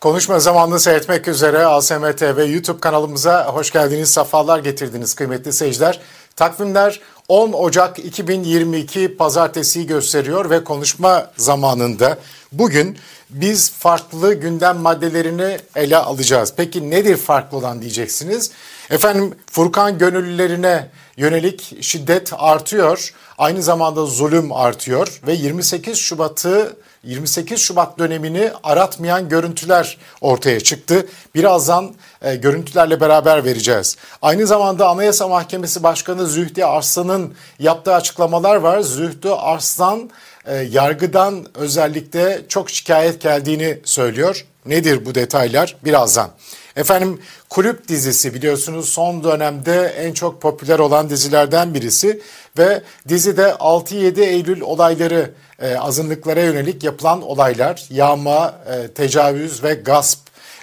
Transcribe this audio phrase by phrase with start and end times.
[0.00, 6.00] Konuşma zamanını seyretmek üzere ASM TV YouTube kanalımıza hoş geldiniz, safalar getirdiniz kıymetli seyirciler.
[6.36, 12.18] Takvimler 10 Ocak 2022 pazartesiyi gösteriyor ve konuşma zamanında
[12.52, 12.98] bugün
[13.30, 16.54] biz farklı gündem maddelerini ele alacağız.
[16.56, 18.50] Peki nedir farklı olan diyeceksiniz.
[18.90, 23.14] Efendim Furkan gönüllülerine yönelik şiddet artıyor.
[23.38, 31.06] Aynı zamanda zulüm artıyor ve 28 Şubat'ı 28 Şubat dönemini aratmayan görüntüler ortaya çıktı.
[31.34, 33.96] Birazdan e, görüntülerle beraber vereceğiz.
[34.22, 38.80] Aynı zamanda Anayasa Mahkemesi Başkanı Zühtü Arslan'ın yaptığı açıklamalar var.
[38.80, 40.10] Zühtü Arslan
[40.46, 44.46] e, yargıdan özellikle çok şikayet geldiğini söylüyor.
[44.66, 45.76] Nedir bu detaylar?
[45.84, 46.30] Birazdan.
[46.78, 52.20] Efendim Kulüp dizisi biliyorsunuz son dönemde en çok popüler olan dizilerden birisi
[52.58, 55.30] ve dizide 6-7 Eylül olayları
[55.62, 60.18] e, azınlıklara yönelik yapılan olaylar, yağma, e, tecavüz ve gasp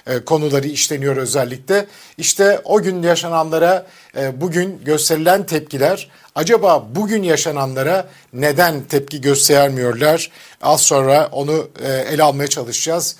[0.06, 1.86] e, konuları işleniyor özellikle.
[2.18, 3.86] İşte o gün yaşananlara
[4.16, 10.30] e, bugün gösterilen tepkiler acaba bugün yaşananlara neden tepki göstermiyorlar?
[10.62, 13.16] Az sonra onu e, ele almaya çalışacağız.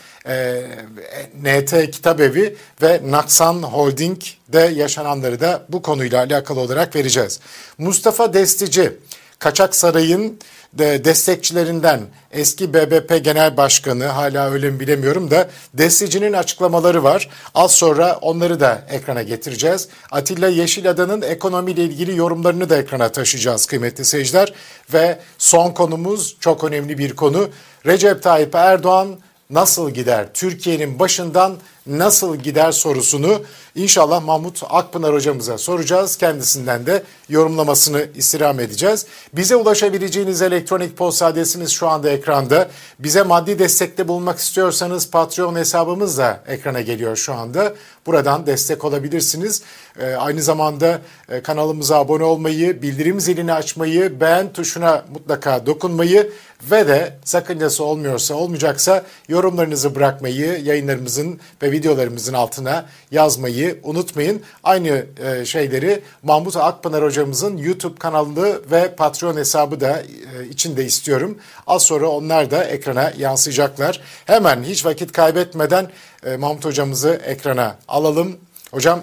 [1.43, 7.41] NT Kitabevi ve Naksan Holding'de yaşananları da bu konuyla alakalı olarak vereceğiz.
[7.79, 8.93] Mustafa Destici,
[9.39, 10.39] Kaçak Saray'ın
[10.79, 12.01] destekçilerinden
[12.31, 17.29] eski BBP Genel Başkanı hala öyle mi bilemiyorum da Destici'nin açıklamaları var.
[17.55, 19.89] Az sonra onları da ekrana getireceğiz.
[20.11, 24.53] Atilla Yeşilada'nın ekonomiyle ilgili yorumlarını da ekrana taşıyacağız kıymetli seyirciler.
[24.93, 27.49] Ve son konumuz çok önemli bir konu.
[27.87, 29.19] Recep Tayyip Erdoğan
[29.51, 30.29] nasıl gider?
[30.35, 33.43] Türkiye'nin başından nasıl gider sorusunu
[33.75, 36.17] inşallah Mahmut Akpınar hocamıza soracağız.
[36.17, 39.07] Kendisinden de yorumlamasını istirham edeceğiz.
[39.33, 42.69] Bize ulaşabileceğiniz elektronik posta adresimiz şu anda ekranda.
[42.99, 47.75] Bize maddi destekte bulunmak istiyorsanız Patreon hesabımız da ekrana geliyor şu anda.
[48.07, 49.63] Buradan destek olabilirsiniz.
[50.01, 56.31] Ee, aynı zamanda e, kanalımıza abone olmayı, bildirim zilini açmayı, beğen tuşuna mutlaka dokunmayı
[56.71, 64.43] ve de sakıncası olmuyorsa olmayacaksa yorumlarınızı bırakmayı, yayınlarımızın ve videolarımızın altına yazmayı unutmayın.
[64.65, 71.39] Aynı e, şeyleri Mahmut Akpınar hocamızın YouTube kanalı ve Patreon hesabı da e, içinde istiyorum.
[71.67, 74.01] Az sonra onlar da ekrana yansıyacaklar.
[74.25, 75.91] Hemen hiç vakit kaybetmeden
[76.25, 78.37] e, Mahmut hocamızı ekrana alalım.
[78.71, 79.03] Hocam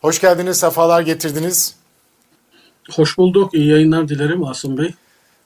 [0.00, 1.74] hoş geldiniz, sefalar getirdiniz.
[2.92, 3.54] Hoş bulduk.
[3.54, 4.94] İyi yayınlar dilerim Asım Bey.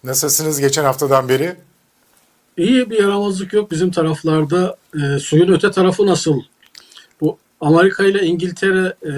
[0.04, 1.56] Nasılsınız geçen haftadan beri?
[2.56, 4.76] İyi bir yaramazlık yok bizim taraflarda.
[5.02, 6.42] E, suyun öte tarafı nasıl?
[7.20, 9.12] Bu Amerika ile İngiltere e,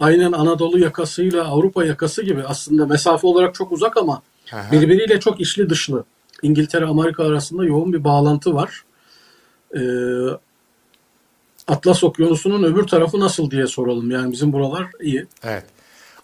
[0.00, 4.22] aynen Anadolu yakasıyla Avrupa yakası gibi aslında mesafe olarak çok uzak ama
[4.52, 4.72] Aha.
[4.72, 6.04] birbiriyle çok içli dışlı.
[6.42, 8.84] İngiltere Amerika arasında yoğun bir bağlantı var.
[9.76, 9.80] E,
[11.68, 14.10] Atlas Okyanusu'nun öbür tarafı nasıl diye soralım.
[14.10, 15.26] Yani bizim buralar iyi.
[15.44, 15.64] Evet.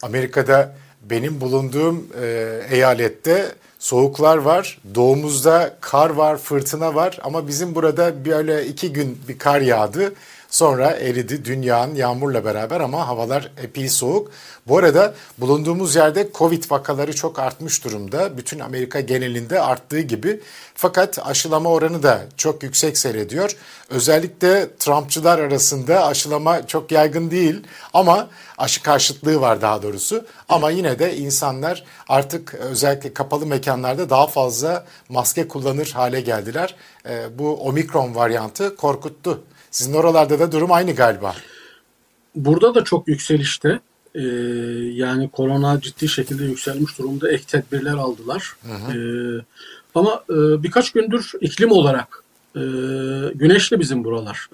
[0.02, 0.74] Amerika'da
[1.10, 4.78] benim bulunduğum e, eyalette soğuklar var.
[4.94, 10.14] Doğumuzda kar var, fırtına var ama bizim burada böyle iki gün bir kar yağdı.
[10.50, 14.30] Sonra eridi dünyanın yağmurla beraber ama havalar epey soğuk.
[14.66, 18.36] Bu arada bulunduğumuz yerde Covid vakaları çok artmış durumda.
[18.36, 20.40] Bütün Amerika genelinde arttığı gibi.
[20.74, 23.56] Fakat aşılama oranı da çok yüksek seyrediyor.
[23.88, 27.62] Özellikle Trumpçılar arasında aşılama çok yaygın değil
[27.94, 28.28] ama
[28.58, 30.26] aşı karşıtlığı var daha doğrusu.
[30.48, 36.76] Ama yine de insanlar artık özellikle kapalı mekanlarda daha fazla maske kullanır hale geldiler.
[37.38, 41.34] Bu omikron varyantı korkuttu sizin oralarda da durum aynı galiba.
[42.34, 43.80] Burada da çok yükselişte.
[44.14, 44.20] Ee,
[44.92, 47.32] yani korona ciddi şekilde yükselmiş durumda.
[47.32, 48.52] Ek tedbirler aldılar.
[48.66, 48.98] Hı hı.
[48.98, 49.44] Ee,
[49.94, 52.24] ama e, birkaç gündür iklim olarak
[52.56, 52.60] e,
[53.34, 54.48] güneşli bizim buralar.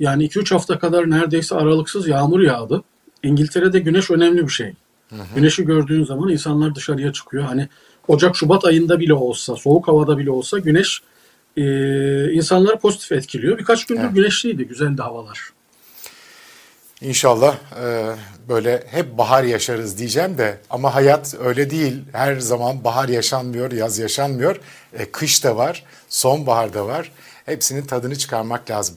[0.00, 2.82] Yani 2-3 hafta kadar neredeyse aralıksız yağmur yağdı.
[3.22, 4.74] İngiltere'de güneş önemli bir şey.
[5.10, 5.22] Hı hı.
[5.34, 7.44] Güneşi gördüğün zaman insanlar dışarıya çıkıyor.
[7.44, 7.68] Hani
[8.08, 11.02] Ocak Şubat ayında bile olsa, soğuk havada bile olsa güneş
[11.56, 11.62] e,
[12.32, 13.58] insanları pozitif etkiliyor.
[13.58, 14.14] Birkaç gündür evet.
[14.14, 15.52] güneşliydi, güzeldi havalar.
[17.00, 18.16] İnşallah e,
[18.48, 22.02] böyle hep bahar yaşarız diyeceğim de ama hayat öyle değil.
[22.12, 24.60] Her zaman bahar yaşanmıyor, yaz yaşanmıyor.
[24.92, 27.12] E, kış da var, sonbahar da var.
[27.46, 28.96] Hepsinin tadını çıkarmak lazım.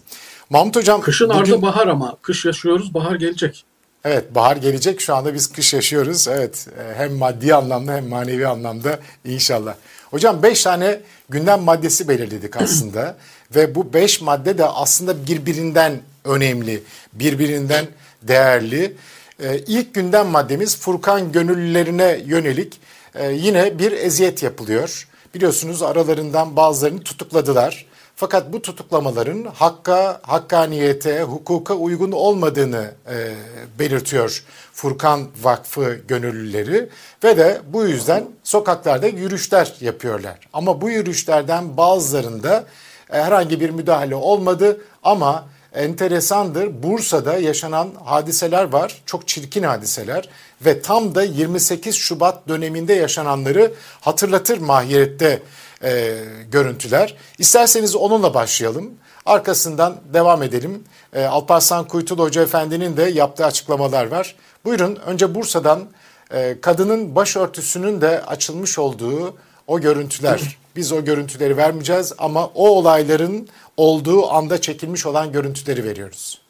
[0.49, 1.01] Mahmut Hocam...
[1.01, 1.39] Kışın bugün...
[1.39, 3.65] ardı bahar ama kış yaşıyoruz, bahar gelecek.
[4.03, 6.27] Evet bahar gelecek şu anda biz kış yaşıyoruz.
[6.27, 9.75] Evet e, hem maddi anlamda hem manevi anlamda inşallah.
[10.13, 10.99] Hocam beş tane
[11.29, 13.17] gündem maddesi belirledik aslında
[13.55, 16.83] ve bu beş madde de aslında birbirinden önemli,
[17.13, 17.85] birbirinden
[18.21, 18.95] değerli.
[19.39, 22.79] Ee, ilk gündem maddemiz Furkan gönüllülerine yönelik
[23.15, 25.07] e, yine bir eziyet yapılıyor.
[25.35, 27.85] Biliyorsunuz aralarından bazılarını tutukladılar.
[28.15, 33.33] Fakat bu tutuklamaların hakka, hakkaniyete, hukuka uygun olmadığını e,
[33.79, 34.43] belirtiyor
[34.73, 36.89] Furkan Vakfı gönüllüleri
[37.23, 40.39] ve de bu yüzden sokaklarda yürüyüşler yapıyorlar.
[40.53, 42.65] Ama bu yürüyüşlerden bazılarında
[43.13, 46.83] e, herhangi bir müdahale olmadı ama enteresandır.
[46.83, 49.01] Bursa'da yaşanan hadiseler var.
[49.05, 50.29] Çok çirkin hadiseler
[50.65, 55.41] ve tam da 28 Şubat döneminde yaşananları hatırlatır mahiyette
[55.83, 56.19] e,
[56.51, 57.15] görüntüler.
[57.37, 58.91] İsterseniz onunla başlayalım.
[59.25, 60.83] Arkasından devam edelim.
[61.13, 64.35] E, Alparslan Kuytul Hoca Efendi'nin de yaptığı açıklamalar var.
[64.65, 65.87] Buyurun önce Bursa'dan
[66.33, 69.37] e, kadının başörtüsünün de açılmış olduğu
[69.67, 70.57] o görüntüler.
[70.75, 73.47] Biz o görüntüleri vermeyeceğiz ama o olayların
[73.77, 76.42] olduğu anda çekilmiş olan görüntüleri veriyoruz.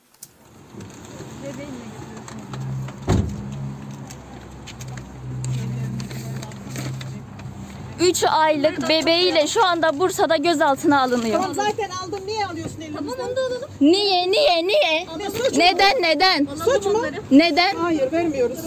[8.04, 11.42] 3 aylık bebeğiyle şu anda Bursa'da gözaltına alınıyor.
[11.42, 12.20] Tamam zaten aldım.
[12.26, 13.08] Niye alıyorsun elimizden?
[13.08, 13.70] Tamam onu da alalım.
[13.82, 15.08] Niye niye niye?
[15.18, 15.60] Ne suç mu?
[15.60, 16.48] Neden neden?
[16.66, 17.02] Suç mu?
[17.32, 17.76] Neden?
[17.76, 18.60] Hayır vermiyoruz.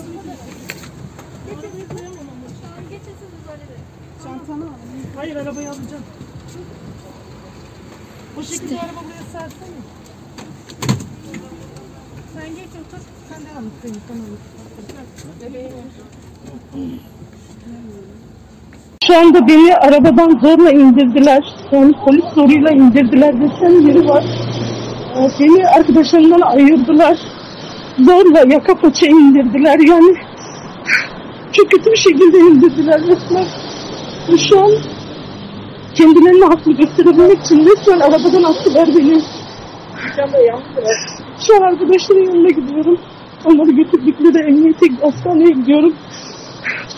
[4.25, 4.69] Çantanı al.
[5.17, 6.05] Hayır arabayı alacağım.
[8.37, 9.81] Bu şekilde araba buraya sersene.
[12.35, 13.05] Sen geç otur.
[13.29, 13.73] Sen devam et.
[13.83, 14.27] Sen tamam.
[15.43, 15.73] Bebeği ver.
[19.05, 21.45] Şu anda beni arabadan zorla indirdiler.
[21.73, 24.25] Yani polis zoruyla indirdiler desem yeri var.
[25.17, 27.19] Ee, Beni arkadaşlarımdan ayırdılar.
[27.99, 29.79] Zorla yaka paça indirdiler.
[29.79, 30.17] Yani
[31.53, 33.45] çok kötü bir şekilde indirdiler resmen.
[34.49, 34.71] Şu an
[35.95, 39.21] kendilerini haklı gösterebilmek için resmen arabadan attılar beni.
[41.47, 42.99] Şu an arkadaşların yanına gidiyorum.
[43.45, 45.95] Onları götürdükleri emniyete hastaneye gidiyorum.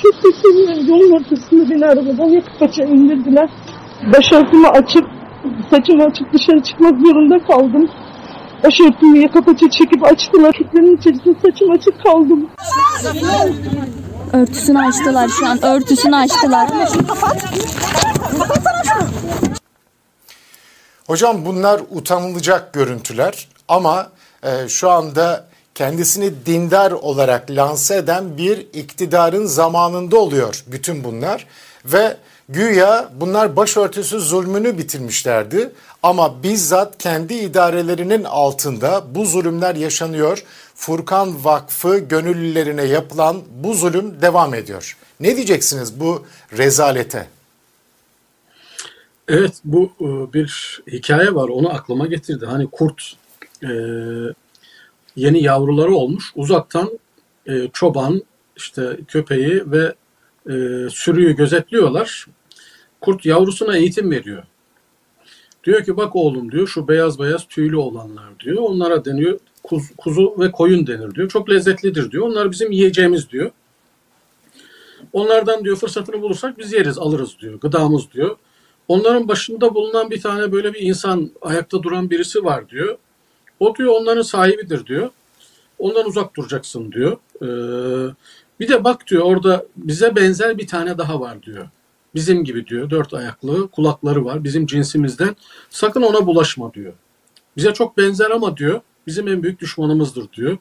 [0.03, 0.89] Çok da seviyorum.
[0.89, 3.51] Yolun ortasında beni arabadan yakıp paça indirdiler.
[4.17, 5.07] Başörtümü açıp,
[5.71, 7.91] saçımı açıp dışarı çıkmak zorunda kaldım.
[8.65, 10.53] Başörtümü yaka paça çekip açtılar.
[10.53, 12.51] Kitlerin içerisinde saçım açık kaldım.
[14.33, 15.65] Örtüsünü açtılar şu an.
[15.65, 16.69] Örtüsünü açtılar.
[21.07, 24.09] Hocam bunlar utanılacak görüntüler ama
[24.43, 25.48] e, şu anda
[25.79, 31.47] kendisini dindar olarak lanse eden bir iktidarın zamanında oluyor bütün bunlar
[31.85, 32.17] ve
[32.49, 35.71] güya bunlar başörtüsü zulmünü bitirmişlerdi
[36.03, 40.45] ama bizzat kendi idarelerinin altında bu zulümler yaşanıyor.
[40.75, 44.97] Furkan Vakfı gönüllülerine yapılan bu zulüm devam ediyor.
[45.21, 46.27] Ne diyeceksiniz bu
[46.57, 47.27] rezalete?
[49.29, 52.47] Evet bu e, bir hikaye var onu aklıma getirdi.
[52.47, 53.03] Hani kurt
[53.63, 53.69] e,
[55.19, 56.99] yeni yavruları olmuş uzaktan
[57.47, 58.23] e, çoban
[58.57, 59.95] işte köpeği ve
[60.47, 60.55] e,
[60.91, 62.27] sürüyü gözetliyorlar.
[63.01, 64.43] Kurt yavrusuna eğitim veriyor.
[65.65, 68.57] Diyor ki bak oğlum diyor şu beyaz beyaz tüylü olanlar diyor.
[68.57, 71.29] Onlara deniyor kuz- kuzu ve koyun denir diyor.
[71.29, 72.27] Çok lezzetlidir diyor.
[72.27, 73.51] Onlar bizim yiyeceğimiz diyor.
[75.13, 77.61] Onlardan diyor fırsatını bulursak biz yeriz alırız diyor.
[77.61, 78.37] Gıdamız diyor.
[78.89, 82.99] Onların başında bulunan bir tane böyle bir insan ayakta duran birisi var diyor.
[83.61, 85.11] O diyor onların sahibidir diyor.
[85.79, 87.17] Ondan uzak duracaksın diyor.
[87.43, 88.15] Ee,
[88.61, 91.69] bir de bak diyor orada bize benzer bir tane daha var diyor.
[92.15, 95.37] Bizim gibi diyor dört ayaklı kulakları var bizim cinsimizden.
[95.71, 96.93] Sakın ona bulaşma diyor.
[97.57, 100.59] Bize çok benzer ama diyor bizim en büyük düşmanımızdır diyor.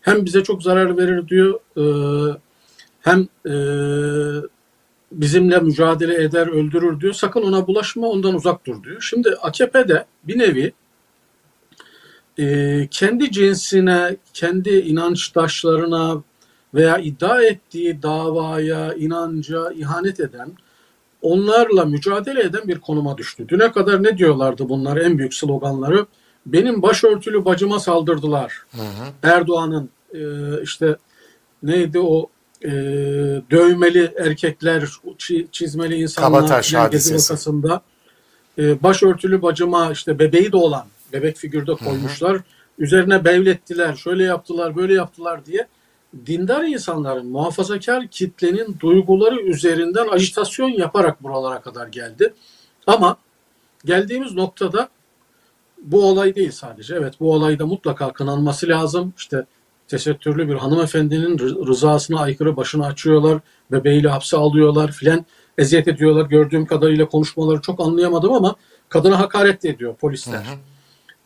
[0.00, 1.60] Hem bize çok zarar verir diyor.
[1.76, 1.84] e,
[3.00, 3.54] hem e,
[5.12, 7.12] bizimle mücadele eder, öldürür diyor.
[7.12, 9.00] Sakın ona bulaşma, ondan uzak dur diyor.
[9.00, 10.72] Şimdi AKP de bir nevi
[12.40, 16.22] e, kendi cinsine, kendi inançtaşlarına
[16.74, 20.52] veya iddia ettiği davaya, inanca ihanet eden,
[21.22, 23.48] onlarla mücadele eden bir konuma düştü.
[23.48, 26.06] Düne kadar ne diyorlardı bunlar en büyük sloganları?
[26.46, 28.52] Benim başörtülü bacıma saldırdılar.
[29.22, 30.20] Erdoğan'ın e,
[30.62, 30.96] işte
[31.62, 32.30] neydi o
[32.64, 32.70] e,
[33.50, 37.82] dövmeli erkekler, çi- çizmeli insanlar Kabataş Gezi vakasında
[38.58, 42.40] e, başörtülü bacıma işte bebeği de olan bebek figürde koymuşlar.
[42.78, 45.66] Üzerine bevlettiler, şöyle yaptılar, böyle yaptılar diye
[46.26, 52.34] dindar insanların, muhafazakar kitlenin duyguları üzerinden ajitasyon yaparak buralara kadar geldi.
[52.86, 53.16] Ama
[53.84, 54.88] geldiğimiz noktada
[55.82, 56.94] bu olay değil sadece.
[56.94, 59.12] Evet bu olayda mutlaka kınanması lazım.
[59.16, 59.44] İşte
[59.88, 63.40] tesettürlü bir hanımefendinin rı- rızasına aykırı başını açıyorlar.
[63.72, 65.26] Bebeğiyle hapse alıyorlar filan.
[65.58, 66.26] Eziyet ediyorlar.
[66.26, 68.54] Gördüğüm kadarıyla konuşmaları çok anlayamadım ama
[68.88, 70.42] kadına hakaret de ediyor polisler.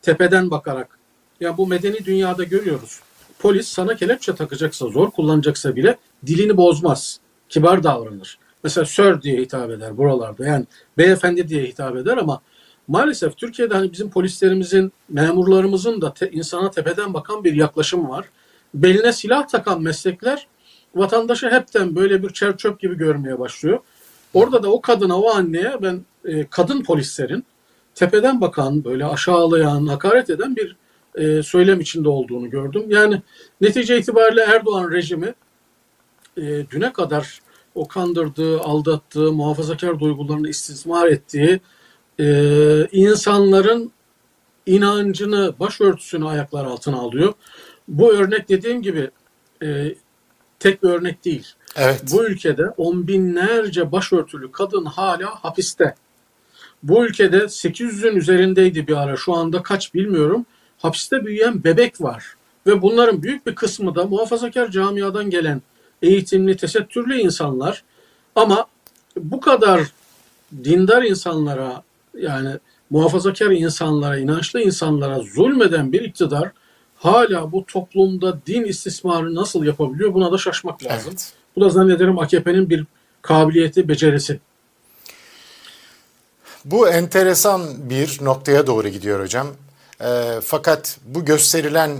[0.04, 0.99] Tepeden bakarak.
[1.40, 3.00] Ya bu medeni dünyada görüyoruz.
[3.38, 7.20] Polis sana kelepçe takacaksa, zor kullanacaksa bile dilini bozmaz.
[7.49, 8.38] Kibar davranır.
[8.64, 10.46] Mesela sir diye hitap eder buralarda.
[10.46, 10.66] Yani
[10.99, 12.40] beyefendi diye hitap eder ama
[12.88, 18.25] Maalesef Türkiye'de hani bizim polislerimizin, memurlarımızın da te, insana tepeden bakan bir yaklaşım var.
[18.75, 20.46] Beline silah takan meslekler
[20.94, 23.78] vatandaşı hepten böyle bir çer çöp gibi görmeye başlıyor.
[24.34, 27.44] Orada da o kadına, o anneye ben e, kadın polislerin
[27.95, 30.77] tepeden bakan, böyle aşağılayan, hakaret eden bir
[31.15, 32.85] e, söylem içinde olduğunu gördüm.
[32.89, 33.23] Yani
[33.61, 35.35] netice itibariyle Erdoğan rejimi
[36.37, 37.41] e, düne kadar
[37.75, 41.61] o kandırdığı, aldattığı, muhafazakar duygularını istismar ettiği
[42.21, 42.27] e,
[42.93, 43.93] insanların
[44.67, 47.33] inancını, başörtüsünü ayaklar altına alıyor.
[47.89, 49.11] Bu örnek dediğim gibi
[49.63, 49.95] e,
[50.59, 51.47] tek bir örnek değil.
[51.77, 52.03] Evet.
[52.13, 55.95] Bu ülkede on binlerce başörtülü kadın hala hapiste.
[56.85, 59.17] Bu ülkede 800'ün üzerindeydi bir ara.
[59.17, 60.47] Şu anda kaç bilmiyorum.
[60.79, 62.25] Hapiste büyüyen bebek var.
[62.67, 65.62] Ve bunların büyük bir kısmı da muhafazakar camiadan gelen
[66.03, 67.85] eğitimli, tesettürlü insanlar.
[68.35, 68.67] Ama
[69.17, 69.81] bu kadar
[70.64, 71.83] dindar insanlara
[72.19, 72.50] yani
[72.91, 76.50] muhafazakar insanlara, inançlı insanlara zulmeden bir iktidar
[76.97, 81.09] hala bu toplumda din istismarı nasıl yapabiliyor buna da şaşmak lazım.
[81.11, 81.33] Evet.
[81.57, 82.85] Bu da zannederim AKP'nin bir
[83.23, 84.41] kabiliyeti, becerisi.
[86.64, 89.47] Bu enteresan bir noktaya doğru gidiyor hocam.
[90.00, 91.90] E, fakat bu gösterilen,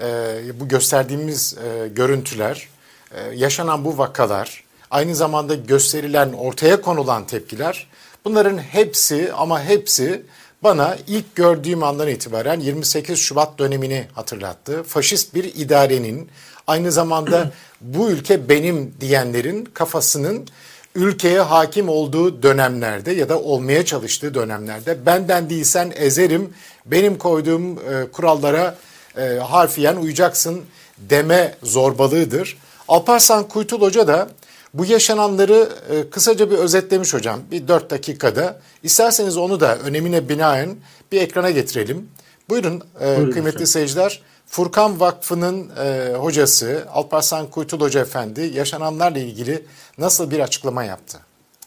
[0.00, 2.68] e, bu gösterdiğimiz e, görüntüler,
[3.14, 7.86] e, yaşanan bu vakalar, aynı zamanda gösterilen, ortaya konulan tepkiler,
[8.24, 10.22] bunların hepsi ama hepsi
[10.62, 14.82] bana ilk gördüğüm andan itibaren 28 Şubat dönemini hatırlattı.
[14.82, 16.30] Faşist bir idarenin,
[16.66, 20.48] aynı zamanda bu ülke benim diyenlerin kafasının
[20.96, 26.54] ülkeye hakim olduğu dönemlerde ya da olmaya çalıştığı dönemlerde benden değilsen ezerim,
[26.86, 28.76] benim koyduğum e, kurallara
[29.16, 30.60] e, harfiyen uyacaksın
[30.98, 32.58] deme zorbalığıdır.
[32.88, 34.28] Alparslan Kuytul Hoca da
[34.74, 38.60] bu yaşananları e, kısaca bir özetlemiş hocam bir dört dakikada.
[38.82, 40.76] İsterseniz onu da önemine binaen
[41.12, 42.08] bir ekrana getirelim.
[42.48, 43.66] Buyurun, e, Buyurun kıymetli hocam.
[43.66, 44.22] seyirciler.
[44.46, 49.66] Furkan Vakfı'nın e, hocası Alparslan Kuytul Hoca Efendi yaşananlarla ilgili
[49.98, 51.20] nasıl bir açıklama yaptı?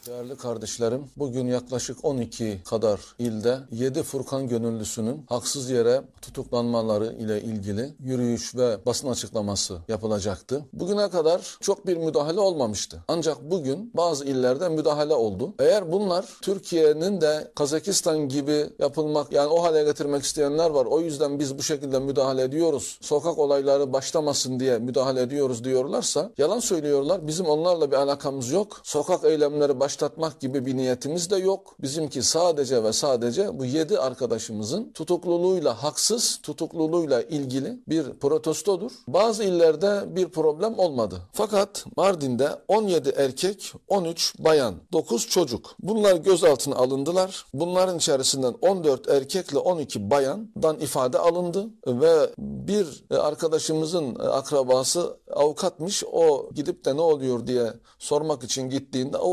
[0.06, 7.94] Değerli kardeşlerim, bugün yaklaşık 12 kadar ilde 7 Furkan gönüllüsünün haksız yere tutuklanmaları ile ilgili
[8.04, 10.64] yürüyüş ve basın açıklaması yapılacaktı.
[10.72, 13.04] Bugüne kadar çok bir müdahale olmamıştı.
[13.08, 15.54] Ancak bugün bazı illerde müdahale oldu.
[15.58, 20.86] Eğer bunlar Türkiye'nin de Kazakistan gibi yapılmak yani o hale getirmek isteyenler var.
[20.86, 22.98] O yüzden biz bu şekilde müdahale ediyoruz.
[23.00, 27.26] Sokak olayları başlamasın diye müdahale ediyoruz diyorlarsa yalan söylüyorlar.
[27.26, 28.80] Bizim onlarla bir alakamız yok.
[28.82, 31.76] Sokak eylemleri başlatmak gibi bir niyetimiz de yok.
[31.82, 38.92] Bizimki sadece ve sadece bu 7 arkadaşımızın tutukluluğuyla haksız tutukluluğuyla ilgili bir protestodur.
[39.08, 41.20] Bazı illerde bir problem olmadı.
[41.32, 45.74] Fakat Mardin'de 17 erkek, 13 bayan, 9 çocuk.
[45.82, 47.44] Bunlar gözaltına alındılar.
[47.54, 56.04] Bunların içerisinden 14 erkekle 12 bayandan ifade alındı ve bir arkadaşımızın akrabası avukatmış.
[56.12, 59.30] O gidip de ne oluyor diye sormak için gittiğinde o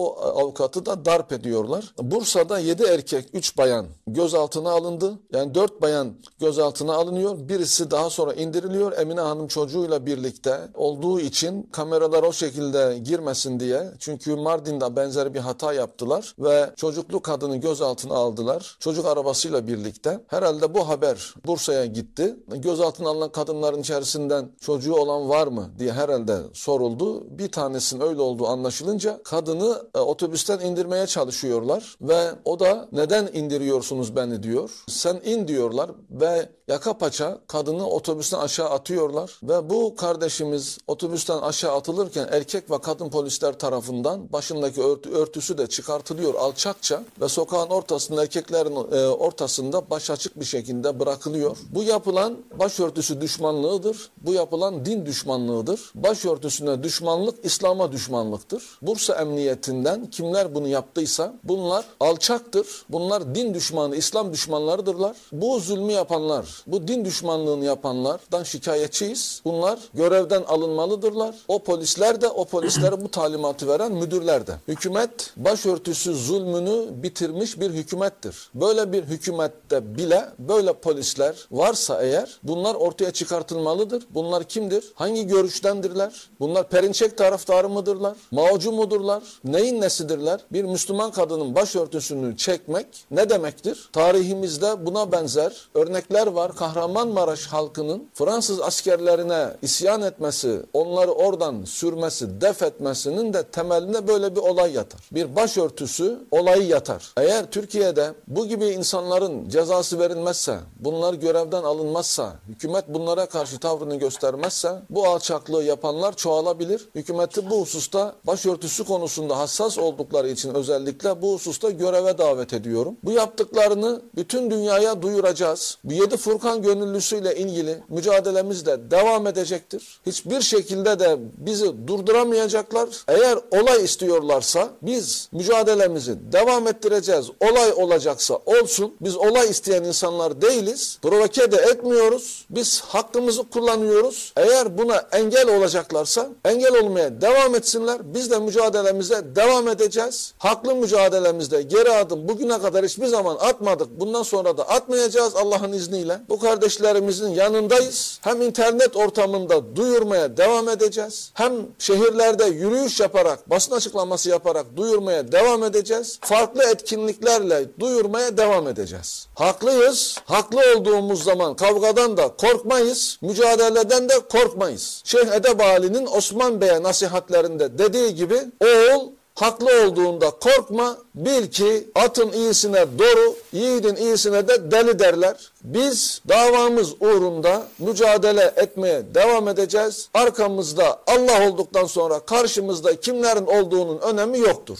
[0.48, 1.94] avukatı da darp ediyorlar.
[2.02, 5.20] Bursa'da 7 erkek, 3 bayan gözaltına alındı.
[5.34, 7.50] Yani 4 bayan gözaltına alınıyor.
[7.50, 8.98] Birisi daha sonra indiriliyor.
[8.98, 13.92] Emine Hanım çocuğuyla birlikte olduğu için kameralar o şekilde girmesin diye.
[14.00, 18.78] Çünkü Mardin'de benzer bir hata yaptılar ve çocuklu kadını gözaltına aldılar.
[18.80, 20.20] Çocuk arabasıyla birlikte.
[20.28, 22.36] Herhalde bu haber Bursa'ya gitti.
[22.48, 27.38] Gözaltına alınan kadınların içerisinden çocuğu olan var mı diye herhalde soruldu.
[27.38, 30.00] Bir tanesinin öyle olduğu anlaşılınca kadını e,
[30.38, 34.70] otobüsten indirmeye çalışıyorlar ve o da neden indiriyorsunuz beni diyor.
[34.88, 41.76] Sen in diyorlar ve yaka paça kadını otobüsten aşağı atıyorlar ve bu kardeşimiz otobüsten aşağı
[41.76, 48.22] atılırken erkek ve kadın polisler tarafından başındaki örtü, örtüsü de çıkartılıyor alçakça ve sokağın ortasında
[48.22, 51.58] erkeklerin e, ortasında baş açık bir şekilde bırakılıyor.
[51.70, 54.10] Bu yapılan başörtüsü düşmanlığıdır.
[54.22, 55.92] Bu yapılan din düşmanlığıdır.
[55.96, 58.64] Başörtüsüne düşmanlık İslam'a düşmanlıktır.
[58.82, 62.68] Bursa Emniyetinden kimler bunu yaptıysa bunlar alçaktır.
[62.90, 65.16] Bunlar din düşmanı, İslam düşmanlarıdırlar.
[65.32, 69.42] Bu zulmü yapanlar, bu din düşmanlığını yapanlardan şikayetçiyiz.
[69.46, 71.36] Bunlar görevden alınmalıdırlar.
[71.48, 74.54] O polisler de o polislere bu talimatı veren müdürler de.
[74.68, 78.50] Hükümet başörtüsü zulmünü bitirmiş bir hükümettir.
[78.54, 84.04] Böyle bir hükümette bile böyle polisler varsa eğer bunlar ortaya çıkartılmalıdır.
[84.14, 84.84] Bunlar kimdir?
[84.96, 86.30] Hangi görüştendirler?
[86.40, 88.18] Bunlar Perinçek taraftarı mıdırlar?
[88.32, 89.24] Maocu mudurlar?
[89.44, 90.40] Neyin nesidirler?
[90.52, 93.90] Bir Müslüman kadının başörtüsünü çekmek ne demektir?
[93.94, 96.47] Tarihimizde buna benzer örnekler var.
[96.48, 96.56] Var.
[96.56, 104.42] Kahramanmaraş halkının Fransız askerlerine isyan etmesi, onları oradan sürmesi, def etmesinin de temelinde böyle bir
[104.42, 105.02] olay yatar.
[105.12, 107.14] Bir başörtüsü olayı yatar.
[107.18, 114.82] Eğer Türkiye'de bu gibi insanların cezası verilmezse, bunlar görevden alınmazsa, hükümet bunlara karşı tavrını göstermezse
[114.90, 116.90] bu alçaklığı yapanlar çoğalabilir.
[116.96, 122.98] Hükümeti bu hususta başörtüsü konusunda hassas oldukları için özellikle bu hususta göreve davet ediyorum.
[123.04, 125.78] Bu yaptıklarını bütün dünyaya duyuracağız.
[125.84, 130.00] Bu yedi Furkan gönüllüsüyle ilgili mücadelemiz de devam edecektir.
[130.06, 132.90] Hiçbir şekilde de bizi durduramayacaklar.
[133.08, 137.26] Eğer olay istiyorlarsa biz mücadelemizi devam ettireceğiz.
[137.52, 138.94] Olay olacaksa olsun.
[139.02, 141.00] Biz olay isteyen insanlar değiliz.
[141.02, 142.46] Provoke de etmiyoruz.
[142.50, 144.34] Biz hakkımızı kullanıyoruz.
[144.38, 148.14] Eğer buna engel olacaklarsa engel olmaya devam etsinler.
[148.14, 150.34] Biz de mücadelemize devam edeceğiz.
[150.38, 154.00] Haklı mücadelemizde geri adım bugüne kadar hiçbir zaman atmadık.
[154.00, 156.20] Bundan sonra da atmayacağız Allah'ın izniyle.
[156.30, 158.20] Bu kardeşlerimizin yanındayız.
[158.22, 161.32] Hem internet ortamında duyurmaya devam edeceğiz.
[161.34, 166.20] Hem şehirlerde yürüyüş yaparak, basın açıklaması yaparak duyurmaya devam edeceğiz.
[166.22, 169.28] Farklı etkinliklerle duyurmaya devam edeceğiz.
[169.36, 170.18] Haklıyız.
[170.26, 173.18] Haklı olduğumuz zaman kavgadan da korkmayız.
[173.22, 175.02] Mücadeleden de korkmayız.
[175.06, 182.86] Şeyh Edebali'nin Osman Bey'e nasihatlerinde dediği gibi oğul haklı olduğunda korkma, bil ki atın iyisine
[183.00, 185.36] doğru, yiğidin iyisine de deli derler.
[185.64, 190.10] Biz davamız uğrunda mücadele etmeye devam edeceğiz.
[190.14, 194.80] Arkamızda Allah olduktan sonra karşımızda kimlerin olduğunun önemi yoktur.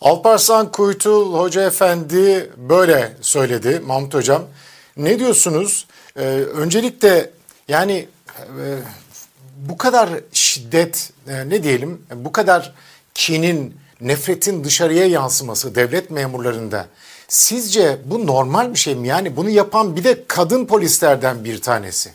[0.00, 4.42] Alparslan Kuytul Hoca Efendi böyle söyledi Mahmut Hocam.
[4.96, 5.86] Ne diyorsunuz?
[6.16, 6.22] Ee,
[6.54, 7.30] öncelikle
[7.68, 8.64] yani e,
[9.56, 12.72] bu kadar şiddet e, ne diyelim bu kadar
[13.14, 16.86] kinin, nefretin dışarıya yansıması devlet memurlarında
[17.28, 19.08] sizce bu normal bir şey mi?
[19.08, 22.10] Yani bunu yapan bir de kadın polislerden bir tanesi.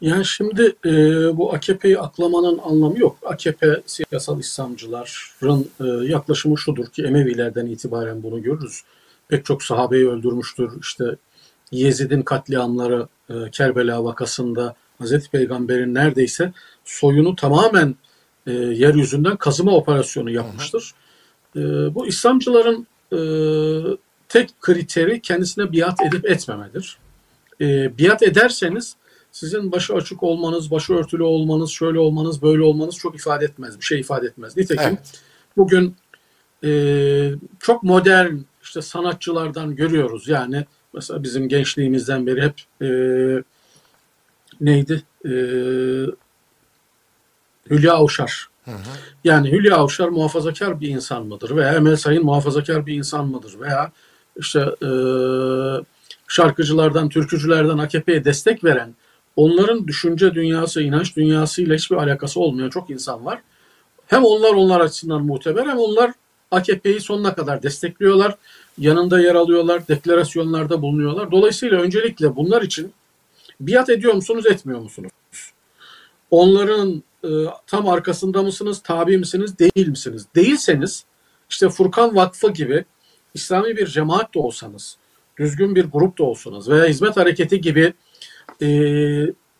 [0.00, 0.92] Yani şimdi e,
[1.36, 3.16] bu AKP'yi aklamanın anlamı yok.
[3.26, 8.82] AKP siyasal İslamcıların e, yaklaşımı şudur ki Emevilerden itibaren bunu görürüz.
[9.28, 10.70] Pek çok sahabeyi öldürmüştür.
[10.80, 11.04] İşte
[11.70, 16.52] Yezid'in katliamları e, Kerbela vakasında Hazreti Peygamber'in neredeyse
[16.84, 17.94] soyunu tamamen
[18.48, 20.94] e, yeryüzünden kazıma operasyonu yapmıştır.
[21.56, 21.60] E,
[21.94, 23.18] bu İslamcıların e,
[24.28, 26.98] tek kriteri kendisine biat edip etmemedir.
[27.60, 28.96] E, biat ederseniz
[29.32, 33.80] sizin başı açık olmanız, başı örtülü olmanız, şöyle olmanız, böyle olmanız çok ifade etmez.
[33.80, 34.56] Bir şey ifade etmez.
[34.56, 35.20] Nitekim evet.
[35.56, 35.96] bugün
[36.64, 36.70] e,
[37.60, 40.28] çok modern işte sanatçılardan görüyoruz.
[40.28, 42.88] Yani mesela bizim gençliğimizden beri hep e,
[44.60, 45.02] neydi?
[45.24, 45.32] E,
[47.70, 48.48] Hülya Avşar.
[48.64, 48.76] Hı hı.
[49.24, 51.56] Yani Hülya Avşar muhafazakar bir insan mıdır?
[51.56, 53.60] Veya Emel Sayın muhafazakar bir insan mıdır?
[53.60, 53.92] Veya
[54.36, 54.90] işte e,
[56.28, 58.94] şarkıcılardan, türkücülerden AKP'ye destek veren,
[59.36, 63.40] onların düşünce dünyası, inanç dünyasıyla hiçbir alakası olmayan çok insan var.
[64.06, 66.12] Hem onlar onlar açısından muteber hem onlar
[66.50, 68.34] AKP'yi sonuna kadar destekliyorlar.
[68.78, 71.30] Yanında yer alıyorlar, deklarasyonlarda bulunuyorlar.
[71.30, 72.92] Dolayısıyla öncelikle bunlar için
[73.60, 75.10] biat ediyor musunuz, etmiyor musunuz?
[76.30, 77.28] Onların e,
[77.66, 80.26] tam arkasında mısınız, tabi misiniz, değil misiniz?
[80.34, 81.04] Değilseniz
[81.50, 82.84] işte Furkan Vakfı gibi
[83.34, 84.96] İslami bir cemaat de olsanız,
[85.38, 87.92] düzgün bir grup da olsanız veya hizmet hareketi gibi
[88.62, 88.68] e,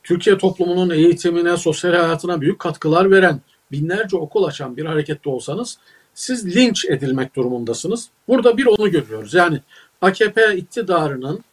[0.03, 3.41] Türkiye toplumunun eğitimine, sosyal hayatına büyük katkılar veren,
[3.73, 5.79] binlerce okul açan bir harekette olsanız
[6.15, 8.09] siz linç edilmek durumundasınız.
[8.29, 9.35] Burada bir onu görüyoruz.
[9.35, 9.61] Yani
[10.01, 11.45] AKP iktidarının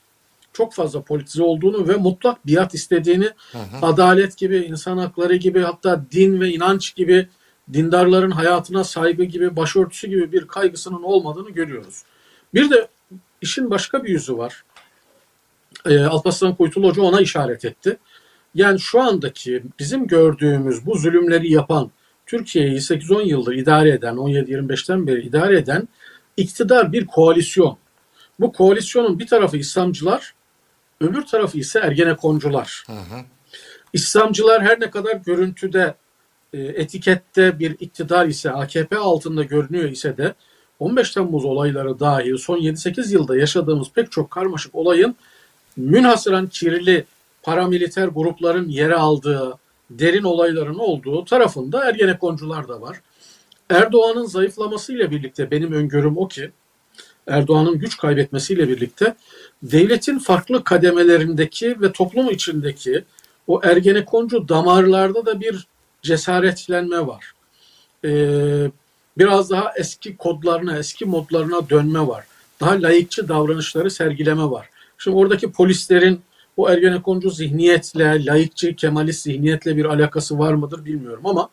[0.55, 3.59] çok fazla politize olduğunu ve mutlak biat istediğini, hı.
[3.81, 7.27] adalet gibi, insan hakları gibi hatta din ve inanç gibi
[7.73, 12.03] dindarların hayatına saygı gibi, başörtüsü gibi bir kaygısının olmadığını görüyoruz.
[12.53, 12.87] Bir de
[13.41, 14.63] işin başka bir yüzü var.
[15.85, 17.97] E, Alparslan Kuytul Hoca ona işaret etti.
[18.55, 21.91] Yani şu andaki bizim gördüğümüz bu zulümleri yapan,
[22.25, 25.87] Türkiye'yi 8-10 yıldır idare eden, 17-25'ten beri idare eden
[26.37, 27.77] iktidar bir koalisyon.
[28.39, 30.34] Bu koalisyonun bir tarafı İslamcılar,
[31.01, 32.83] öbür tarafı ise Ergenekoncular.
[32.87, 33.21] Hı hı.
[33.93, 35.95] İslamcılar her ne kadar görüntüde,
[36.53, 40.33] e, etikette bir iktidar ise, AKP altında görünüyor ise de
[40.79, 45.15] 15 Temmuz olayları dahil son 7-8 yılda yaşadığımız pek çok karmaşık olayın
[45.77, 47.05] münhasıran kirli
[47.43, 49.53] paramiliter grupların yere aldığı,
[49.89, 53.01] derin olayların olduğu tarafında Ergenekoncular da var.
[53.69, 56.51] Erdoğan'ın zayıflamasıyla birlikte benim öngörüm o ki
[57.27, 59.15] Erdoğan'ın güç kaybetmesiyle birlikte
[59.63, 63.03] devletin farklı kademelerindeki ve toplum içindeki
[63.47, 65.67] o Ergenekoncu damarlarda da bir
[66.01, 67.31] cesaretlenme var.
[68.05, 68.71] Ee,
[69.17, 72.25] biraz daha eski kodlarına, eski modlarına dönme var.
[72.59, 74.69] Daha layıkçı davranışları sergileme var.
[74.97, 76.21] Şimdi oradaki polislerin
[76.57, 81.49] bu Ergenekoncu zihniyetle, laikçi, kemalist zihniyetle bir alakası var mıdır bilmiyorum ama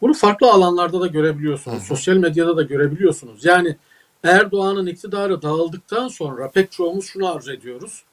[0.00, 1.82] bunu farklı alanlarda da görebiliyorsunuz.
[1.82, 3.44] Sosyal medyada da görebiliyorsunuz.
[3.44, 3.76] Yani
[4.24, 8.04] Erdoğan'ın iktidarı dağıldıktan sonra pek çoğumuz şunu arzu ediyoruz.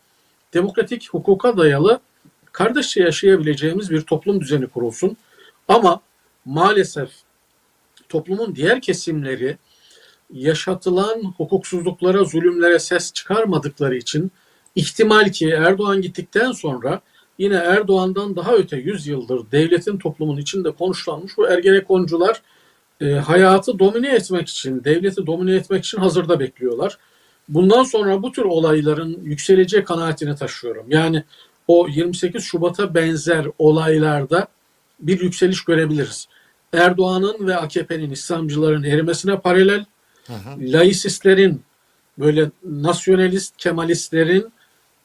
[0.53, 1.99] Demokratik hukuka dayalı
[2.51, 5.17] kardeşçe yaşayabileceğimiz bir toplum düzeni kurulsun.
[5.67, 6.01] Ama
[6.45, 7.09] maalesef
[8.09, 9.57] toplumun diğer kesimleri
[10.33, 14.31] yaşatılan hukuksuzluklara, zulümlere ses çıkarmadıkları için
[14.75, 17.01] ihtimal ki Erdoğan gittikten sonra
[17.37, 22.41] yine Erdoğan'dan daha öte 100 yıldır devletin toplumun içinde konuşlanmış bu ergenekoncular
[23.01, 26.97] e, hayatı domine etmek için, devleti domine etmek için hazırda bekliyorlar.
[27.49, 30.85] Bundan sonra bu tür olayların yükseleceği kanaatini taşıyorum.
[30.89, 31.23] Yani
[31.67, 34.47] o 28 Şubat'a benzer olaylarda
[34.99, 36.27] bir yükseliş görebiliriz.
[36.73, 39.85] Erdoğan'ın ve AKP'nin İslamcıların erimesine paralel,
[40.27, 40.59] hı hı.
[40.59, 41.61] laisistlerin
[42.17, 44.53] böyle nasyonalist kemalistlerin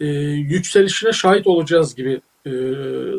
[0.01, 2.51] e, yükselişine şahit olacağız gibi e,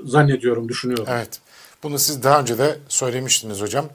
[0.04, 1.06] zannediyorum, düşünüyorum.
[1.10, 1.40] Evet.
[1.84, 3.86] Bunu siz daha önce de söylemiştiniz hocam.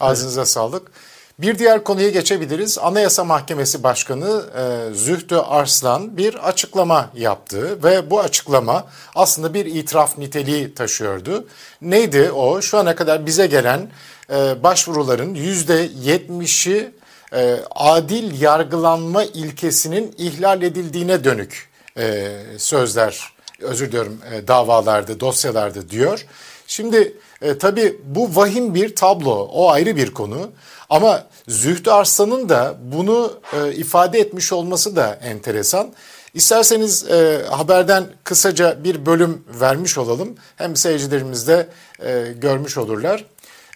[0.00, 0.48] Ağzınıza evet.
[0.48, 0.90] sağlık.
[1.38, 2.78] Bir diğer konuya geçebiliriz.
[2.78, 10.18] Anayasa Mahkemesi Başkanı e, Zühtü Arslan bir açıklama yaptı ve bu açıklama aslında bir itiraf
[10.18, 11.48] niteliği taşıyordu.
[11.82, 12.62] Neydi o?
[12.62, 13.88] Şu ana kadar bize gelen
[14.30, 16.90] e, başvuruların %70'i
[17.34, 26.26] e, adil yargılanma ilkesinin ihlal edildiğine dönük e, sözler, özür diliyorum e, davalarda, dosyalarda diyor.
[26.66, 30.50] Şimdi e, tabii bu vahim bir tablo, o ayrı bir konu.
[30.90, 35.92] Ama Zühtü Arslan'ın da bunu e, ifade etmiş olması da enteresan.
[36.34, 40.36] İsterseniz e, haberden kısaca bir bölüm vermiş olalım.
[40.56, 41.68] Hem seyircilerimiz de
[42.04, 43.24] e, görmüş olurlar.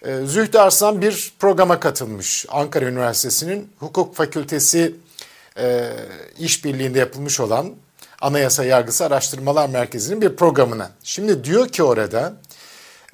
[0.05, 2.47] E, Zühtü Arslan bir programa katılmış.
[2.49, 4.95] Ankara Üniversitesi'nin Hukuk Fakültesi
[5.59, 5.91] e,
[6.39, 7.75] işbirliğinde yapılmış olan
[8.21, 10.91] Anayasa Yargısı Araştırmalar Merkezi'nin bir programına.
[11.05, 12.33] Şimdi diyor ki orada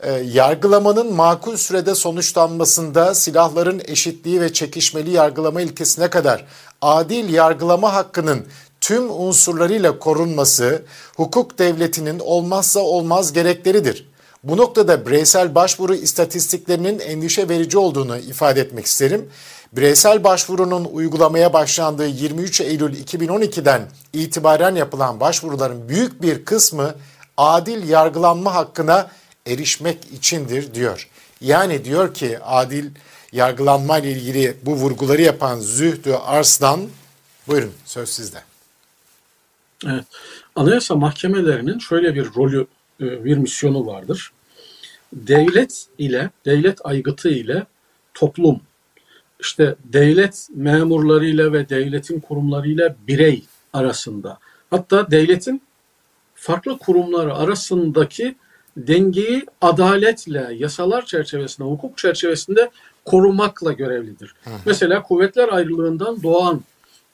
[0.03, 6.45] e, yargılamanın makul sürede sonuçlanmasında silahların eşitliği ve çekişmeli yargılama ilkesine kadar
[6.81, 8.47] adil yargılama hakkının
[8.81, 10.83] tüm unsurlarıyla korunması
[11.17, 14.13] hukuk devletinin olmazsa olmaz gerekleridir.
[14.45, 19.29] Bu noktada bireysel başvuru istatistiklerinin endişe verici olduğunu ifade etmek isterim.
[19.73, 26.95] Bireysel başvurunun uygulamaya başlandığı 23 Eylül 2012'den itibaren yapılan başvuruların büyük bir kısmı
[27.37, 29.11] adil yargılanma hakkına
[29.47, 31.09] erişmek içindir diyor.
[31.41, 32.91] Yani diyor ki adil
[33.33, 36.89] yargılanma ile ilgili bu vurguları yapan Zühdü Arslan
[37.49, 38.43] buyurun söz sizde.
[39.87, 40.05] Evet.
[40.57, 42.67] Anayasa mahkemelerinin şöyle bir rolü,
[43.01, 44.33] e, bir misyonu vardır.
[45.13, 47.67] Devlet ile, devlet aygıtı ile
[48.15, 48.61] toplum,
[49.41, 54.39] işte devlet memurlarıyla ve devletin kurumlarıyla birey arasında,
[54.71, 55.63] hatta devletin
[56.35, 58.35] farklı kurumları arasındaki
[58.77, 62.71] dengeyi adaletle, yasalar çerçevesinde, hukuk çerçevesinde
[63.05, 64.35] korumakla görevlidir.
[64.45, 64.55] Hı hı.
[64.67, 66.61] Mesela kuvvetler ayrılığından doğan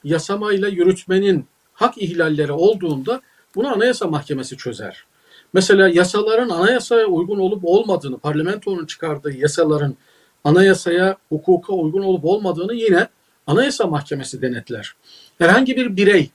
[0.03, 3.21] yasamayla yürütmenin hak ihlalleri olduğunda
[3.55, 5.05] bunu Anayasa Mahkemesi çözer.
[5.53, 9.95] Mesela yasaların anayasaya uygun olup olmadığını, parlamentonun çıkardığı yasaların
[10.43, 13.07] anayasaya, hukuka uygun olup olmadığını yine
[13.47, 14.93] Anayasa Mahkemesi denetler.
[15.37, 16.29] Herhangi bir birey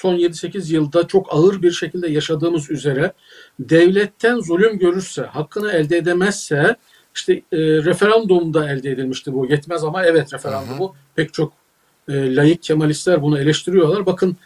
[0.00, 3.12] son 7-8 yılda çok ağır bir şekilde yaşadığımız üzere
[3.58, 6.76] devletten zulüm görürse, hakkını elde edemezse
[7.14, 9.46] işte e, referandumda elde edilmişti bu.
[9.46, 10.88] Yetmez ama evet referandumu.
[10.88, 10.92] Hı.
[11.14, 11.52] Pek çok
[12.08, 14.06] e, layık kemalistler bunu eleştiriyorlar.
[14.06, 14.36] Bakın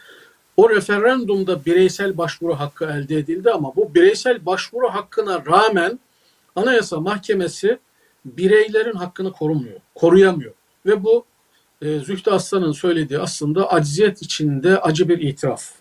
[0.57, 5.99] o referandumda bireysel başvuru hakkı elde edildi ama bu bireysel başvuru hakkına rağmen
[6.55, 7.79] Anayasa Mahkemesi
[8.25, 10.53] bireylerin hakkını korumuyor, koruyamıyor.
[10.85, 11.25] Ve bu
[11.81, 15.71] e, Zühtü Aslan'ın söylediği aslında acziyet içinde acı bir itiraf.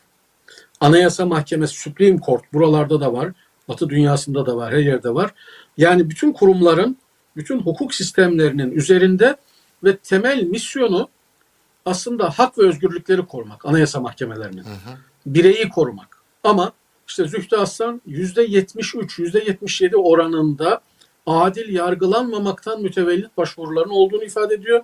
[0.80, 3.32] Anayasa Mahkemesi, Supreme Court buralarda da var.
[3.68, 5.34] Batı dünyasında da var, her yerde var.
[5.76, 6.96] Yani bütün kurumların,
[7.36, 9.36] bütün hukuk sistemlerinin üzerinde
[9.84, 11.08] ve temel misyonu
[11.84, 14.64] aslında hak ve özgürlükleri korumak, anayasa mahkemelerinin.
[14.64, 14.96] Hı hı.
[15.26, 16.18] Bireyi korumak.
[16.44, 16.72] Ama
[17.08, 20.80] işte Zühtü Aslan %73, %77 oranında
[21.26, 24.82] adil yargılanmamaktan mütevellit başvuruların olduğunu ifade ediyor.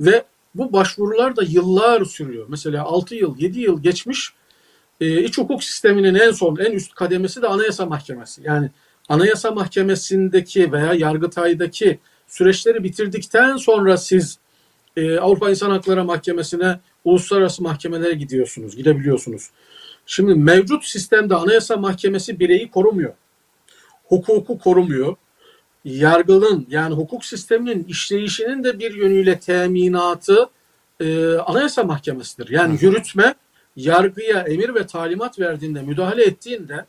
[0.00, 2.46] Ve bu başvurular da yıllar sürüyor.
[2.48, 4.32] Mesela 6 yıl, 7 yıl geçmiş
[5.00, 8.42] e, iç hukuk sisteminin en son, en üst kademesi de Anayasa Mahkemesi.
[8.44, 8.70] Yani
[9.08, 14.38] Anayasa Mahkemesi'ndeki veya Yargıtay'daki süreçleri bitirdikten sonra siz
[14.96, 19.50] e, Avrupa İnsan Hakları Mahkemesi'ne, uluslararası mahkemelere gidiyorsunuz, gidebiliyorsunuz.
[20.06, 23.14] Şimdi mevcut sistemde Anayasa Mahkemesi bireyi korumuyor.
[24.04, 25.16] Hukuku korumuyor
[25.84, 30.50] yargının yani hukuk sisteminin işleyişinin de bir yönüyle teminatı
[31.00, 32.48] e, Anayasa Mahkemesi'dir.
[32.50, 33.34] Yani yürütme
[33.76, 36.86] yargıya emir ve talimat verdiğinde, müdahale ettiğinde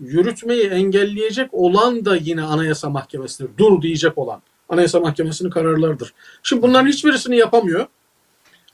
[0.00, 3.50] yürütmeyi engelleyecek olan da yine Anayasa Mahkemesi'dir.
[3.58, 4.42] Dur diyecek olan.
[4.68, 6.14] Anayasa Mahkemesi'nin kararlarıdır.
[6.42, 7.86] Şimdi bunların hiçbirisini yapamıyor.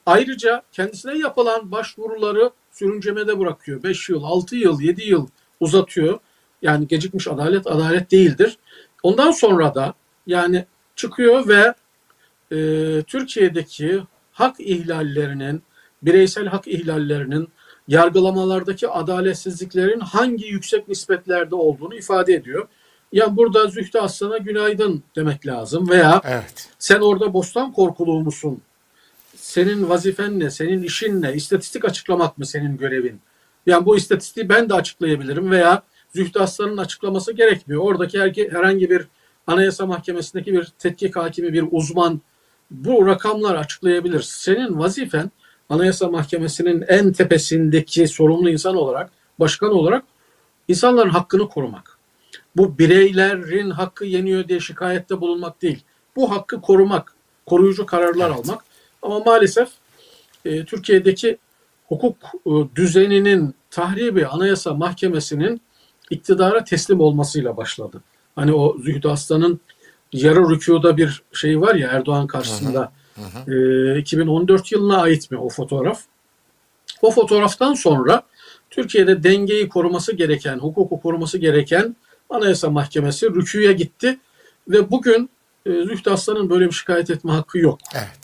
[0.06, 3.82] Ayrıca kendisine yapılan başvuruları sürüncemede bırakıyor.
[3.82, 5.28] 5 yıl, 6 yıl, 7 yıl
[5.60, 6.18] uzatıyor.
[6.62, 8.58] Yani gecikmiş adalet adalet değildir.
[9.06, 9.94] Ondan sonra da
[10.26, 10.64] yani
[10.96, 11.74] çıkıyor ve
[12.56, 15.62] e, Türkiye'deki hak ihlallerinin,
[16.02, 17.48] bireysel hak ihlallerinin,
[17.88, 22.68] yargılamalardaki adaletsizliklerin hangi yüksek nispetlerde olduğunu ifade ediyor.
[23.12, 26.68] Yani burada Zühtü Aslan'a günaydın demek lazım veya Evet.
[26.78, 28.60] sen orada bostan korkuluğu musun?
[29.36, 30.50] Senin vazifen ne?
[30.50, 31.34] Senin işin ne?
[31.34, 33.20] İstatistik açıklamak mı senin görevin?
[33.66, 35.82] Yani bu istatistiği ben de açıklayabilirim veya
[36.16, 37.82] Zühtü Aslan'ın açıklaması gerekmiyor.
[37.82, 39.06] Oradaki her- herhangi bir
[39.46, 42.20] Anayasa Mahkemesi'ndeki bir tetkik hakimi, bir uzman
[42.70, 44.22] bu rakamları açıklayabilir.
[44.22, 45.30] Senin vazifen
[45.68, 50.04] Anayasa Mahkemesi'nin en tepesindeki sorumlu insan olarak, başkan olarak
[50.68, 51.98] insanların hakkını korumak.
[52.56, 55.84] Bu bireylerin hakkı yeniyor diye şikayette bulunmak değil.
[56.16, 57.12] Bu hakkı korumak,
[57.46, 58.38] koruyucu kararlar Evet.
[58.38, 58.64] almak.
[59.02, 59.68] Ama maalesef
[60.44, 61.38] e, Türkiye'deki
[61.88, 65.60] hukuk e, düzeninin tahribi Anayasa Mahkemesi'nin
[66.10, 68.02] iktidara teslim olmasıyla başladı.
[68.36, 69.60] Hani o Zühdü Aslan'ın
[70.12, 72.92] yarı rükuda bir şey var ya Erdoğan karşısında.
[73.48, 76.02] E, 2014 yılına ait mi o fotoğraf?
[77.02, 78.22] O fotoğraftan sonra
[78.70, 81.96] Türkiye'de dengeyi koruması gereken, hukuku koruması gereken
[82.30, 84.18] Anayasa Mahkemesi rüküye gitti
[84.68, 85.30] ve bugün
[85.66, 87.78] e, Zühtü Aslan'ın böyle bir şikayet etme hakkı yok.
[87.94, 88.18] Evet.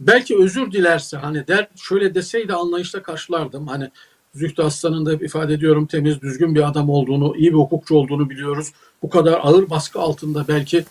[0.00, 3.66] Belki özür dilerse hani der şöyle deseydi anlayışla karşılardım.
[3.66, 3.90] Hani
[4.36, 8.30] Zühtü Aslan'ın da hep ifade ediyorum temiz, düzgün bir adam olduğunu, iyi bir hukukçu olduğunu
[8.30, 8.72] biliyoruz.
[9.02, 10.84] Bu kadar ağır baskı altında belki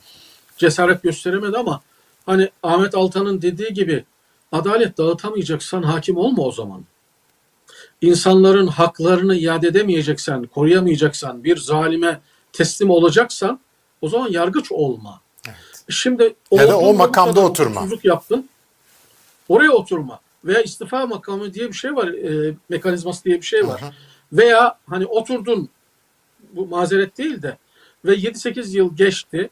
[0.57, 1.81] cesaret gösteremedi ama
[2.25, 4.03] hani Ahmet Altan'ın dediği gibi
[4.51, 6.81] adalet dağıtamayacaksan hakim olma o zaman.
[8.01, 12.21] İnsanların haklarını iade edemeyeceksen, koruyamayacaksan, bir zalime
[12.53, 13.59] teslim olacaksan
[14.01, 15.21] o zaman yargıç olma.
[15.89, 17.87] Şimdi Ya da o makamda oturma.
[18.03, 18.49] yaptın.
[19.49, 20.19] Oraya oturma.
[20.45, 22.07] Veya istifa makamı diye bir şey var.
[22.07, 23.81] E, mekanizması diye bir şey var.
[24.33, 25.69] Veya hani oturdun
[26.53, 27.57] bu mazeret değil de
[28.05, 29.49] ve 7-8 yıl geçti.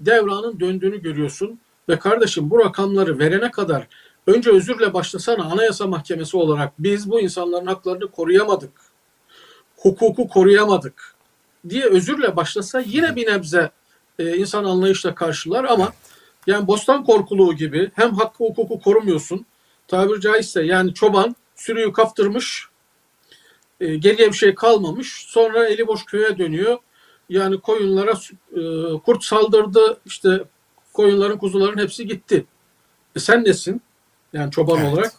[0.00, 3.86] Devranın döndüğünü görüyorsun ve kardeşim bu rakamları verene kadar
[4.26, 8.72] önce özürle başlasana Anayasa Mahkemesi olarak biz bu insanların haklarını koruyamadık.
[9.76, 11.14] Hukuku koruyamadık
[11.68, 13.70] diye özürle başlasa yine bir nebze
[14.18, 15.92] e, insan anlayışla karşılar ama
[16.46, 19.46] yani bostan korkuluğu gibi hem hakkı hukuku korumuyorsun
[19.90, 22.66] tabiri caizse yani çoban sürüyü kaptırmış
[23.80, 26.78] e, geriye bir şey kalmamış sonra eli boş köye dönüyor
[27.28, 28.12] yani koyunlara
[28.56, 28.60] e,
[28.98, 30.44] kurt saldırdı işte
[30.92, 32.44] koyunların kuzuların hepsi gitti.
[33.16, 33.82] E sen nesin?
[34.32, 34.92] Yani çoban Evet.
[34.92, 35.12] olarak.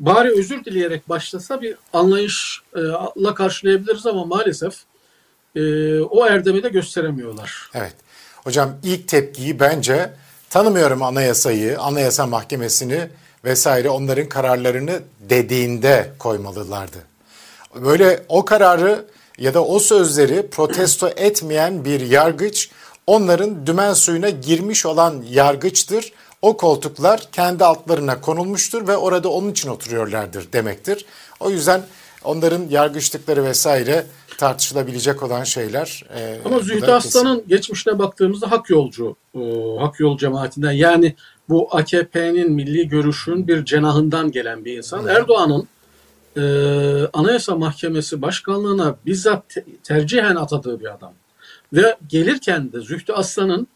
[0.00, 4.74] Bari özür dileyerek başlasa bir anlayışla karşılayabiliriz ama maalesef
[5.56, 7.70] e, o erdemi de gösteremiyorlar.
[7.74, 7.96] Evet.
[8.44, 10.12] Hocam ilk tepkiyi bence
[10.50, 13.08] tanımıyorum anayasayı, anayasa mahkemesini
[13.44, 16.98] vesaire onların kararlarını dediğinde koymalılardı.
[17.74, 19.04] Böyle o kararı
[19.38, 22.70] ya da o sözleri protesto etmeyen bir yargıç
[23.06, 26.12] onların dümen suyuna girmiş olan yargıçtır.
[26.42, 31.06] O koltuklar kendi altlarına konulmuştur ve orada onun için oturuyorlardır demektir.
[31.40, 31.82] O yüzden
[32.24, 34.06] onların yargıçlıkları vesaire
[34.38, 36.04] tartışılabilecek olan şeyler.
[36.16, 36.90] e, Ama Zühtü.
[36.90, 39.40] Aslan'ın geçmişine baktığımızda hak yolcu, e,
[39.78, 41.14] hak yol cemaatinden yani
[41.48, 45.06] bu AKP'nin milli görüşün bir cenahından gelen bir insan.
[45.06, 45.68] Erdoğan'ın
[46.36, 46.42] e,
[47.12, 51.12] Anayasa Mahkemesi başkanlığına bizzat te- tercihen atadığı bir adam.
[51.72, 53.66] Ve gelirken de Zühtü Aslan'ın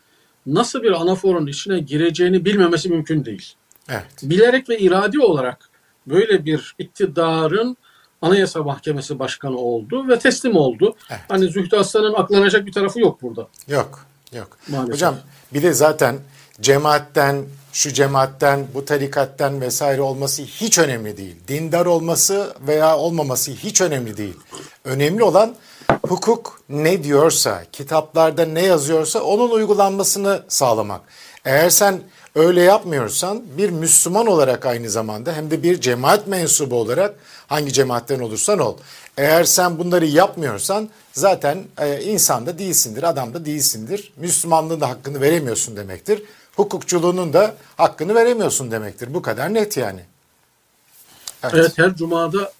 [0.47, 3.53] nasıl bir anaforun içine gireceğini bilmemesi mümkün değil.
[3.89, 4.07] Evet.
[4.23, 5.69] Bilerek ve iradi olarak
[6.07, 7.77] böyle bir iktidarın
[8.23, 10.97] Anayasa Mahkemesi Başkanı oldu ve teslim oldu.
[11.11, 11.21] Evet.
[11.29, 13.49] Hani Zühtü Aslan'ın aklanacak bir tarafı yok burada.
[13.69, 14.59] Yok, yok.
[14.69, 14.95] Maalesef.
[14.95, 15.17] Hocam
[15.55, 16.17] bir de zaten
[16.61, 21.37] cemaatten, şu cemaatten, bu tarikatten vesaire olması hiç önemli değil.
[21.49, 24.37] Dindar olması veya olmaması hiç önemli değil.
[24.85, 25.55] Önemli olan
[26.09, 31.01] hukuk ne diyorsa, kitaplarda ne yazıyorsa onun uygulanmasını sağlamak.
[31.45, 32.01] Eğer sen
[32.35, 37.15] öyle yapmıyorsan bir Müslüman olarak aynı zamanda hem de bir cemaat mensubu olarak
[37.49, 38.77] hangi cemaatten olursan ol.
[39.17, 44.13] Eğer sen bunları yapmıyorsan zaten e, insan da değilsindir, adam da değilsindir.
[44.17, 46.23] Müslümanlığın da hakkını veremiyorsun demektir.
[46.57, 49.15] Hukukçuluğunun da hakkını veremiyorsun demektir.
[49.15, 50.01] Bu kadar net yani.
[51.43, 51.55] Evet.
[51.55, 52.53] Evet her cumada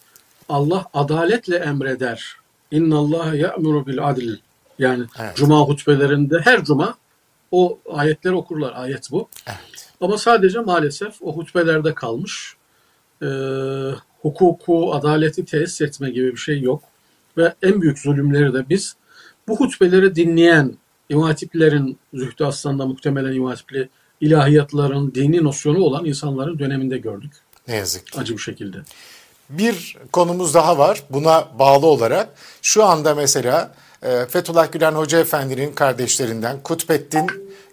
[0.49, 2.37] Allah adaletle emreder.
[2.71, 4.29] İnna Allah ya'muru bil adl.
[4.79, 5.37] Yani Evet.
[5.37, 6.95] cuma hutbelerinde her cuma
[7.51, 8.73] o ayetleri okurlar.
[8.77, 9.29] Ayet bu.
[9.47, 9.89] evet.
[10.01, 12.55] Ama sadece maalesef o hutbelerde kalmış.
[13.23, 13.27] e,
[14.23, 16.83] hukuku, adaleti tesis etme gibi bir şey yok.
[17.37, 18.97] Ve en büyük zulümleri de biz
[19.49, 20.75] bu hutbeleri dinleyen
[21.09, 23.89] İmam Hatiplerin, Zühtü Aslan'da muhtemelen İmam Hatipli
[24.21, 27.33] ilahiyatların dini nosyonu olan insanların döneminde gördük.
[27.69, 28.21] Ne yazık ki.
[28.21, 28.79] Acı bir şekilde.
[29.51, 32.29] Bir konumuz daha var buna bağlı olarak.
[32.63, 37.27] Şu anda mesela e, Fethullah Gülen Hoca Efendi'nin kardeşlerinden Kutbettin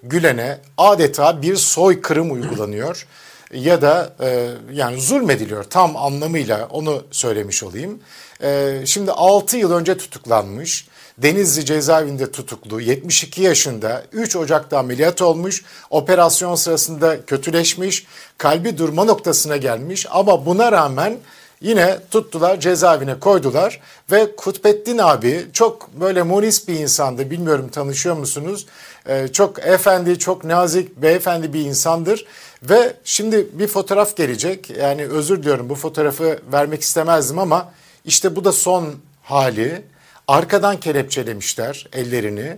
[0.04, 3.08] Gülen'e adeta bir soykırım uygulanıyor.
[3.56, 8.00] Ya da e, yani zulmediliyor tam anlamıyla onu söylemiş olayım.
[8.44, 10.88] E, şimdi 6 yıl önce tutuklanmış.
[11.18, 15.64] Denizli cezaevinde tutuklu 72 yaşında 3 Ocak'ta ameliyat olmuş.
[15.90, 18.06] Operasyon sırasında kötüleşmiş.
[18.38, 21.18] Kalbi durma noktasına gelmiş ama buna rağmen
[21.62, 28.66] Yine tuttular cezaevine koydular ve Kutbettin abi çok böyle munis bir insandı bilmiyorum tanışıyor musunuz?
[29.08, 32.26] Ee, çok efendi çok nazik beyefendi bir insandır
[32.64, 37.72] ve şimdi bir fotoğraf gelecek yani özür diliyorum bu fotoğrafı vermek istemezdim ama
[38.06, 39.82] işte bu da son hali
[40.28, 42.58] arkadan kelepçelemişler ellerini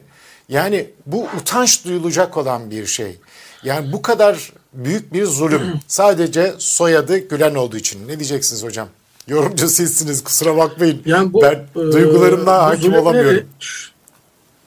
[0.49, 3.17] yani bu utanç duyulacak olan bir şey.
[3.63, 5.62] Yani bu kadar büyük bir zulüm.
[5.88, 8.07] Sadece soyadı Gülen olduğu için.
[8.07, 8.88] Ne diyeceksiniz hocam?
[9.27, 11.01] Yorumcu sizsiniz kusura bakmayın.
[11.05, 13.45] Yani bu, ben e, duygularımla hakim olamıyorum.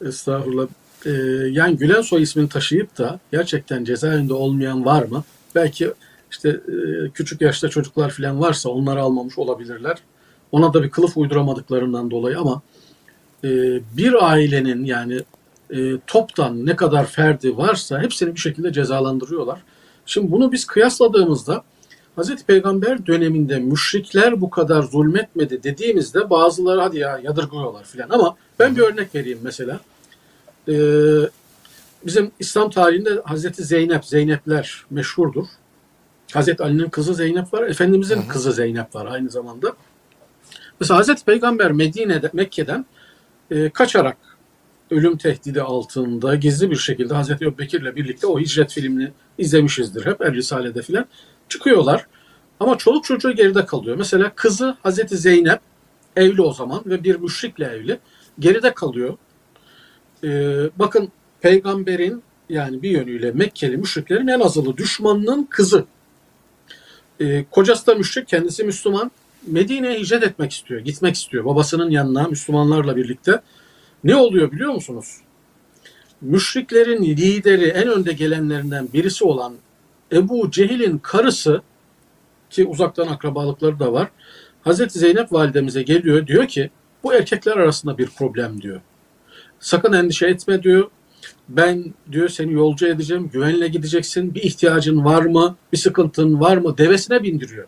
[0.06, 0.66] Estağfurullah.
[1.06, 1.10] E,
[1.50, 5.24] yani Gülen soy ismini taşıyıp da gerçekten cezaevinde olmayan var mı?
[5.54, 5.92] Belki
[6.30, 9.98] işte e, küçük yaşta çocuklar falan varsa onları almamış olabilirler.
[10.52, 12.62] Ona da bir kılıf uyduramadıklarından dolayı ama
[13.44, 13.48] e,
[13.96, 15.20] bir ailenin yani
[15.70, 19.60] e, toptan ne kadar ferdi varsa hepsini bir şekilde cezalandırıyorlar.
[20.06, 21.64] Şimdi bunu biz kıyasladığımızda
[22.16, 28.76] Hazreti Peygamber döneminde müşrikler bu kadar zulmetmedi dediğimizde bazıları hadi ya yadırgıyorlar filan ama ben
[28.76, 29.80] bir örnek vereyim mesela.
[30.68, 30.72] Ee,
[32.06, 35.46] bizim İslam tarihinde Hazreti Zeynep, Zeynepler meşhurdur.
[36.32, 38.28] Hazreti Ali'nin kızı Zeynep var, Efendimizin hı hı.
[38.28, 39.72] kızı Zeynep var aynı zamanda.
[40.80, 42.86] Mesela Hazreti Peygamber Medine'de, Mekke'den
[43.50, 44.16] e, kaçarak
[44.90, 50.34] ölüm tehdidi altında gizli bir şekilde Hazreti Ebubekir'le birlikte o hicret filmini izlemişizdir hep El
[50.34, 51.06] Risale'de filan.
[51.48, 52.06] Çıkıyorlar
[52.60, 53.96] ama çoluk çocuğu geride kalıyor.
[53.96, 55.60] Mesela kızı Hazreti Zeynep
[56.16, 57.98] evli o zaman ve bir müşrikle evli.
[58.38, 59.16] Geride kalıyor.
[60.24, 61.08] Ee, bakın
[61.40, 65.84] peygamberin yani bir yönüyle Mekkeli müşriklerin en azılı düşmanının kızı.
[67.20, 69.10] Ee, kocası da müşrik, kendisi Müslüman.
[69.46, 71.44] Medine'ye hicret etmek istiyor, gitmek istiyor.
[71.44, 73.40] Babasının yanına Müslümanlarla birlikte.
[74.04, 75.16] Ne oluyor biliyor musunuz?
[76.20, 79.54] Müşriklerin lideri, en önde gelenlerinden birisi olan
[80.12, 81.62] Ebu Cehil'in karısı
[82.50, 84.08] ki uzaktan akrabalıkları da var.
[84.62, 86.70] Hazreti Zeynep validemize geliyor diyor ki
[87.02, 88.80] bu erkekler arasında bir problem diyor.
[89.60, 90.90] Sakın endişe etme diyor.
[91.48, 94.34] Ben diyor seni yolcu edeceğim, güvenle gideceksin.
[94.34, 95.56] Bir ihtiyacın var mı?
[95.72, 96.78] Bir sıkıntın var mı?
[96.78, 97.66] Devesine bindiriyor.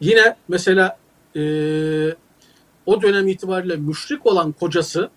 [0.00, 0.98] Yine mesela
[1.36, 1.42] e,
[2.86, 5.10] o dönem itibariyle müşrik olan kocası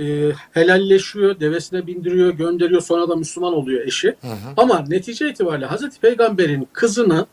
[0.00, 2.80] e, helalleşiyor, devesine bindiriyor, gönderiyor.
[2.80, 4.08] Sonra da Müslüman oluyor eşi.
[4.08, 4.52] Hı hı.
[4.56, 7.26] Ama netice itibariyle Hazreti Peygamber'in kızını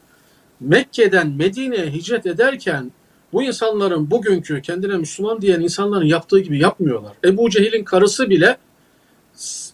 [0.59, 2.91] Mekke'den Medine'ye hicret ederken
[3.35, 7.11] bu insanların bugünkü kendine Müslüman diyen insanların yaptığı gibi yapmıyorlar.
[7.25, 8.57] Ebu Cehil'in karısı bile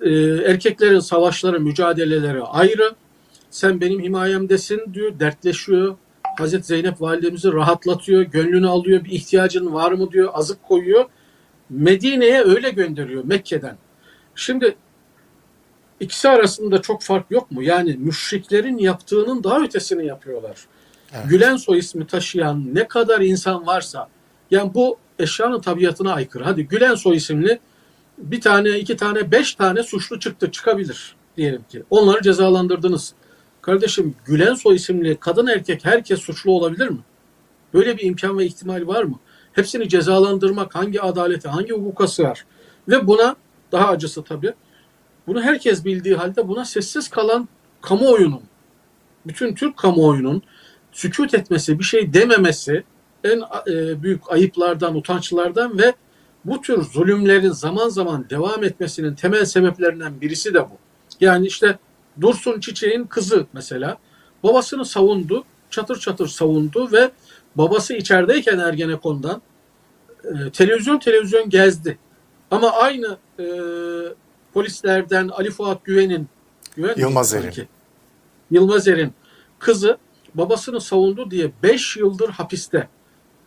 [0.02, 0.10] e,
[0.52, 2.92] erkeklerin savaşları, mücadeleleri ayrı.
[3.50, 5.96] Sen benim himayemdesin diyor, dertleşiyor.
[6.38, 11.06] Hazreti Zeynep validemizi rahatlatıyor, gönlünü alıyor, bir ihtiyacın var mı diyor, azık koyuyor.
[11.70, 13.78] Medine'ye öyle gönderiyor Mekke'den.
[14.36, 14.76] Şimdi
[16.00, 17.64] ikisi arasında çok fark yok mu?
[17.64, 20.58] Yani müşriklerin yaptığının daha ötesini yapıyorlar.
[21.14, 21.30] Evet.
[21.30, 24.08] Gülen soy ismi taşıyan ne kadar insan varsa
[24.52, 26.44] yani bu eşyanın tabiatına aykırı.
[26.44, 27.60] Hadi Gülen soy isimli
[28.18, 31.84] bir tane, iki tane, beş tane suçlu çıktı çıkabilir diyelim ki.
[31.90, 33.14] Onları cezalandırdınız.
[33.62, 37.00] Kardeşim Gülen soy isimli kadın erkek herkes suçlu olabilir mi?
[37.74, 39.20] Böyle bir imkan ve ihtimal var mı?
[39.54, 42.46] Hepsini cezalandırmak hangi adalete, hangi hukuka sığar?
[42.88, 43.36] Ve buna
[43.72, 44.54] daha acısı tabii.
[45.28, 47.48] Bunu herkes bildiği halde buna sessiz kalan
[47.82, 48.42] kamuoyunun,
[49.28, 50.42] bütün Türk kamuoyunun
[50.92, 52.84] sükut etmesi, bir şey dememesi
[53.24, 55.94] en e, büyük ayıplardan, utançlardan ve
[56.46, 60.78] bu tür zulümlerin zaman zaman devam etmesinin temel sebeplerinden birisi de bu.
[61.20, 61.80] Yani işte
[62.22, 63.98] Dursun Çiçek'in kızı mesela
[64.44, 67.12] babasını savundu, çatır çatır savundu ve
[67.56, 69.42] babası içerideyken Ergenekon'dan
[70.24, 71.98] e, televizyon televizyon gezdi.
[72.52, 73.46] Ama aynı e,
[74.54, 76.28] polislerden Ali Fuat Güven'in
[76.76, 77.68] Güven Yılmaz Er'in
[78.52, 79.14] Yılmaz Er'in
[79.60, 79.98] kızı
[80.36, 82.88] babasını savundu diye 5 yıldır hapiste.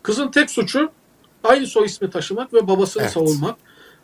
[0.02, 0.90] Kızın tek suçu
[1.44, 3.12] aynı soy ismi taşımak ve babasını evet.
[3.12, 3.56] savunmak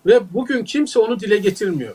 [0.07, 1.95] ve bugün kimse onu dile getirmiyor.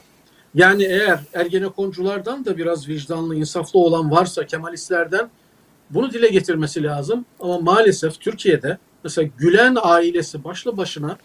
[0.55, 5.29] Yani eğer Ergenekonculardan da biraz vicdanlı, insaflı olan varsa Kemalistlerden
[5.89, 11.17] Bunu dile getirmesi lazım ama maalesef Türkiye'de mesela Gülen ailesi başlı başına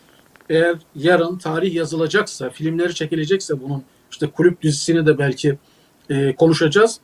[0.48, 5.58] eğer yarın tarih yazılacaksa, filmleri çekilecekse bunun işte kulüp dizisini de belki
[6.10, 7.00] e, konuşacağız.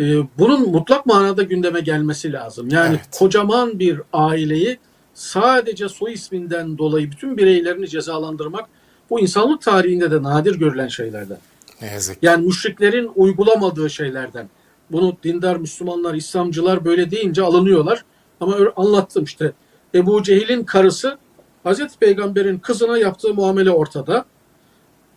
[0.00, 0.04] E,
[0.38, 2.68] bunun mutlak manada gündeme gelmesi lazım.
[2.70, 3.18] Yani Evet.
[3.18, 4.78] kocaman bir aileyi
[5.14, 8.68] sadece soy isminden dolayı bütün bireylerini cezalandırmak
[9.10, 11.38] bu insanlık tarihinde de nadir görülen şeylerden.
[11.82, 12.22] Ne yazık.
[12.22, 14.48] Yani müşriklerin uygulamadığı şeylerden.
[14.90, 18.04] Bunu dindar Müslümanlar, İslamcılar böyle deyince alınıyorlar.
[18.40, 19.52] Ama anlattım işte.
[19.94, 21.18] Ebu Cehil'in karısı
[21.64, 24.24] Hazreti Peygamber'in kızına yaptığı muamele ortada.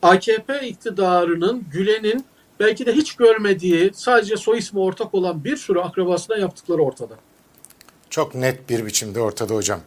[0.02, 2.26] AKP iktidarının Gülen'in
[2.62, 7.14] belki de hiç görmediği sadece soy ismi ortak olan bir sürü akrabasına yaptıkları ortada.
[8.10, 9.80] Çok net bir biçimde ortada hocam.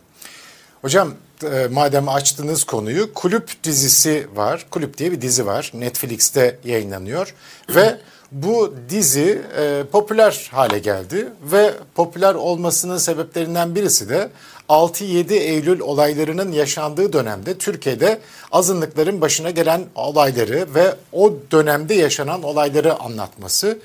[0.83, 1.15] Hocam
[1.45, 4.67] e, madem açtınız konuyu kulüp dizisi var.
[4.71, 5.71] Kulüp diye bir dizi var.
[5.75, 7.35] Netflix'te yayınlanıyor
[7.69, 7.99] ve
[8.33, 14.31] bu dizi e, popüler hale geldi ve popüler olmasının sebeplerinden birisi de
[14.69, 18.21] 6-7 Eylül olaylarının yaşandığı dönemde Türkiye'de
[18.53, 23.79] azınlıkların başına gelen olayları ve o dönemde yaşanan olayları anlatması.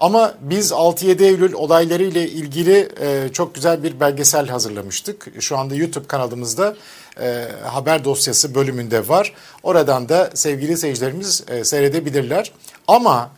[0.00, 5.26] Ama biz 6-7 Eylül olayları ile ilgili e, çok güzel bir belgesel hazırlamıştık.
[5.40, 6.76] Şu anda YouTube kanalımızda
[7.20, 9.34] e, haber dosyası bölümünde var.
[9.62, 12.52] Oradan da sevgili seyircilerimiz e, seyredebilirler.
[12.88, 13.30] Ama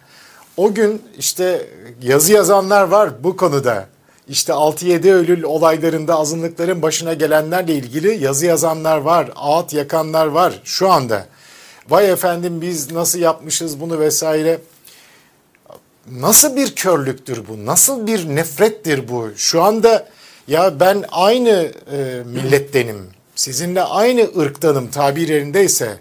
[0.57, 1.67] o gün işte
[2.03, 3.87] yazı yazanlar var bu konuda.
[4.29, 10.91] İşte 6-7 Eylül olaylarında azınlıkların başına gelenlerle ilgili yazı yazanlar var, ağıt yakanlar var şu
[10.91, 11.27] anda.
[11.89, 14.61] Vay efendim biz nasıl yapmışız bunu vesaire.
[16.11, 17.67] Nasıl bir körlüktür bu?
[17.67, 19.29] Nasıl bir nefrettir bu?
[19.37, 20.09] Şu anda
[20.49, 23.11] ya ben aynı e, millettenim.
[23.35, 25.99] Sizinle aynı ırktanım tabir yerindeyse.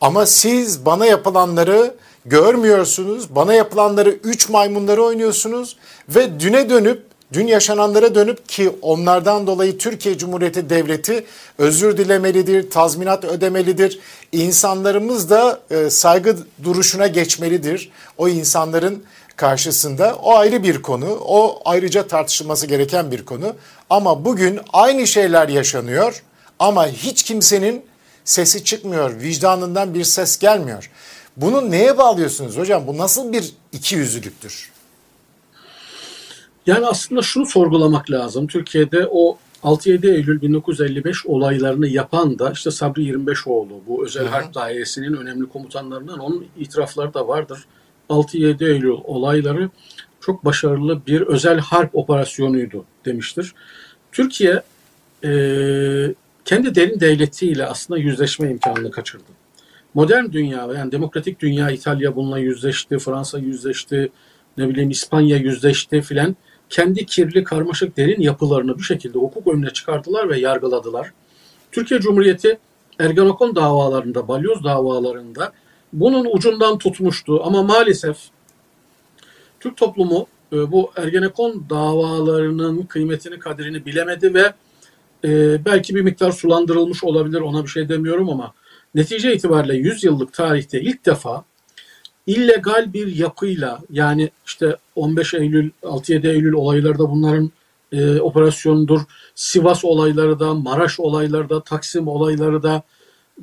[0.00, 1.94] Ama siz bana yapılanları
[2.24, 3.34] görmüyorsunuz.
[3.34, 5.76] Bana yapılanları üç maymunları oynuyorsunuz.
[6.08, 11.24] Ve düne dönüp dün yaşananlara dönüp ki onlardan dolayı Türkiye Cumhuriyeti Devleti
[11.58, 13.98] özür dilemelidir, tazminat ödemelidir.
[14.32, 17.90] İnsanlarımız da e, saygı duruşuna geçmelidir.
[18.18, 19.04] O insanların
[19.36, 21.18] karşısında o ayrı bir konu.
[21.24, 23.56] O ayrıca tartışılması gereken bir konu.
[23.90, 26.22] Ama bugün aynı şeyler yaşanıyor
[26.58, 27.84] ama hiç kimsenin
[28.24, 29.20] sesi çıkmıyor.
[29.20, 30.90] Vicdanından bir ses gelmiyor.
[31.36, 32.86] Bunu neye bağlıyorsunuz hocam?
[32.86, 34.71] Bu nasıl bir ikiyüzlülüktür?
[36.66, 38.46] Yani aslında şunu sorgulamak lazım.
[38.46, 45.12] Türkiye'de o 6-7 Eylül 1955 olaylarını yapan da işte Sabri 25oğlu bu özel harp dairesinin
[45.16, 47.64] önemli komutanlarından onun itirafları da vardır.
[48.10, 49.70] 6-7 Eylül olayları
[50.20, 53.54] çok başarılı bir özel harp operasyonuydu demiştir.
[54.12, 54.62] Türkiye
[55.24, 55.30] e,
[56.44, 59.24] kendi derin devletiyle aslında yüzleşme imkanını kaçırdı.
[59.94, 64.10] Modern dünya yani demokratik dünya İtalya bununla yüzleşti, Fransa yüzleşti,
[64.58, 66.36] ne bileyim İspanya yüzleşti filan.
[66.72, 71.12] Kendi kirli, karmaşık, derin yapılarını bu şekilde hukuk önüne çıkardılar ve yargıladılar.
[71.72, 72.58] Türkiye Cumhuriyeti
[72.98, 75.52] Ergenekon davalarında, balyoz davalarında
[75.92, 78.16] bunun ucundan tutmuştu ama maalesef
[79.60, 84.52] Türk toplumu e, bu Ergenekon davalarının kıymetini, kaderini bilemedi ve
[85.24, 88.54] e, belki bir miktar sulandırılmış olabilir ona bir şey demiyorum ama
[88.94, 91.44] netice itibariyle 100 yıllık tarihte ilk defa
[92.26, 97.50] illegal bir yapıyla yani işte 15 Eylül 6-7 Eylül olayları da bunların
[97.92, 99.00] e, operasyonudur.
[99.34, 102.82] Sivas olayları da, Maraş olayları da, Taksim olayları da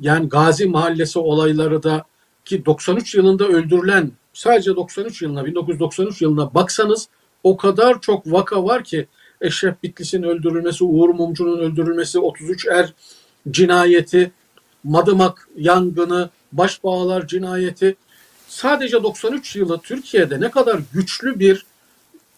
[0.00, 2.04] yani Gazi Mahallesi olayları da
[2.44, 7.08] ki 93 yılında öldürülen sadece 93 yılına 1993 yılına baksanız
[7.44, 9.06] o kadar çok vaka var ki
[9.40, 12.92] Eşref Bitlis'in öldürülmesi, Uğur Mumcu'nun öldürülmesi, 33 er
[13.50, 14.32] cinayeti,
[14.84, 17.96] Madımak yangını, Başbağlar cinayeti
[18.50, 21.66] sadece 93 yılı Türkiye'de ne kadar güçlü bir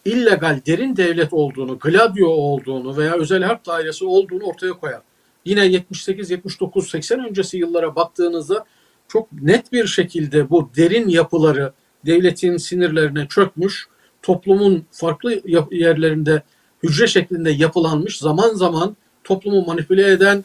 [0.05, 5.01] illegal derin devlet olduğunu, Gladio olduğunu veya özel harp dairesi olduğunu ortaya koyar.
[5.45, 8.65] Yine 78, 79, 80 öncesi yıllara baktığınızda
[9.09, 11.73] çok net bir şekilde bu derin yapıları
[12.07, 13.87] devletin sinirlerine çökmüş,
[14.23, 16.43] toplumun farklı yerlerinde
[16.83, 20.45] hücre şeklinde yapılanmış, zaman zaman toplumu manipüle eden,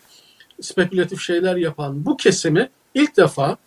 [0.61, 3.57] spekülatif şeyler yapan bu kesimi ilk defa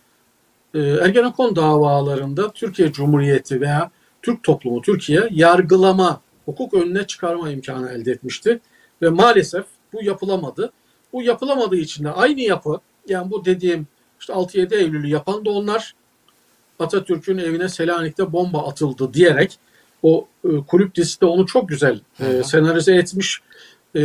[0.75, 3.91] Ergenekon davalarında Türkiye Cumhuriyeti veya
[4.21, 8.59] Türk toplumu Türkiye yargılama, hukuk önüne çıkarma imkanı elde etmişti.
[9.01, 10.71] Ve maalesef bu yapılamadı.
[11.13, 13.87] Bu yapılamadığı için de aynı yapı yani bu dediğim
[14.19, 15.95] işte 6-7 Eylül'ü yapan da onlar
[16.79, 19.59] Atatürk'ün evine Selanik'te bomba atıldı diyerek
[20.03, 23.41] o e, kulüp dizisi de onu çok güzel e, senarize etmiş.
[23.95, 24.01] E,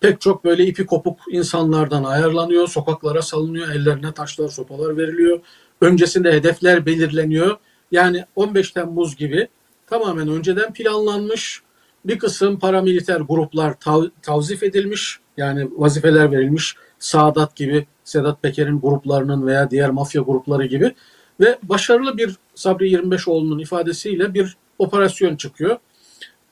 [0.00, 5.40] pek çok böyle ipi kopuk insanlardan ayarlanıyor, sokaklara salınıyor, ellerine taşlar, sopalar veriliyor.
[5.80, 7.56] Öncesinde hedefler belirleniyor.
[7.92, 9.48] Yani 15 Temmuz gibi
[9.86, 11.62] tamamen önceden planlanmış,
[12.04, 15.20] Bir kısım paramiliter gruplar tav, tavzif edilmiş.
[15.36, 16.76] Yani vazifeler verilmiş.
[16.98, 20.94] Saadat gibi, Sedat Peker'in gruplarının veya diğer mafya grupları gibi.
[21.40, 25.76] Ve başarılı bir Sabri 25oğlu'nun ifadesiyle bir operasyon çıkıyor.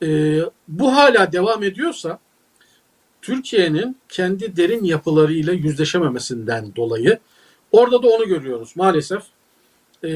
[0.02, 2.18] Ee, bu hala devam ediyorsa
[3.28, 7.18] Türkiye'nin kendi derin yapılarıyla yüzleşememesinden dolayı
[7.72, 9.22] orada da onu görüyoruz maalesef.
[10.04, 10.10] E,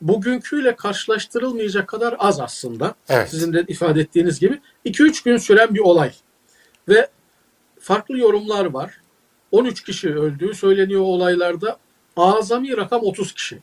[0.00, 2.94] bugünküyle karşılaştırılmayacak kadar az aslında.
[3.08, 3.30] Evet.
[3.30, 4.60] Sizin de ifade ettiğiniz gibi.
[4.86, 6.12] 2-3 gün süren bir olay.
[6.88, 7.08] Ve
[7.80, 9.00] farklı yorumlar var.
[9.52, 11.78] 13 kişi öldüğü söyleniyor olaylarda.
[12.16, 13.58] Azami rakam 30 kişi.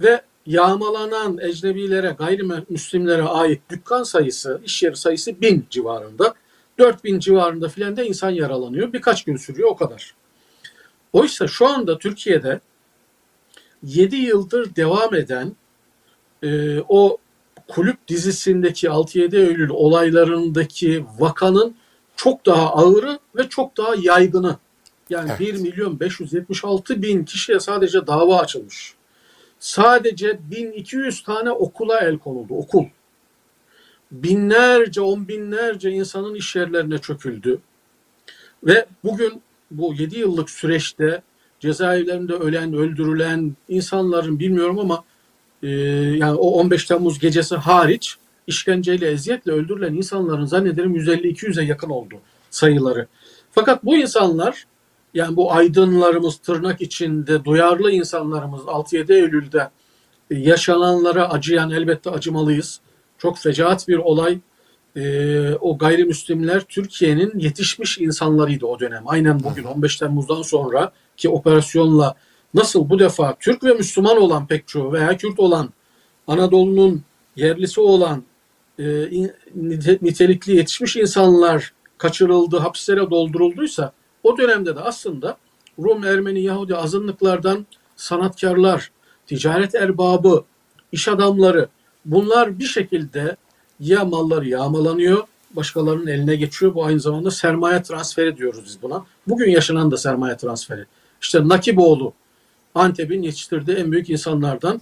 [0.00, 6.34] Ve yağmalanan ecnebilere, gayrimüslimlere ait dükkan sayısı, iş yeri sayısı 1000 civarında.
[6.80, 8.92] 4000 civarında filan da insan yaralanıyor.
[8.92, 10.14] Birkaç gün sürüyor o kadar.
[11.12, 12.60] Oysa şu anda Türkiye'de
[13.82, 15.52] 7 yıldır devam eden
[16.42, 17.18] e, o
[17.68, 21.74] kulüp dizisindeki 6-7 Eylül olaylarındaki vakanın
[22.16, 24.56] çok daha ağırı ve çok daha yaygını.
[25.10, 25.40] Yani Evet.
[25.40, 28.94] 1 milyon 576 bin kişiye sadece dava açılmış.
[29.58, 32.54] Sadece 1200 tane okula el konuldu.
[32.54, 32.84] Okul.
[34.12, 37.60] Binlerce, on binlerce insanın iş yerlerine çöküldü.
[38.64, 41.22] Ve bugün bu 7 yıllık süreçte
[41.60, 45.04] cezaevlerinde ölen, öldürülen insanların bilmiyorum ama
[45.62, 45.68] e,
[46.16, 52.14] yani o 15 Temmuz gecesi hariç işkenceyle, eziyetle öldürülen insanların zannederim 150-200'e yakın oldu
[52.50, 53.06] sayıları.
[53.52, 54.64] Fakat bu insanlar
[55.14, 59.70] yani bu aydınlarımız tırnak içinde duyarlı insanlarımız 6-7 Eylül'de
[60.30, 62.80] yaşananlara acıyan elbette acımalıyız.
[63.20, 64.38] Çok fecaat bir olay.
[64.96, 69.02] Ee, o gayrimüslimler Türkiye'nin yetişmiş insanlarıydı o dönem.
[69.06, 72.14] Aynen bugün 15 Temmuz'dan sonra ki operasyonla
[72.54, 75.70] nasıl bu defa Türk ve Müslüman olan pek çoğu veya Kürt olan
[76.26, 77.02] Anadolu'nun
[77.36, 78.22] yerlisi olan
[78.78, 78.84] e,
[80.02, 83.92] nitelikli yetişmiş insanlar kaçırıldı, hapislere doldurulduysa
[84.22, 85.36] o dönemde de aslında
[85.78, 87.66] Rum, Ermeni, Yahudi azınlıklardan
[87.96, 88.90] sanatkarlar,
[89.26, 90.44] ticaret erbabı,
[90.92, 91.68] iş adamları
[92.04, 93.36] bunlar bir şekilde
[93.80, 96.74] ya malları yağmalanıyor, başkalarının eline geçiyor.
[96.74, 99.04] Bu aynı zamanda sermaye transferi diyoruz biz buna.
[99.26, 100.84] Bugün yaşanan da sermaye transferi.
[101.22, 102.12] İşte Nakiboğlu
[102.74, 104.80] Antep'in yetiştirdiği en büyük insanlardan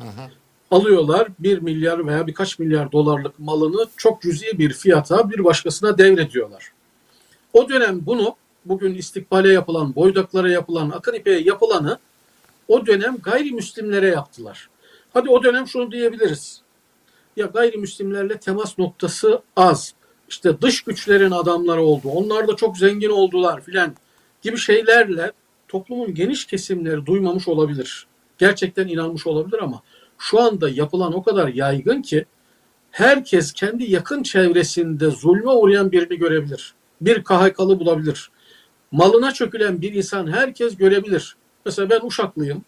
[0.70, 6.72] alıyorlar 1 milyar veya birkaç milyar dolarlık malını çok cüzi bir fiyata bir başkasına devrediyorlar.
[7.52, 11.98] O dönem bunu bugün istikbale yapılan, boydaklara yapılan, akın ipeğe yapılanı
[12.68, 14.68] o dönem gayrimüslimlere yaptılar.
[15.14, 16.62] Hadi o dönem şunu diyebiliriz.
[17.38, 19.94] Ya gayrimüslimlerle temas noktası az.
[20.28, 22.08] İşte dış güçlerin adamları oldu.
[22.08, 23.94] Onlar da çok zengin oldular filan
[24.42, 25.32] gibi şeylerle
[25.68, 28.06] toplumun geniş kesimleri duymamış olabilir.
[28.38, 29.82] Gerçekten inanmış olabilir ama
[30.18, 32.24] şu anda yapılan o kadar yaygın ki
[32.90, 36.74] herkes kendi yakın çevresinde zulme uğrayan birini görebilir.
[37.00, 38.30] Bir KHK'lı bulabilir.
[38.92, 41.36] Malına çökülen bir insan herkes görebilir.
[41.66, 42.64] Mesela ben Uşaklıyım.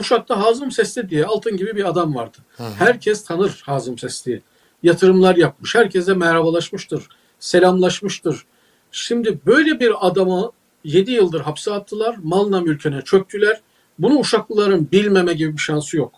[0.00, 2.38] Uşak'ta Hazım Sesli diye altın gibi bir adam vardı.
[2.78, 4.42] Herkes tanır Hazım Sesli'yi.
[4.82, 5.74] Yatırımlar yapmış.
[5.74, 7.08] Herkese merhabalaşmıştır.
[7.38, 8.46] Selamlaşmıştır.
[8.92, 10.52] Şimdi böyle bir adamı
[10.84, 12.16] 7 yıldır hapse attılar.
[12.22, 13.60] Malına mülküne çöktüler.
[13.98, 16.12] Bunu Uşaklıların bilmeme gibi bir şansı yok.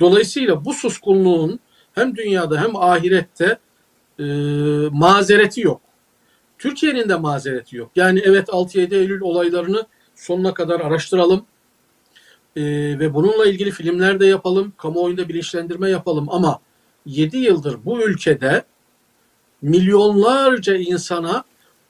[0.00, 1.60] Dolayısıyla bu suskunluğun
[1.92, 3.58] hem dünyada hem ahirette
[4.18, 4.24] e,
[4.90, 5.80] mazereti yok.
[6.58, 7.90] Türkiye'nin de mazereti yok.
[7.96, 11.44] Yani evet 6-7 Eylül olaylarını sonuna kadar araştıralım.
[12.56, 12.62] Ee,
[12.98, 14.72] ve bununla ilgili filmler de yapalım.
[14.76, 16.26] Kamuoyunda bilinçlendirme yapalım.
[16.30, 16.60] Ama
[17.06, 18.64] 7 yıldır bu ülkede
[19.62, 21.44] milyonlarca insana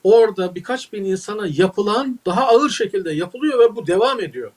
[0.05, 4.53] orada birkaç bin insana yapılan daha ağır şekilde yapılıyor ve bu devam ediyor.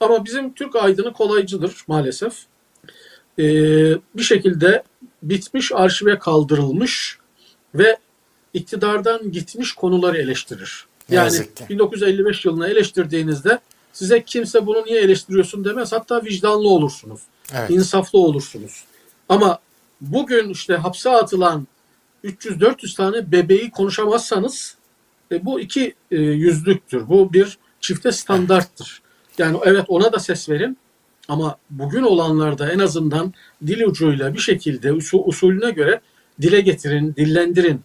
[0.00, 2.34] Ama bizim Türk aydını kolaycıdır maalesef.
[3.38, 3.44] Ee,
[4.14, 4.82] bir şekilde
[5.22, 7.18] bitmiş arşive kaldırılmış
[7.74, 7.96] ve
[8.54, 10.86] iktidardan gitmiş konuları eleştirir.
[11.10, 11.64] Yani yazık ki.
[11.68, 13.58] 1955 yılını eleştirdiğinizde
[13.96, 15.92] size kimse bunu niye eleştiriyorsun demez.
[15.92, 17.20] Hatta vicdanlı olursunuz.
[17.54, 17.70] Evet.
[17.70, 18.84] insaflı olursunuz.
[19.28, 19.58] Ama
[20.00, 21.66] bugün işte hapse atılan
[22.24, 24.76] 300-400 tane bebeği konuşamazsanız
[25.32, 27.08] e, bu iki e, yüzlüktür.
[27.08, 29.02] Bu bir çifte standarttır.
[29.38, 30.78] Yani evet ona da ses verin
[31.28, 33.34] ama bugün olanlarda en azından
[33.66, 36.00] dil ucuyla bir şekilde usul, usulüne göre
[36.40, 37.80] dile getirin, dillendirin.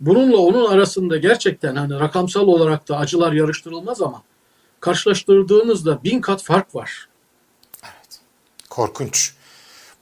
[0.00, 4.22] Bununla onun arasında gerçekten hani rakamsal olarak da acılar yarıştırılmaz ama
[4.80, 7.08] karşılaştırdığınızda bin kat fark var.
[8.70, 9.34] Korkunç.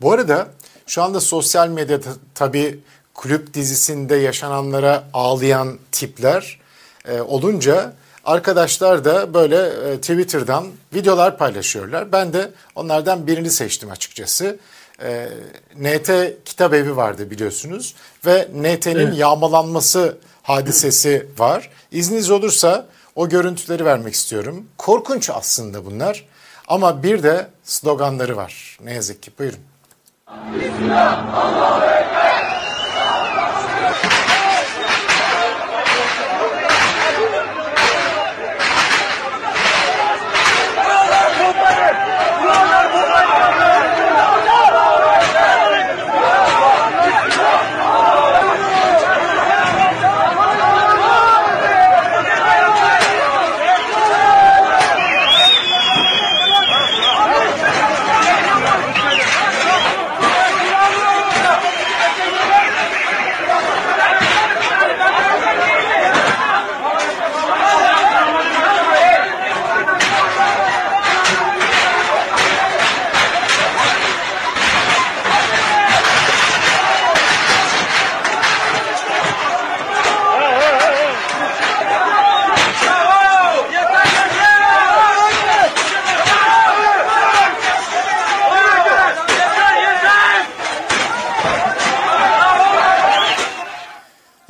[0.00, 0.48] Bu arada
[0.86, 2.80] şu anda sosyal medyada tabii
[3.14, 6.60] kulüp dizisinde yaşananlara ağlayan tipler
[7.08, 7.94] e, olunca
[8.28, 12.12] Arkadaşlar da böyle e, Twitter'dan videolar paylaşıyorlar.
[12.12, 14.58] Ben de onlardan birini seçtim açıkçası.
[15.02, 15.28] E,
[15.76, 16.10] NT
[16.44, 17.94] Kitap Evi vardı biliyorsunuz
[18.26, 19.18] ve NT'nin Evet.
[19.18, 21.70] yağmalanması hadisesi var.
[21.92, 22.86] İzniniz olursa
[23.18, 24.66] o görüntüleri vermek istiyorum.
[24.78, 26.24] Korkunç aslında bunlar
[26.68, 28.78] ama bir de sloganları var.
[28.84, 29.30] Ne yazık ki.
[29.38, 29.58] Buyurun.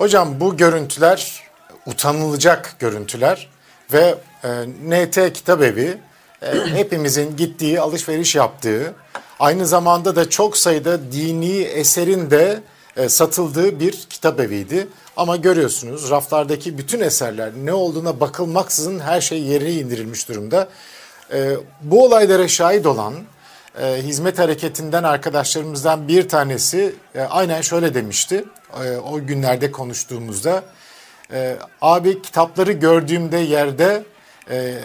[0.09, 1.43] Hocam bu görüntüler
[1.87, 3.49] utanılacak görüntüler
[3.93, 4.49] ve e,
[4.87, 5.99] NT Kitap Evi
[6.43, 8.95] e, hepimizin gittiği, alışveriş yaptığı,
[9.41, 12.61] aynı zamanda da çok sayıda dini eserin de
[12.97, 14.89] e, satıldığı bir kitap eviydi.
[15.17, 20.69] Ama görüyorsunuz raflardaki bütün eserler ne olduğuna bakılmaksızın her şey yerine indirilmiş durumda.
[21.33, 23.15] E, bu olaylara şahit olan
[23.81, 28.45] e, hizmet hareketinden arkadaşlarımızdan bir tanesi e, aynen şöyle demişti
[28.85, 30.65] e, o günlerde konuştuğumuzda.
[31.33, 34.05] E, abi kitapları gördüğümde yerde
[34.51, 34.79] e,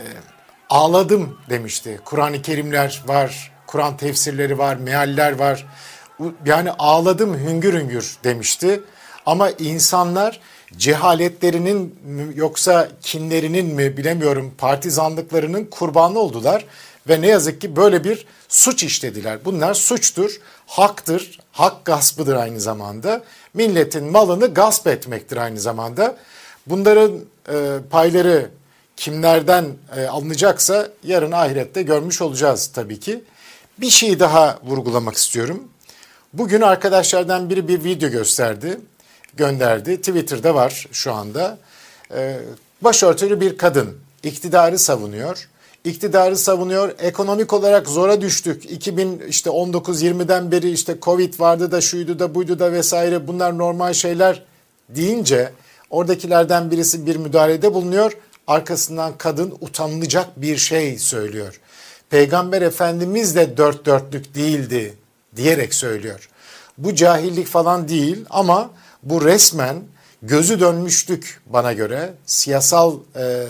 [0.69, 1.99] ağladım demişti.
[2.05, 5.65] Kur'an-ı Kerimler var, Kur'an tefsirleri var, mealler var.
[6.45, 8.81] Yani ağladım hüngür hüngür demişti.
[9.25, 10.39] Ama insanlar
[10.77, 11.95] cehaletlerinin
[12.35, 16.65] yoksa kinlerinin mi bilemiyorum partizanlıklarının kurbanı oldular
[17.09, 19.45] ve ne yazık ki böyle bir suç işlediler.
[19.45, 23.23] Bunlar suçtur, haktır, hak gaspıdır aynı zamanda.
[23.53, 26.15] Milletin malını gasp etmektir aynı zamanda.
[26.67, 28.49] Bunların e, payları
[28.97, 33.23] kimlerden e, alınacaksa yarın ahirette görmüş olacağız tabii ki.
[33.77, 35.63] Bir şey daha vurgulamak istiyorum.
[36.33, 38.77] Bugün arkadaşlardan biri bir video gösterdi,
[39.37, 39.97] gönderdi.
[39.97, 41.57] Twitter'da var şu anda.
[42.15, 42.39] Ee,
[42.81, 45.49] başörtülü bir kadın iktidarı savunuyor.
[45.83, 46.95] İktidarı savunuyor.
[46.99, 48.71] Ekonomik olarak zora düştük.
[48.71, 53.93] 2000 işte 19-20'den beri işte Covid vardı da şuydu da buydu da vesaire bunlar normal
[53.93, 54.43] şeyler
[54.89, 55.51] deyince
[55.89, 58.17] oradakilerden birisi bir müdahalede bulunuyor.
[58.47, 61.59] Arkasından kadın utanılacak bir şey söylüyor.
[62.09, 64.93] Peygamber Efendimiz de dört dörtlük değildi
[65.35, 66.29] diyerek söylüyor.
[66.77, 68.69] Bu cahillik falan değil ama
[69.03, 69.75] bu resmen
[70.21, 73.47] gözü dönmüşlük bana göre siyasal e,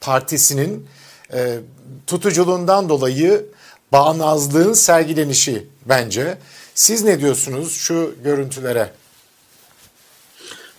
[0.00, 0.86] partisinin
[1.32, 1.58] e,
[2.06, 3.46] tutuculuğundan dolayı
[3.92, 6.38] bağnazlığın sergilenişi bence.
[6.74, 8.90] Siz ne diyorsunuz şu görüntülere?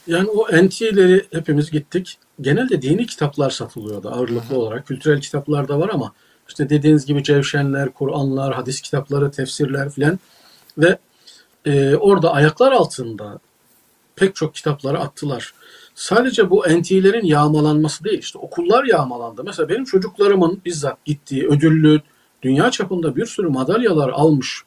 [0.08, 2.18] Yani o NT'leri hepimiz gittik.
[2.42, 4.88] Genelde dini kitaplar satılıyordu ağırlıklı olarak.
[4.88, 6.14] Kültürel kitaplar da var ama
[6.48, 10.20] işte dediğiniz gibi cevşenler, Kur'anlar, hadis kitapları, tefsirler filan
[10.78, 10.98] ve
[11.66, 13.40] e, orada ayaklar altında
[14.16, 15.54] pek çok kitapları attılar.
[15.96, 19.44] Sadece bu NT'lerin yağmalanması değil işte okullar yağmalandı.
[19.44, 22.02] Mesela benim çocuklarımın bizzat gittiği ödüllü
[22.42, 24.64] dünya çapında bir sürü madalyalar almış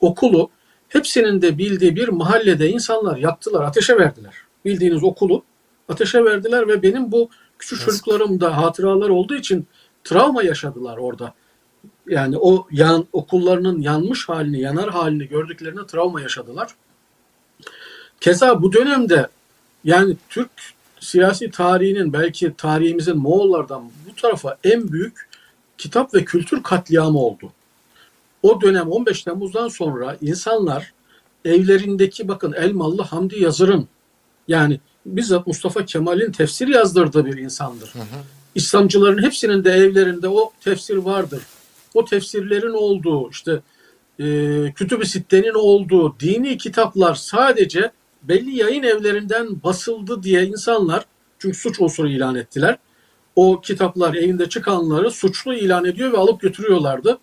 [0.00, 0.50] okulu
[0.88, 4.34] hepsinin de bildiği bir mahallede insanlar yaktılar, ateşe verdiler.
[4.64, 5.42] Bildiğiniz okulu
[5.88, 9.66] ateşe verdiler ve benim bu küçük çocuklarımda hatıralar olduğu için
[10.04, 11.34] travma yaşadılar orada.
[12.06, 16.74] Yani o yan, okullarının yanmış halini, yanar halini gördüklerine travma yaşadılar.
[18.20, 19.28] Keza bu dönemde
[19.84, 20.50] yani Türk
[21.00, 25.28] siyasi tarihinin belki tarihimizin Moğollardan bu tarafa en büyük
[25.78, 27.52] kitap ve kültür katliamı oldu.
[28.42, 30.92] O dönem 15 Temmuz'dan sonra insanlar
[31.44, 33.88] evlerindeki bakın Elmalı Hamdi Yazır'ın
[34.48, 37.92] yani bizzat Mustafa Kemal'in tefsir yazdırdığı bir insandır.
[38.54, 41.42] İslamcıların hepsinin de evlerinde o tefsir vardır.
[41.94, 43.60] O tefsirlerin olduğu işte
[44.20, 44.24] e,
[44.76, 47.90] Kütüb-i Sitte'nin olduğu dini kitaplar sadece
[48.28, 51.04] belli yayın evlerinden basıldı diye insanlar
[51.38, 52.78] çünkü suç unsuru ilan ettiler.
[53.36, 57.18] O kitaplar evinde çıkanları suçlu ilan ediyor ve alıp götürüyorlardı.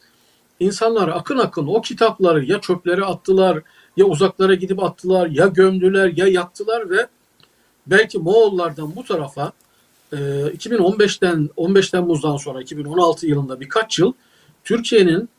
[0.59, 3.61] İnsanlar akın akın o kitapları ya çöplere attılar
[3.97, 7.07] ya uzaklara gidip attılar ya gömdüler ya yaktılar ve
[7.87, 9.51] belki Moğollardan bu tarafa
[10.11, 14.13] e, 2015'ten 15 Temmuz'dan sonra 2016 yılında birkaç yıl
[14.63, 15.29] Türkiye'nin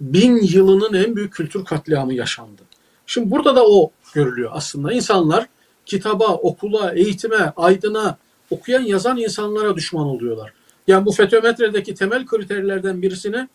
[0.00, 2.62] bin yılının en büyük kültür katliamı yaşandı.
[3.06, 4.92] Şimdi burada da o görülüyor aslında.
[4.92, 5.46] İnsanlar
[5.86, 8.18] kitaba, okula, eğitime, aydına,
[8.50, 10.52] okuyan yazan insanlara düşman oluyorlar.
[10.86, 13.48] Yani bu fetometredeki temel kriterlerden birisine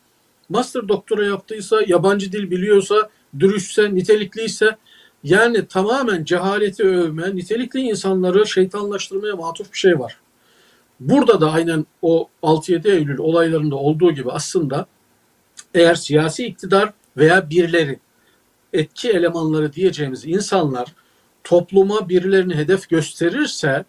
[0.50, 3.10] master doktora yaptıysa, yabancı dil biliyorsa,
[3.40, 4.78] dürüstse, nitelikliyse
[5.24, 10.18] yani tamamen cehaleti övme, nitelikli insanları şeytanlaştırmaya matuf bir şey var.
[11.00, 14.86] Burada da aynen o 6-7 Eylül olaylarında olduğu gibi aslında
[15.74, 18.00] eğer siyasi iktidar veya birileri
[18.74, 20.94] etki elemanları diyeceğimiz insanlar
[21.44, 23.86] topluma birilerini hedef gösterirse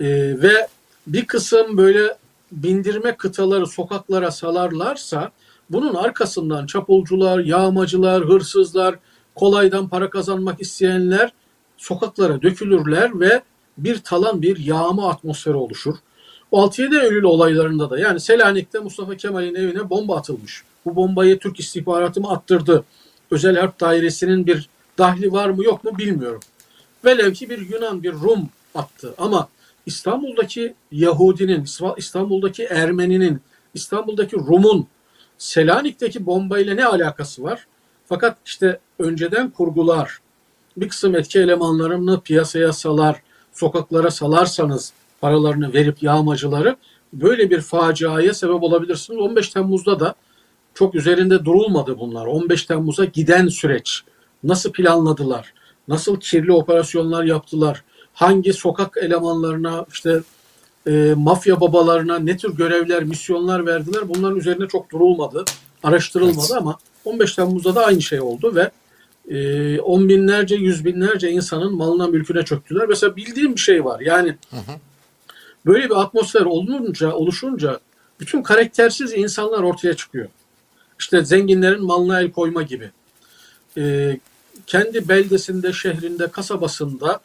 [0.00, 0.06] e,
[0.42, 0.68] ve
[1.06, 2.16] bir kısım böyle
[2.52, 5.30] bindirme kıtaları sokaklara salarlarsa
[5.70, 8.98] bunun arkasından çapulcular, yağmacılar, hırsızlar,
[9.34, 11.32] kolaydan para kazanmak isteyenler
[11.76, 13.42] sokaklara dökülürler ve
[13.78, 15.94] bir talan bir yağma atmosferi oluşur.
[16.52, 20.62] 6-7 Eylül olaylarında da yani Selanik'te Mustafa Kemal'in evine bomba atılmış.
[20.86, 22.84] Bu bombayı Türk istihbaratı mı attırdı?
[23.30, 24.68] Özel Harp Dairesi'nin bir
[24.98, 26.40] dahli var mı yok mu bilmiyorum.
[27.04, 29.14] Velev ki bir Yunan, bir Rum attı.
[29.18, 29.48] Ama
[29.86, 31.66] İstanbul'daki Yahudinin,
[31.96, 33.40] İstanbul'daki Ermeninin,
[33.74, 34.86] İstanbul'daki Rum'un
[35.38, 37.66] Selanik'teki bombayla ne alakası var?
[38.06, 40.18] Fakat işte önceden kurgular,
[40.76, 43.22] bir kısım etki elemanlarını piyasaya salar,
[43.52, 46.76] sokaklara salarsanız paralarını verip yağmacıları
[47.12, 49.20] böyle bir faciaya sebep olabilirsiniz.
[49.20, 50.14] 15 Temmuz'da da
[50.74, 52.26] çok üzerinde durulmadı bunlar.
[52.26, 54.02] 15 Temmuz'a giden süreç
[54.44, 55.54] nasıl planladılar?
[55.88, 57.84] Nasıl kirli operasyonlar yaptılar?
[58.14, 60.20] Hangi sokak elemanlarına işte
[60.86, 64.08] e, mafya babalarına ne tür görevler, misyonlar verdiler?
[64.08, 65.44] Bunların üzerine çok durulmadı,
[65.82, 66.62] araştırılmadı evet.
[66.62, 68.70] ama 15 Temmuz'da da aynı şey oldu ve
[69.28, 72.88] e, on binlerce, yüz binlerce insanın malına mülküne çöktüler.
[72.88, 74.00] Mesela bildiğim bir şey var.
[74.00, 74.72] Yani hı hı.
[75.66, 77.80] böyle bir atmosfer olunca, oluşunca
[78.20, 80.28] bütün karaktersiz insanlar ortaya çıkıyor.
[81.00, 82.90] İşte zenginlerin malına el koyma gibi.
[83.76, 84.16] E,
[84.66, 87.20] kendi beldesinde, şehrinde, kasabasında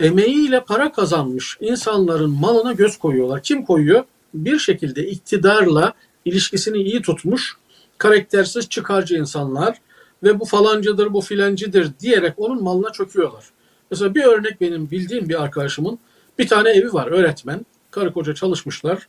[0.00, 3.42] emeğiyle para kazanmış insanların malına göz koyuyorlar.
[3.42, 4.04] Kim koyuyor?
[4.34, 5.92] Bir şekilde iktidarla
[6.24, 7.56] ilişkisini iyi tutmuş,
[7.98, 9.80] karaktersiz çıkarcı insanlar
[10.22, 13.44] ve bu falancıdır, bu filancıdır diyerek onun malına çöküyorlar.
[13.90, 15.98] Mesela bir örnek benim bildiğim bir arkadaşımın
[16.38, 17.66] bir tane evi var öğretmen.
[17.90, 19.08] Karı koca çalışmışlar.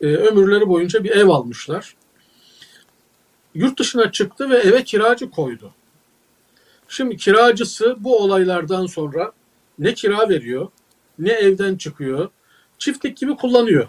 [0.00, 1.94] E, ömürleri boyunca bir ev almışlar.
[3.54, 5.72] Yurt dışına çıktı ve eve kiracı koydu.
[6.88, 9.32] Şimdi kiracısı bu olaylardan sonra
[9.78, 10.68] ne kira veriyor,
[11.18, 12.28] ne evden çıkıyor.
[12.78, 13.88] Çiftlik gibi kullanıyor.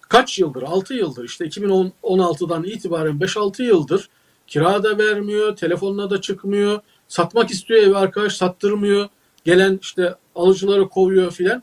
[0.00, 0.62] Kaç yıldır?
[0.62, 4.08] 6 yıldır işte 2016'dan itibaren 5-6 yıldır
[4.46, 6.80] kira da vermiyor, telefonuna da çıkmıyor.
[7.08, 9.08] Satmak istiyor evi arkadaş sattırmıyor.
[9.44, 11.62] Gelen işte alıcıları kovuyor filan.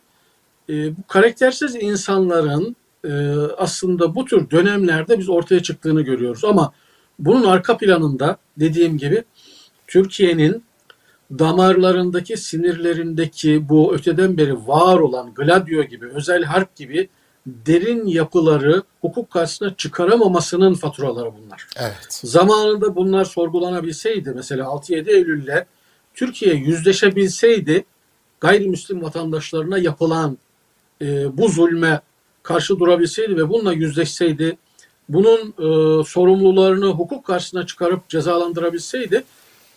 [0.70, 2.76] E, bu karaktersiz insanların
[3.06, 3.12] e,
[3.58, 6.46] aslında bu tür dönemlerde biz ortaya çıktığını görüyoruz.
[6.46, 6.74] Ama
[7.26, 9.24] bunun arka planında dediğim gibi
[9.88, 10.64] Türkiye'nin
[11.40, 17.10] damarlarındaki, sinirlerindeki bu öteden beri var olan gladio gibi, özel harp gibi
[17.48, 21.68] derin yapıları hukuk karşısına çıkaramamasının faturaları bunlar.
[21.76, 22.08] Evet.
[22.10, 25.66] Zamanında bunlar sorgulanabilseydi mesela 6-7 Eylül'le
[26.14, 27.86] Türkiye yüzleşebilseydi
[28.40, 30.38] gayrimüslim vatandaşlarına yapılan
[31.02, 32.02] e, bu zulme
[32.44, 34.58] karşı durabilseydi ve bununla yüzleşseydi
[35.10, 39.24] bunun e, sorumlularını hukuk karşısına çıkarıp cezalandırabilseydi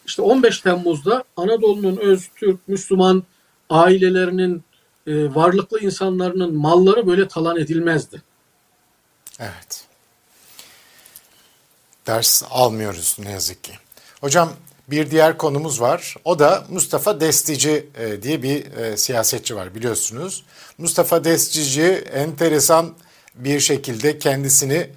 [0.06, 3.22] işte 15 Temmuz'da Anadolu'nun öz Türk Müslüman
[3.70, 4.64] ailelerinin
[5.06, 8.22] e, varlıklı insanların malları böyle talan edilmezdi.
[9.40, 9.84] Evet.
[12.06, 13.72] Ders almıyoruz ne yazık ki.
[14.20, 14.52] Hocam
[14.88, 16.14] bir diğer konumuz var.
[16.24, 20.44] O da Mustafa Destici e, diye bir e, siyasetçi var biliyorsunuz.
[20.78, 22.94] Mustafa Destici enteresan
[23.34, 24.90] bir şekilde kendisini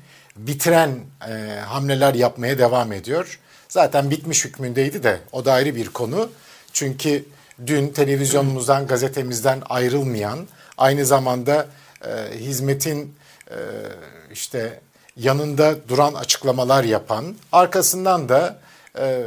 [0.48, 3.40] bitiren e, hamleler yapmaya devam ediyor.
[3.70, 6.30] Zaten bitmiş hükmündeydi de o da ayrı bir konu.
[6.74, 7.26] Çünkü
[7.68, 11.68] dün televizyonumuzdan, gazetemizden ayrılmayan, aynı zamanda
[12.06, 13.16] e, hizmetin
[13.52, 13.58] e,
[14.32, 14.80] işte
[15.18, 18.60] yanında duran açıklamalar yapan, arkasından da
[19.00, 19.26] e,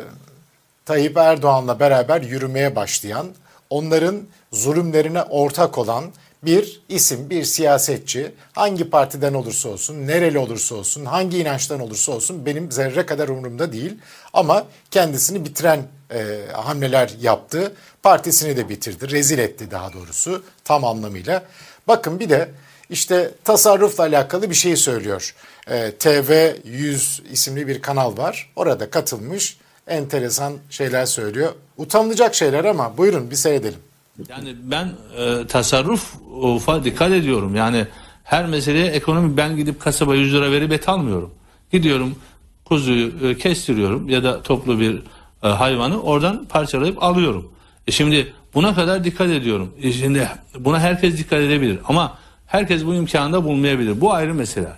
[0.87, 3.27] Tayyip Erdoğan'la beraber yürümeye başlayan,
[3.71, 4.21] onların
[4.53, 6.05] zulümlerine ortak olan
[6.43, 12.47] bir isim, bir siyasetçi hangi partiden olursa olsun, nereli olursa olsun, hangi inançtan olursa olsun
[12.47, 13.99] benim zerre kadar umurumda değil.
[14.33, 15.83] Ama kendisini bitiren
[16.15, 17.73] e, hamleler yaptı.
[18.03, 21.43] Partisini de bitirdi, rezil etti daha doğrusu tam anlamıyla.
[21.89, 22.51] Bakın bir de
[22.91, 25.35] işte tasarrufla alakalı bir şey söylüyor.
[25.67, 28.53] E, TV100 isimli bir kanal var.
[28.57, 31.53] Orada katılmış enteresan şeyler söylüyor.
[31.77, 33.92] Utanılacak şeyler ama buyurun bir seyredelim.
[34.29, 34.89] Yani ben
[35.19, 37.57] e, tasarrufa dikkat ediyorum.
[37.57, 37.87] Yani
[38.25, 41.31] her meseleye ekonomi ben gidip kasaba 100 lira verip et almıyorum.
[41.73, 42.17] Gidiyorum
[42.65, 45.03] kuzuyu e, kestiriyorum ya da toplu bir
[45.43, 47.53] e, hayvanı oradan parçalayıp alıyorum.
[47.87, 49.75] E şimdi buna kadar dikkat ediyorum.
[49.83, 54.01] E şimdi buna herkes dikkat edebilir ama herkes bu imkanı da bulmayabilir.
[54.01, 54.73] Bu ayrı mesele.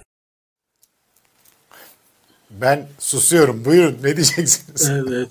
[2.51, 3.65] Ben susuyorum.
[3.65, 4.91] Buyurun ne diyeceksiniz?
[4.91, 5.29] Evet.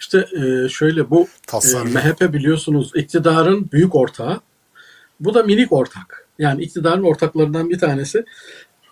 [0.00, 1.94] İşte e, şöyle bu e, Tasarruf.
[1.94, 4.40] MHP biliyorsunuz iktidarın büyük ortağı.
[5.20, 6.26] Bu da minik ortak.
[6.38, 8.24] Yani iktidarın ortaklarından bir tanesi.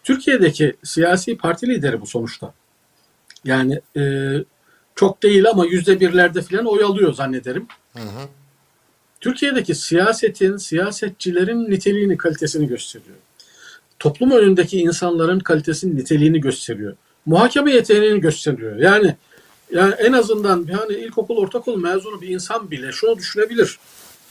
[0.05, 2.55] Türkiye'deki siyasi parti lideri bu sonuçta.
[3.45, 4.33] Yani e,
[4.95, 7.67] çok değil ama yüzde birlerde falan oy alıyor zannederim.
[9.21, 13.17] Türkiye'deki siyasetin, siyasetçilerin niteliğini, kalitesini gösteriyor.
[13.99, 16.97] Toplum önündeki insanların kalitesinin niteliğini gösteriyor.
[17.27, 18.77] Muhakeme yeteneğini gösteriyor.
[18.77, 19.17] Yani
[19.73, 23.79] yani en azından yani ilkokul, ortaokul mezunu bir insan bile şunu düşünebilir.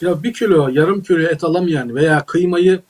[0.02, 2.82] Ya bir kilo, yarım kilo et alamayan veya kıymayı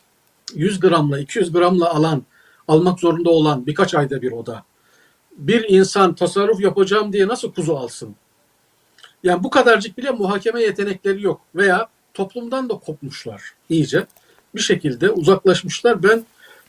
[0.56, 2.24] 100 gramla, 200 gramla alan,
[2.68, 4.64] almak zorunda olan birkaç ayda bir oda.
[5.38, 8.16] Bir insan tasarruf yapacağım diye nasıl kuzu alsın?
[9.24, 14.08] Yani bu kadarcık bile muhakeme yetenekleri yok veya toplumdan da kopmuşlar iyice.
[14.56, 16.04] Bir şekilde uzaklaşmışlar.
[16.04, 16.26] Ben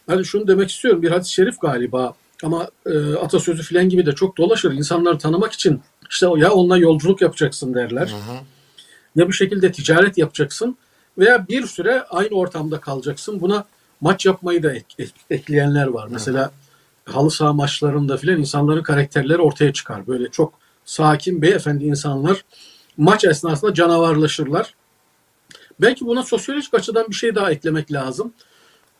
[0.06, 1.02] hani şunu demek istiyorum.
[1.02, 2.14] Bir hadis-i şerif galiba
[2.44, 4.72] ama e, atasözü filan gibi de çok dolaşır.
[4.72, 5.80] İnsanları tanımak için
[6.10, 8.14] işte ya onunla yolculuk yapacaksın derler.
[9.16, 10.76] Ya bir şekilde ticaret yapacaksın
[11.18, 13.40] veya bir süre aynı ortamda kalacaksın.
[13.40, 13.64] Buna
[14.00, 16.08] maç yapmayı da ek- ek- ekleyenler var.
[16.10, 16.50] Mesela
[17.04, 20.06] halı saha maçlarında filan insanların karakterleri ortaya çıkar.
[20.06, 20.52] Böyle çok
[20.84, 22.44] sakin beyefendi insanlar
[22.96, 24.74] maç esnasında canavarlaşırlar.
[25.80, 28.32] Belki buna sosyolojik açıdan bir şey daha eklemek lazım.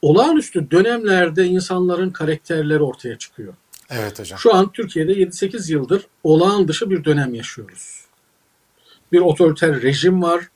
[0.02, 3.54] Olağanüstü dönemlerde insanların karakterleri ortaya çıkıyor.
[3.90, 4.38] Evet hocam.
[4.38, 8.04] Şu an Türkiye'de 7-8 yıldır olağan dışı bir dönem yaşıyoruz.
[9.12, 10.48] Bir otoriter rejim var.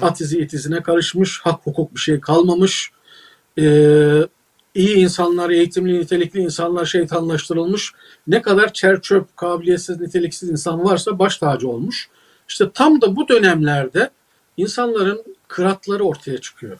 [0.00, 1.40] At izi it izine karışmış.
[1.40, 2.90] Hak hukuk bir şey kalmamış.
[3.58, 4.20] Ee,
[4.74, 7.92] iyi insanlar, eğitimli, nitelikli insanlar şeytanlaştırılmış.
[8.26, 12.08] Ne kadar çerçöp, kabiliyetsiz, niteliksiz insan varsa baş tacı olmuş.
[12.48, 14.10] İşte tam da bu dönemlerde
[14.56, 16.78] insanların kıratları ortaya çıkıyor.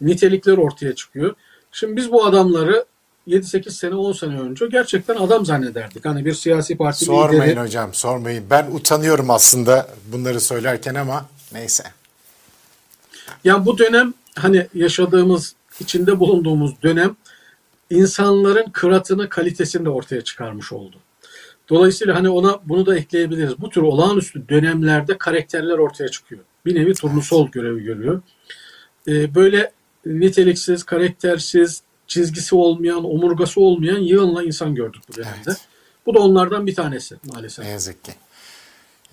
[0.00, 1.34] Nitelikleri ortaya çıkıyor.
[1.72, 2.84] Şimdi biz bu adamları
[3.28, 6.04] 7-8 sene 10 sene önce gerçekten adam zannederdik.
[6.04, 7.60] Hani bir siyasi parti Sormayın lideri.
[7.60, 8.44] hocam sormayın.
[8.50, 11.84] Ben utanıyorum aslında bunları söylerken ama neyse.
[13.44, 17.16] Yani bu dönem hani yaşadığımız, içinde bulunduğumuz dönem
[17.90, 20.96] insanların kıratını, kalitesini de ortaya çıkarmış oldu.
[21.68, 23.58] Dolayısıyla hani ona bunu da ekleyebiliriz.
[23.58, 26.40] Bu tür olağanüstü dönemlerde karakterler ortaya çıkıyor.
[26.66, 28.22] Bir nevi turnusol görevi görüyor.
[29.08, 29.72] Ee, böyle
[30.06, 35.38] niteliksiz, karaktersiz, çizgisi olmayan, omurgası olmayan yığınla insan gördük bu dönemde.
[35.46, 35.58] Evet.
[36.06, 37.64] Bu da onlardan bir tanesi maalesef.
[37.64, 38.12] Ne yazık ki.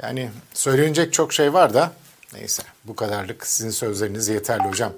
[0.04, 1.92] Yani söylenecek çok şey var da
[2.34, 4.94] neyse bu kadarlık sizin sözleriniz yeterli hocam.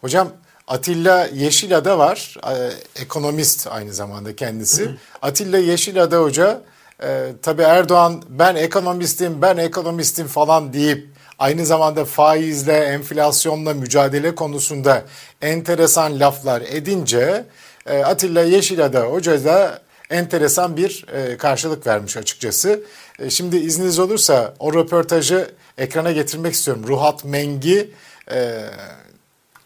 [0.00, 0.28] Hocam
[0.66, 2.36] Atilla Yeşilada var.
[2.52, 2.72] e,
[3.02, 4.90] Ekonomist aynı zamanda kendisi.
[5.22, 6.62] Atilla Yeşilada hoca
[7.02, 11.08] e, tabii Erdoğan ben ekonomistim ben ekonomistim falan deyip
[11.38, 15.02] aynı zamanda faizle enflasyonla mücadele konusunda
[15.42, 17.44] enteresan laflar edince
[17.86, 19.80] e, Atilla Yeşilada hoca da
[20.10, 22.82] enteresan bir e, karşılık vermiş açıkçası.
[23.18, 26.84] E, şimdi izniniz olursa o röportajı ekrana getirmek istiyorum.
[26.88, 27.90] Ruhat Mengi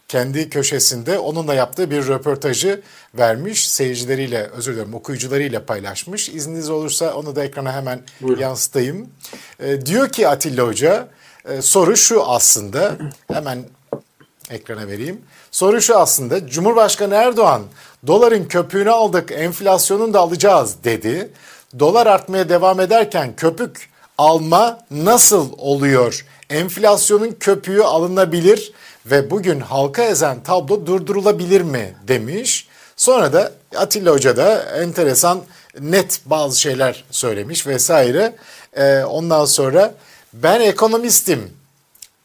[0.09, 2.81] kendi köşesinde onunla yaptığı bir röportajı
[3.17, 3.69] vermiş.
[3.69, 6.29] Seyircileriyle, özür dilerim okuyucularıyla paylaşmış.
[6.29, 8.41] İzniniz olursa onu da ekrana hemen Buyurun.
[8.41, 9.09] yansıtayım.
[9.59, 11.07] E, diyor ki Atilla Hoca,
[11.49, 12.97] e, soru şu aslında,
[13.33, 13.63] hemen
[14.49, 15.21] ekrana vereyim.
[15.51, 17.61] Soru şu aslında, Cumhurbaşkanı Erdoğan
[18.07, 21.31] doların köpüğünü aldık, enflasyonunu da alacağız dedi.
[21.79, 26.25] Dolar artmaya devam ederken köpük alma nasıl oluyor?
[26.49, 28.73] Enflasyonun köpüğü alınabilir
[29.05, 32.67] ve bugün halka ezen tablo durdurulabilir mi demiş.
[32.95, 35.41] Sonra da Atilla Hoca da enteresan
[35.79, 38.35] net bazı şeyler söylemiş vesaire.
[38.73, 39.93] Ee, ondan sonra
[40.33, 41.53] ben ekonomistim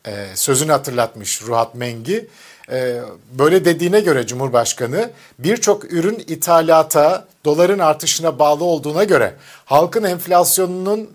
[0.06, 2.28] e, sözünü hatırlatmış Ruhat Mengi.
[2.70, 3.00] E,
[3.38, 9.34] böyle dediğine göre Cumhurbaşkanı birçok ürün ithalata, doların artışına bağlı olduğuna göre
[9.64, 11.10] halkın enflasyonunun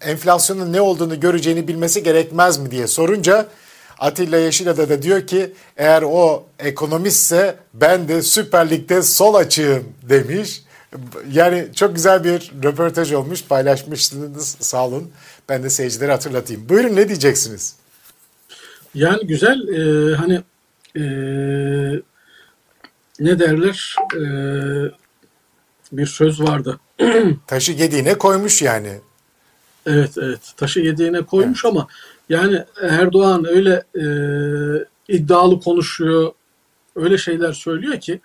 [0.00, 3.46] enflasyonun ne olduğunu göreceğini bilmesi gerekmez mi diye sorunca
[3.98, 10.62] Atilla Yeşilada da diyor ki eğer o ekonomistse ben de Süper Lig'de sol açığım demiş.
[11.32, 15.10] Yani çok güzel bir röportaj olmuş paylaşmışsınız sağ olun.
[15.48, 16.68] Ben de seyircilere hatırlatayım.
[16.68, 17.76] Buyurun ne diyeceksiniz?
[18.94, 20.42] Yani güzel e, hani
[20.96, 21.02] e,
[23.20, 24.24] ne derler e,
[25.92, 26.80] bir söz vardı.
[27.46, 29.00] Taşı gediğine koymuş yani.
[29.86, 31.88] Evet evet taşı yediğine koymuş ama
[32.28, 34.04] yani Erdoğan öyle e,
[35.08, 36.32] iddialı konuşuyor.
[36.96, 38.20] Öyle şeyler söylüyor ki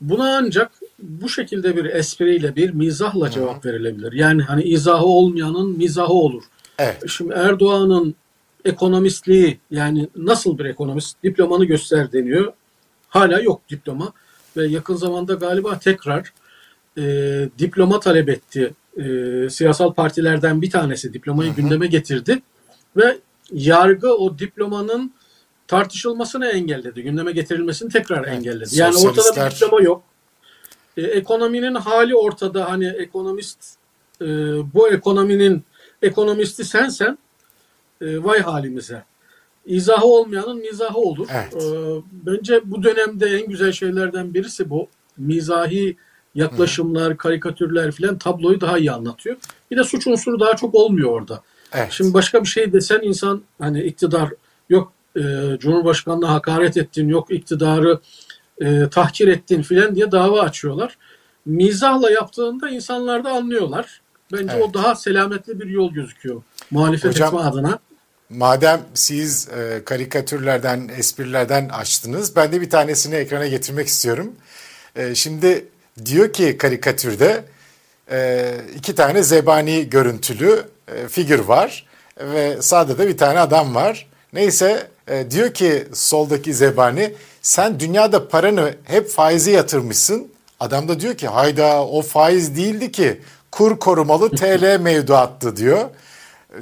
[0.00, 4.12] buna ancak bu şekilde bir espriyle bir mizahla cevap verilebilir.
[4.12, 6.42] Yani hani izahı olmayanın mizahı olur.
[6.80, 7.08] Evet.
[7.08, 8.14] Şimdi Erdoğan'ın
[8.64, 12.52] ekonomistliği yani nasıl bir ekonomist diplomanı göster deniyor.
[13.08, 14.12] Hala yok diploma
[14.56, 16.32] ve yakın zamanda galiba tekrar
[16.98, 17.02] e,
[17.58, 18.74] diploma talep etti.
[18.96, 19.04] E,
[19.50, 22.42] siyasal partilerden bir tanesi diplomayı gündeme getirdi
[22.96, 23.18] ve
[23.52, 25.12] yargı o diplomanın
[25.66, 27.02] tartışılmasını engelledi.
[27.02, 28.68] Gündeme getirilmesini tekrar engelledi.
[28.72, 30.02] Yani ortada bir diploma yok.
[30.96, 32.70] E, ekonominin hali ortada.
[32.70, 33.58] Hani ekonomist
[34.20, 34.26] e,
[34.74, 35.64] bu ekonominin
[36.02, 37.18] ekonomisti sensen
[38.00, 39.04] e, vay halimize.
[39.66, 41.28] İzahı olmayanın mizahı olur.
[41.32, 41.64] Evet.
[41.64, 44.88] E, bence bu dönemde en güzel şeylerden birisi bu.
[45.16, 45.96] Mizahi
[46.34, 49.36] yaklaşımlar, karikatürler filan tabloyu daha iyi anlatıyor.
[49.70, 51.42] Bir de suç unsuru daha çok olmuyor orada.
[51.72, 51.88] Evet.
[51.90, 54.30] Şimdi başka bir şey desen insan hani iktidar
[54.68, 55.22] yok e,
[55.58, 58.00] Cumhurbaşkanı'na hakaret ettin, yok iktidarı
[58.60, 60.98] e, tahkir ettin filan diye dava açıyorlar.
[61.46, 64.00] Mizahla yaptığında insanlar da anlıyorlar.
[64.32, 64.64] Bence Evet.
[64.64, 66.42] o daha selametli bir yol gözüküyor.
[66.70, 67.78] Muhalefet Hocam- etme adına.
[68.30, 74.32] Madem siz e, karikatürlerden, esprilerden açtınız, ben de bir tanesini ekrana getirmek istiyorum.
[74.96, 75.64] E, şimdi
[76.04, 77.44] diyor ki karikatürde
[78.10, 81.86] e, iki tane zebani görüntülü e, figür var
[82.20, 84.06] ve sağda da bir tane adam var.
[84.32, 90.28] Neyse e, diyor ki soldaki zebani sen dünyada paranı hep faize yatırmışsın.
[90.60, 93.20] Adam da diyor ki hayda o faiz değildi ki
[93.50, 95.90] kur korumalı TL mevduattı diyor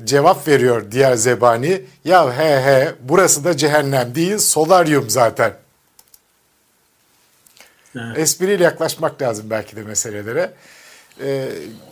[0.05, 1.83] cevap veriyor diğer zebani.
[2.05, 5.55] Ya he he burası da cehennem değil solaryum zaten.
[7.97, 8.19] Evet.
[8.19, 10.53] Espriyle yaklaşmak lazım belki de meselelere.
[11.21, 11.49] Ee,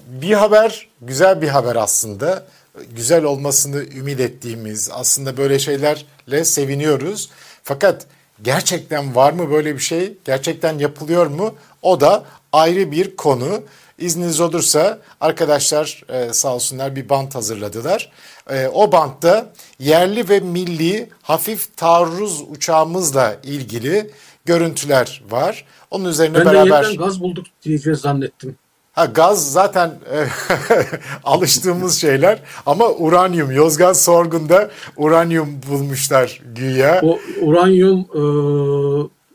[0.07, 2.47] bir haber güzel bir haber aslında.
[2.91, 7.31] Güzel olmasını ümit ettiğimiz aslında böyle şeylerle seviniyoruz.
[7.63, 8.07] Fakat
[8.43, 10.15] gerçekten var mı böyle bir şey?
[10.25, 11.55] Gerçekten yapılıyor mu?
[11.83, 13.63] O da ayrı bir konu.
[13.99, 18.11] İzniniz olursa arkadaşlar e, sağ olsunlar bir bant hazırladılar.
[18.51, 24.11] E, o bantta yerli ve milli hafif taarruz uçağımızla ilgili
[24.45, 25.65] görüntüler var.
[25.91, 26.83] Onun üzerine Ben beraber...
[26.83, 28.57] yeniden gaz bulduk diyeceğiz zannettim.
[28.93, 30.27] Ha gaz zaten e,
[31.25, 37.01] alıştığımız şeyler ama uranyum Yozgat sorgunda uranyum bulmuşlar güya.
[37.03, 38.23] O uranyum e,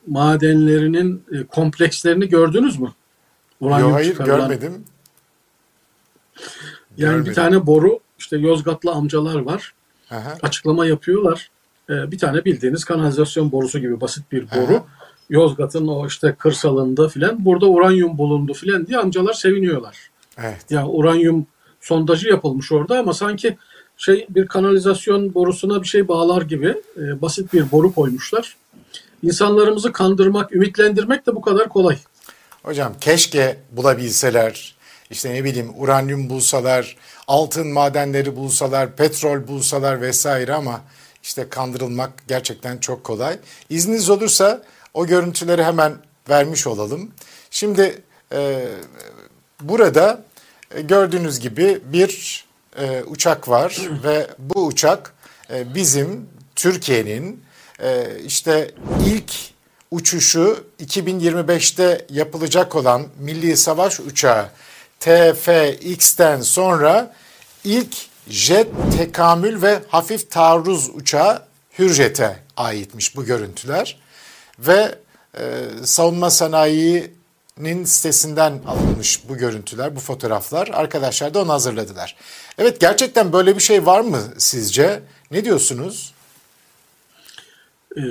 [0.08, 2.92] madenlerinin e, komplekslerini gördünüz mü?
[3.62, 4.84] Yo, hayır çıkarılan- görmedim.
[6.98, 7.26] Yani Görmedim.
[7.26, 9.74] bir tane boru işte Yozgatlı amcalar var.
[10.12, 10.38] Aha.
[10.42, 11.50] Açıklama yapıyorlar.
[11.90, 14.76] Ee, bir tane bildiğiniz kanalizasyon borusu gibi basit bir boru.
[14.76, 14.86] Aha.
[15.30, 19.98] Yozgat'ın o işte kırsalında filan burada uranyum bulundu filan diye amcalar seviniyorlar.
[20.38, 20.66] Evet.
[20.70, 21.46] Yani uranyum
[21.82, 23.58] sondajı yapılmış orada ama sanki
[23.98, 28.56] şey bir kanalizasyon borusuna bir şey bağlar gibi e, basit bir boru koymuşlar.
[29.24, 31.98] İnsanlarımızı kandırmak, ümitlendirmek de bu kadar kolay.
[32.64, 34.76] Hocam keşke bulabilseler,
[35.10, 36.98] işte ne bileyim uranyum bulsalar,
[37.28, 40.82] altın madenleri bulsalar, petrol bulsalar vesaire ama
[41.24, 43.40] işte kandırılmak gerçekten çok kolay.
[43.70, 45.94] İzniniz olursa o görüntüleri hemen
[46.30, 47.12] vermiş olalım.
[47.52, 48.02] Şimdi
[48.34, 48.68] e,
[49.62, 50.24] burada
[50.76, 52.46] e, gördüğünüz gibi bir
[52.80, 55.14] e, uçak var ve bu uçak
[55.54, 57.44] e, bizim Türkiye'nin
[57.80, 58.72] e, işte
[59.06, 59.51] ilk
[59.92, 64.50] uçuşu 2025'te yapılacak olan milli savaş uçağı
[65.00, 67.14] TFX'ten sonra
[67.64, 67.96] ilk
[68.28, 68.68] jet
[68.98, 71.42] tekamül ve hafif taarruz uçağı
[71.80, 74.00] Hürjet'e aitmiş bu görüntüler.
[74.60, 74.96] Ve
[75.38, 75.42] e,
[75.84, 80.68] savunma sanayinin sitesinden alınmış bu görüntüler, bu fotoğraflar.
[80.74, 82.16] Arkadaşlar da onu hazırladılar.
[82.58, 85.04] Evet gerçekten böyle bir şey var mı sizce?
[85.32, 86.14] Ne diyorsunuz?
[87.96, 88.02] Ee,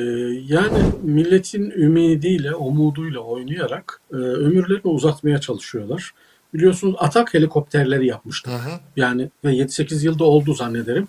[0.47, 6.14] yani milletin ümidiyle, umuduyla oynayarak e, ömürlerini uzatmaya çalışıyorlar.
[6.55, 8.53] Biliyorsunuz atak helikopterleri yapmıştık.
[8.97, 11.09] Yani ve 7-8 yılda oldu zannederim.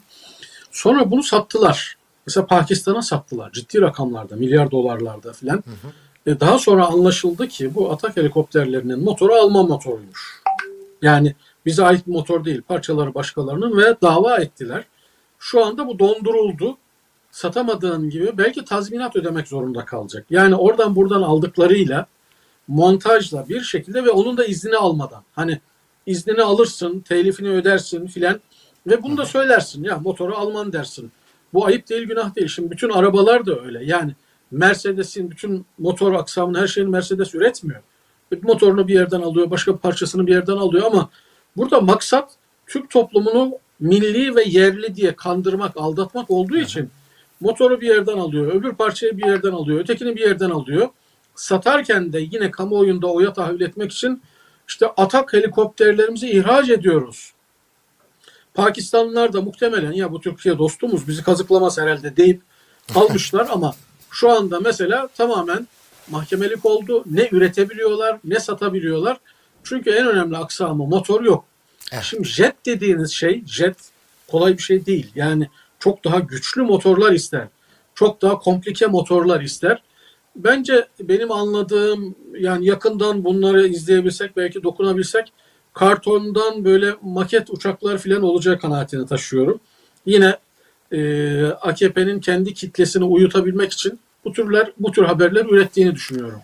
[0.72, 1.97] Sonra bunu sattılar.
[2.28, 3.51] Mesela Pakistan'a sattılar.
[3.51, 5.63] Ciddi rakamlarda, milyar dolarlarda filan.
[6.26, 10.41] E, daha sonra anlaşıldı ki bu atak helikopterlerinin motoru Alman motoruymuş.
[11.01, 14.84] Yani bize ait bir motor değil, parçaları başkalarının ve dava ettiler.
[15.39, 16.78] Şu anda bu donduruldu
[17.32, 20.25] satamadığın gibi belki tazminat ödemek zorunda kalacak.
[20.29, 22.05] Yani oradan buradan aldıklarıyla
[22.67, 25.23] montajla bir şekilde ve onun da iznini almadan.
[25.36, 25.59] Hani
[26.05, 28.39] iznini alırsın, telifini ödersin filan
[28.88, 29.84] ve bunu da söylersin.
[29.84, 31.11] Ya motoru Alman dersin.
[31.53, 32.47] Bu ayıp değil, günah değil.
[32.47, 33.86] Şimdi bütün arabalar da öyle.
[33.86, 34.11] Yani
[34.51, 37.82] Mercedes'in bütün motor aksamını her şeyini Mercedes üretmiyor.
[38.41, 41.09] Motorunu bir yerden alıyor, başka bir parçasını bir yerden alıyor ama
[41.57, 42.32] burada maksat
[42.67, 46.89] Türk toplumunu milli ve yerli diye kandırmak, aldatmak olduğu için
[47.42, 50.89] motoru bir yerden alıyor, öbür parçayı bir yerden alıyor, ötekini bir yerden alıyor.
[51.36, 54.24] Satarken de yine kamuoyunda oya tahvil etmek için
[54.68, 57.34] işte atak helikopterlerimizi ihraç ediyoruz.
[58.54, 62.42] Pakistanlılar da muhtemelen ya bu Türkiye dostumuz bizi kazıklamaz herhalde deyip
[62.96, 63.74] almışlar ama
[64.12, 65.68] şu anda mesela tamamen
[66.10, 67.04] mahkemelik oldu.
[67.06, 69.18] Ne üretebiliyorlar ne satabiliyorlar.
[69.64, 71.46] Çünkü en önemli aksamı motor yok.
[71.92, 72.04] Evet.
[72.04, 73.78] Şimdi jet dediğiniz şey jet
[74.28, 75.12] kolay bir şey değil.
[75.16, 75.50] Yani
[75.82, 77.47] çok daha güçlü motorlar ister.
[77.95, 79.84] Çok daha komplike motorlar ister.
[80.36, 85.34] Bence benim anladığım yani yakından bunları izleyebilsek belki dokunabilsek
[85.73, 89.59] kartondan böyle maket uçaklar falan olacağı kanaatini taşıyorum.
[90.05, 90.38] Yine
[90.91, 96.39] e, AKP'nin kendi kitlesini uyutabilmek için bu türler bu tür haberler ürettiğini düşünüyorum.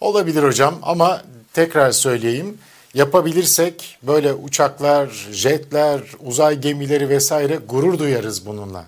[0.00, 1.22] Olabilir hocam ama
[1.52, 2.58] tekrar söyleyeyim.
[2.98, 8.84] Yapabilirsek böyle uçaklar, jetler, uzay gemileri vesaire gurur duyarız bununla.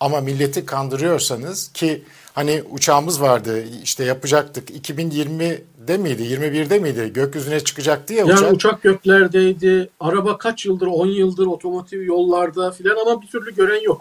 [0.00, 2.04] Ama milleti kandırıyorsanız ki
[2.34, 8.52] hani uçağımız vardı işte yapacaktık 2020'de miydi 21'de miydi gökyüzüne çıkacaktı ya Yani uçak.
[8.52, 9.90] uçak göklerdeydi.
[10.00, 14.00] Araba kaç yıldır 10 yıldır otomotiv yollarda filan ama bir türlü gören yok.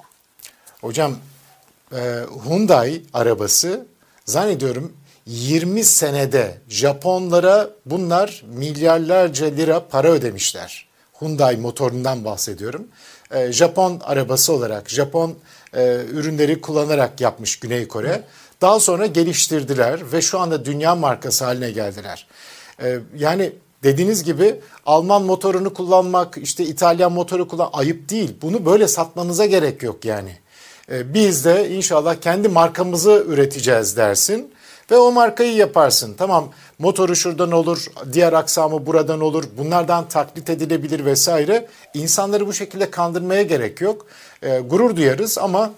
[0.81, 1.15] Hocam
[1.91, 1.99] e,
[2.45, 3.85] Hyundai arabası
[4.25, 4.93] zannediyorum
[5.29, 10.87] 20 senede Japonlara bunlar milyarlarca lira para ödemişler.
[11.19, 12.87] Hyundai motorundan bahsediyorum.
[13.31, 15.35] E, Japon arabası olarak Japon
[15.73, 18.23] e, ürünleri kullanarak yapmış Güney Kore.
[18.61, 22.27] Daha sonra geliştirdiler ve şu anda dünya markası haline geldiler.
[22.81, 23.51] E, yani
[23.83, 28.35] dediğiniz gibi Alman motorunu kullanmak, işte İtalyan motoru kullan ayıp değil.
[28.41, 30.37] Bunu böyle satmanıza gerek yok yani.
[30.91, 34.53] E, Biz de inşallah kendi markamızı üreteceğiz dersin
[34.91, 36.15] ve o markayı yaparsın.
[36.17, 39.43] Tamam motoru şuradan olur, diğer aksamı buradan olur.
[39.57, 41.67] Bunlardan taklit edilebilir vesaire.
[41.93, 44.05] İnsanları bu şekilde kandırmaya gerek yok.
[44.41, 45.71] E, gurur duyarız ama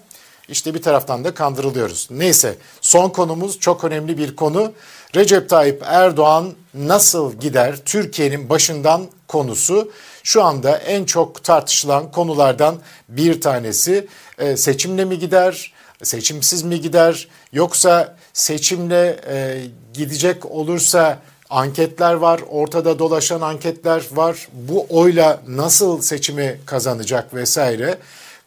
[0.48, 2.08] işte bir taraftan da kandırılıyoruz.
[2.10, 4.72] Neyse son konumuz çok önemli bir konu.
[5.14, 9.92] Recep Tayyip Erdoğan nasıl gider Türkiye'nin başından konusu.
[10.22, 12.76] Şu anda en çok tartışılan konulardan
[13.08, 14.06] bir tanesi
[14.38, 19.60] e, seçimle mi gider, seçimsiz mi gider yoksa seçimle e,
[19.94, 21.18] gidecek olursa
[21.50, 24.48] anketler var, ortada dolaşan anketler var.
[24.52, 27.98] Bu oyla nasıl seçimi kazanacak vesaire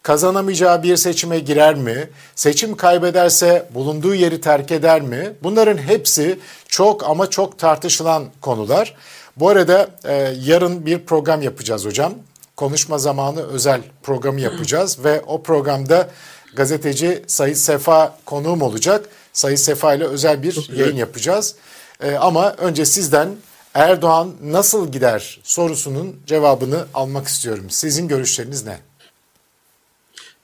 [0.06, 2.08] kazanamayacağı bir seçime girer mi?
[2.34, 5.32] Seçim kaybederse bulunduğu yeri terk eder mi?
[5.42, 8.94] Bunların hepsi çok ama çok tartışılan konular.
[9.36, 12.14] Bu arada e, yarın bir program yapacağız hocam.
[12.56, 16.08] Konuşma zamanı özel programı yapacağız ve o programda
[16.56, 19.08] gazeteci Sayın Sefa konuğum olacak.
[19.36, 20.78] Sayın Sefa ile özel bir güzel.
[20.78, 21.54] yayın yapacağız.
[22.00, 23.28] E, ama önce sizden
[23.74, 27.66] Erdoğan nasıl gider sorusunun cevabını almak istiyorum.
[27.68, 28.78] Sizin görüşleriniz ne?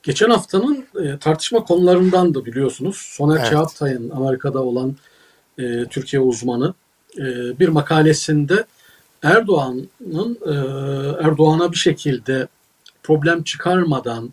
[0.02, 2.96] Geçen haftanın e, tartışma konularından da biliyorsunuz.
[2.96, 3.50] Soner Evet.
[3.50, 4.96] Çağatay'ın Amerika'da olan
[5.58, 6.74] e, Türkiye uzmanı
[7.18, 7.24] e,
[7.58, 8.64] bir makalesinde
[9.22, 10.54] Erdoğan'ın e,
[11.26, 12.48] Erdoğan'a bir şekilde
[13.02, 14.32] problem çıkarmadan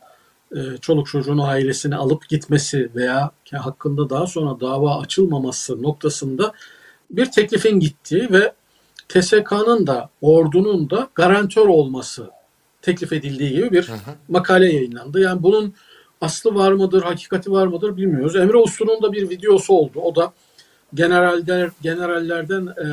[0.82, 6.54] çoluk çocuğunu ailesini alıp gitmesi veya hakkında daha sonra dava açılmaması noktasında
[7.12, 8.54] bir teklifin gittiği ve
[9.10, 12.30] TSK'nın da ordunun da garantör olması
[12.82, 13.90] teklif edildiği gibi bir
[14.28, 15.20] makale yayınlandı.
[15.20, 15.74] Yani bunun
[16.22, 18.36] aslı var mıdır, hakikati var mıdır bilmiyoruz.
[18.36, 20.00] Emre Uslu'nun da bir videosu oldu.
[20.02, 20.34] O da
[20.94, 22.84] generaller generallerden e,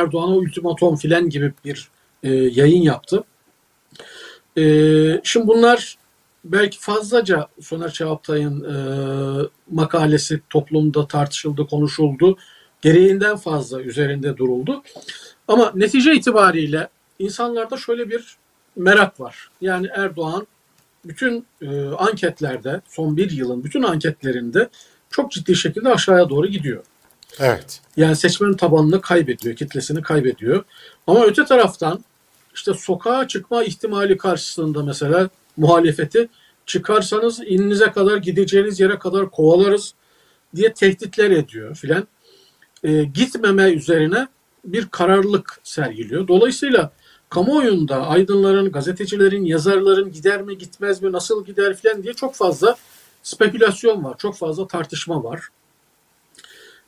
[0.00, 1.88] Erdoğan'a ultimatom filan gibi bir
[2.22, 3.24] e, yayın yaptı.
[4.58, 4.64] E,
[5.24, 5.96] şimdi bunlar
[6.44, 8.76] belki fazlaca Soner Çağatay'ın e,
[9.70, 12.38] makalesi toplumda tartışıldı, konuşuldu.
[12.82, 14.82] Gereğinden fazla üzerinde duruldu.
[15.48, 16.88] Ama netice itibariyle
[17.18, 18.36] insanlarda şöyle bir
[18.76, 19.50] merak var.
[19.60, 20.46] Yani Erdoğan
[21.04, 24.68] bütün e, anketlerde, son bir yılın bütün anketlerinde
[25.10, 26.84] çok ciddi şekilde aşağıya doğru gidiyor.
[27.38, 27.80] Evet.
[27.96, 30.64] Yani seçmen tabanını kaybediyor, kitlesini kaybediyor.
[31.06, 32.04] Ama öte taraftan
[32.54, 35.28] işte sokağa çıkma ihtimali karşısında mesela
[35.60, 36.28] muhalefeti
[36.66, 39.94] çıkarsanız ininize kadar gideceğiniz yere kadar kovalarız
[40.56, 42.06] diye tehditler ediyor filan.
[42.84, 44.28] E, gitmeme üzerine
[44.64, 46.28] bir kararlılık sergiliyor.
[46.28, 46.92] Dolayısıyla
[47.28, 52.76] kamuoyunda aydınların, gazetecilerin, yazarların gider mi gitmez mi, nasıl gider filan diye çok fazla
[53.22, 55.48] spekülasyon var, çok fazla tartışma var.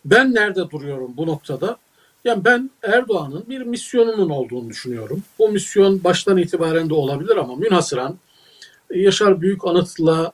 [0.04, 1.76] Ben nerede duruyorum bu noktada?
[2.24, 5.22] Yani ben Erdoğan'ın bir misyonunun olduğunu düşünüyorum.
[5.38, 8.18] Bu misyon baştan itibaren de olabilir ama münhasıran
[8.94, 10.32] Yaşar Büyük Anıt'la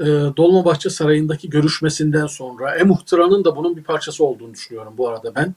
[0.00, 0.04] e,
[0.36, 5.54] Dolmabahçe Sarayı'ndaki görüşmesinden sonra E-Muhtıra'nın da bunun bir parçası olduğunu düşünüyorum bu arada ben.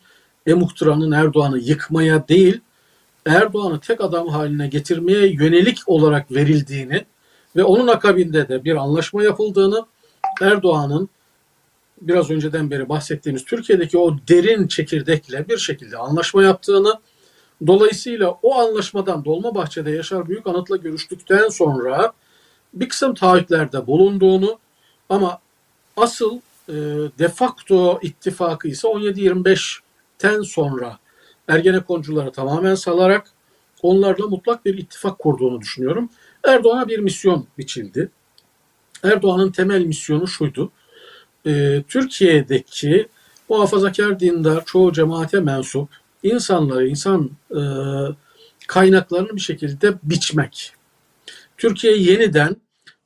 [0.47, 2.61] E-Muhtıra'nın Erdoğan'ı yıkmaya değil,
[3.25, 7.05] Erdoğan'ı tek adam haline getirmeye yönelik olarak verildiğini
[7.55, 9.85] ve onun akabinde de bir anlaşma yapıldığını,
[10.41, 11.09] Erdoğan'ın
[12.01, 16.99] biraz önceden beri bahsettiğimiz Türkiye'deki o derin çekirdekle bir şekilde anlaşma yaptığını,
[17.67, 22.13] dolayısıyla o anlaşmadan Dolmabahçe'de Yaşar Büyük Anıt'la görüştükten sonra
[22.73, 24.59] bir kısım taahhütlerde bulunduğunu
[25.09, 25.39] ama
[25.97, 26.39] asıl
[26.69, 26.73] e,
[27.19, 30.99] de facto ittifakı ise 17-25'ten sonra
[31.47, 33.31] Ergenekoncuları tamamen salarak
[33.81, 36.09] onlarla mutlak bir ittifak kurduğunu düşünüyorum.
[36.43, 38.11] Erdoğan'a bir misyon biçildi.
[39.03, 40.71] Erdoğan'ın temel misyonu şuydu.
[41.45, 43.07] E, Türkiye'deki
[43.49, 45.89] muhafazakar dindar çoğu cemaate mensup
[46.23, 47.61] insanları, insan e,
[48.67, 50.73] kaynaklarını bir şekilde biçmek.
[51.59, 52.55] Türkiye yeniden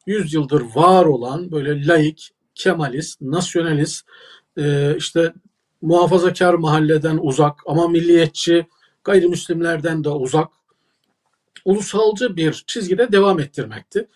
[0.06, 4.08] 100 yıldır var olan böyle laik, kemalist, nasyonalist,
[4.58, 5.34] e, işte
[5.82, 8.68] muhafazakar mahalleden uzak ama milliyetçi,
[9.04, 10.48] gayrimüslimlerden de uzak,
[11.66, 14.08] ulusalcı bir çizgide devam ettirmekti.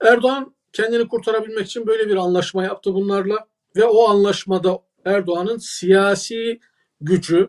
[0.00, 3.46] Erdoğan kendini kurtarabilmek için böyle bir anlaşma yaptı bunlarla
[3.76, 6.60] ve o anlaşmada Erdoğan'ın siyasi
[7.00, 7.48] gücü,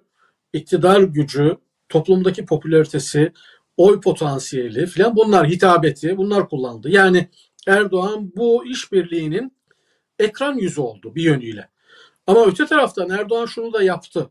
[0.54, 1.58] iktidar gücü,
[1.90, 3.32] toplumdaki popülaritesi,
[3.77, 6.89] oy potansiyeli filan bunlar hitabeti bunlar kullandı.
[6.89, 7.30] Yani
[7.68, 9.53] Erdoğan bu işbirliğinin
[10.19, 11.69] ekran yüzü oldu bir yönüyle.
[12.27, 14.30] Ama öte taraftan Erdoğan şunu da yaptı.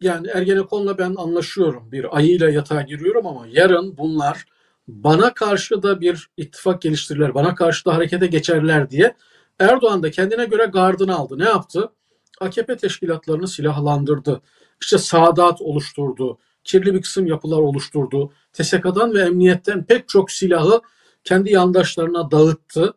[0.00, 1.92] Yani Ergenekon'la ben anlaşıyorum.
[1.92, 4.44] Bir ayıyla yatağa giriyorum ama yarın bunlar
[4.88, 9.14] bana karşı da bir ittifak geliştirirler, bana karşı da harekete geçerler diye
[9.58, 11.38] Erdoğan da kendine göre gardını aldı.
[11.38, 11.92] Ne yaptı?
[12.40, 14.42] AKP teşkilatlarını silahlandırdı.
[14.80, 16.38] İşte Sadat oluşturdu.
[16.68, 18.32] Kirli bir kısım yapılar oluşturdu.
[18.52, 20.80] TSK'dan ve emniyetten pek çok silahı
[21.24, 22.94] kendi yandaşlarına dağıttı.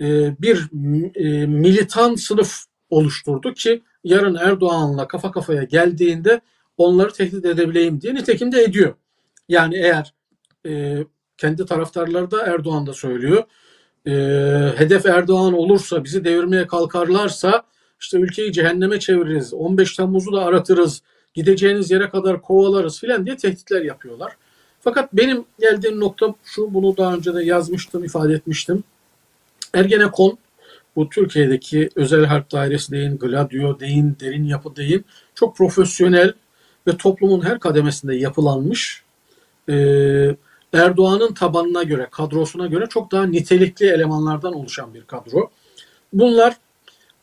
[0.00, 0.68] Ee, bir
[1.14, 6.40] e, militan sınıf oluşturdu ki yarın Erdoğan'la kafa kafaya geldiğinde
[6.76, 8.94] onları tehdit edebileyim diye nitekim de ediyor.
[9.48, 10.14] Yani eğer
[10.66, 11.04] e,
[11.38, 13.44] kendi taraftarları da Erdoğan da söylüyor.
[14.06, 14.12] E,
[14.76, 17.62] hedef Erdoğan olursa bizi devirmeye kalkarlarsa
[18.00, 19.54] işte ülkeyi cehenneme çeviririz.
[19.54, 21.02] 15 Temmuz'u da aratırız.
[21.34, 24.32] Gideceğiniz yere kadar kovalarız filan diye tehditler yapıyorlar.
[24.80, 28.84] Fakat benim geldiğim nokta şu, bunu daha önce de yazmıştım, ifade etmiştim.
[29.74, 30.38] Ergenekon,
[30.96, 35.04] bu Türkiye'deki özel harp dairesi deyin, gladio deyin, derin yapı deyin,
[35.34, 36.32] çok profesyonel
[36.86, 39.02] ve toplumun her kademesinde yapılanmış,
[39.68, 39.74] e,
[40.72, 45.50] Erdoğan'ın tabanına göre, kadrosuna göre çok daha nitelikli elemanlardan oluşan bir kadro.
[46.12, 46.56] Bunlar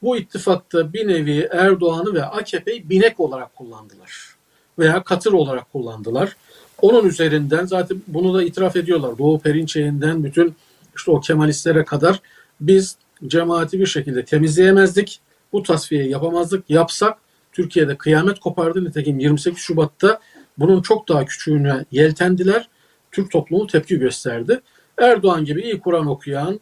[0.02, 4.36] bu ittifakta bir nevi Erdoğan'ı ve AKP'yi binek olarak kullandılar.
[4.80, 6.36] Veya katır olarak kullandılar.
[6.82, 9.18] Onun üzerinden zaten bunu da itiraf ediyorlar.
[9.18, 10.56] Doğu Perinçeyi'nden bütün
[10.96, 12.22] işte o Kemalistlere kadar
[12.62, 12.98] biz
[13.28, 15.20] cemaati bir şekilde temizleyemezdik.
[15.54, 16.70] Bu tasfiyeyi yapamazdık.
[16.70, 17.18] Yapsak
[17.52, 18.86] Türkiye'de kıyamet kopardı.
[18.86, 20.20] Nitekim 28 Şubat'ta
[20.58, 22.70] bunun çok daha küçüğüne yeltendiler.
[23.12, 24.62] Türk toplumu tepki gösterdi.
[24.98, 26.60] Erdoğan gibi iyi Kur'an okuyan,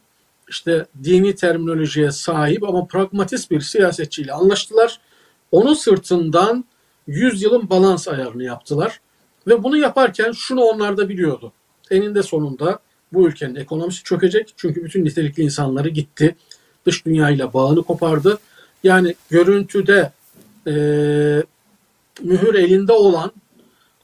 [0.49, 4.99] işte dini terminolojiye sahip ama pragmatist bir siyasetçiyle anlaştılar.
[5.51, 6.65] Onun sırtından
[7.07, 8.99] 100 yılın balans ayarını yaptılar.
[9.47, 11.51] Ve bunu yaparken şunu onlar da biliyordu.
[11.91, 12.80] Eninde sonunda
[13.13, 14.53] bu ülkenin ekonomisi çökecek.
[14.57, 16.35] Çünkü bütün nitelikli insanları gitti.
[16.85, 18.39] Dış dünyayla bağını kopardı.
[18.84, 20.11] Yani görüntüde
[20.67, 20.73] e,
[22.23, 23.31] mühür elinde olan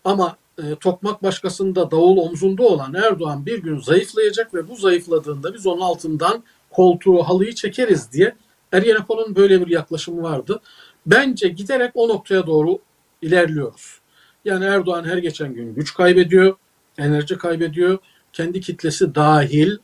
[0.03, 5.67] ama e, tokmak başkasında davul omzunda olan Erdoğan bir gün zayıflayacak ve bu zayıfladığında biz
[5.67, 8.35] onun altından koltuğu halıyı çekeriz diye
[8.71, 10.61] Ergenekon'un böyle bir yaklaşımı vardı.
[11.05, 12.79] Bence giderek o noktaya doğru
[13.21, 13.99] ilerliyoruz.
[14.45, 16.55] Yani Erdoğan her geçen gün güç kaybediyor,
[16.97, 17.97] enerji kaybediyor.
[18.33, 19.77] Kendi kitlesi dahil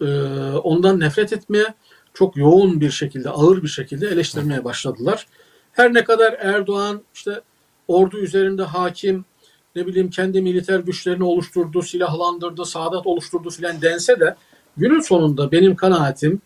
[0.00, 0.06] e,
[0.62, 1.74] ondan nefret etmeye,
[2.14, 5.26] çok yoğun bir şekilde, ağır bir şekilde eleştirmeye başladılar.
[5.72, 7.40] Her ne kadar Erdoğan işte
[7.88, 9.24] ordu üzerinde hakim,
[9.76, 14.36] ne bileyim kendi militer güçlerini oluşturdu, silahlandırdı, saadat oluşturdu filan dense de
[14.76, 16.40] günün sonunda benim kanaatim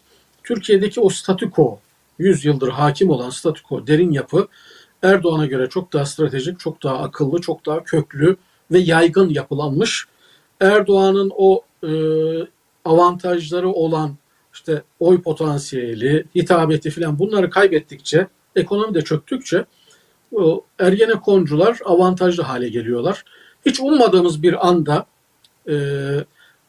[0.44, 1.80] Türkiye'deki o statüko,
[2.18, 4.48] 100 yıldır hakim olan statüko, derin yapı
[5.02, 8.36] Erdoğan'a göre çok daha stratejik, çok daha akıllı, çok daha köklü
[8.70, 10.06] ve yaygın yapılanmış.
[10.60, 11.90] Erdoğan'ın o e,
[12.84, 14.16] avantajları olan
[14.54, 18.26] işte oy potansiyeli, hitabeti filan bunları kaybettikçe,
[18.56, 19.64] ekonomi de çöktükçe
[20.78, 23.24] Ergenekoncular avantajlı hale geliyorlar.
[23.66, 25.06] Hiç ummadığımız bir anda
[25.68, 25.74] e,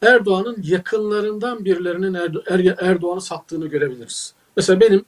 [0.02, 2.14] Erdoğan'ın yakınlarından birilerinin
[2.78, 4.34] Erdoğan'ı sattığını görebiliriz.
[4.56, 5.04] Mesela benim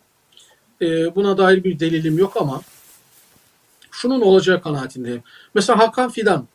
[0.83, 2.61] e, buna dair bir delilim yok ama
[3.91, 5.23] şunun olacağı kanaatindeyim.
[5.55, 6.47] Mesela Hakan Fidan,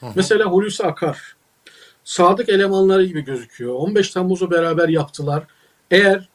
[0.00, 0.06] hı.
[0.14, 1.36] mesela Hulusi Akar,
[2.04, 3.74] sadık elemanları gibi gözüküyor.
[3.74, 5.44] 15 Temmuz'u beraber yaptılar.
[5.90, 6.28] Eğer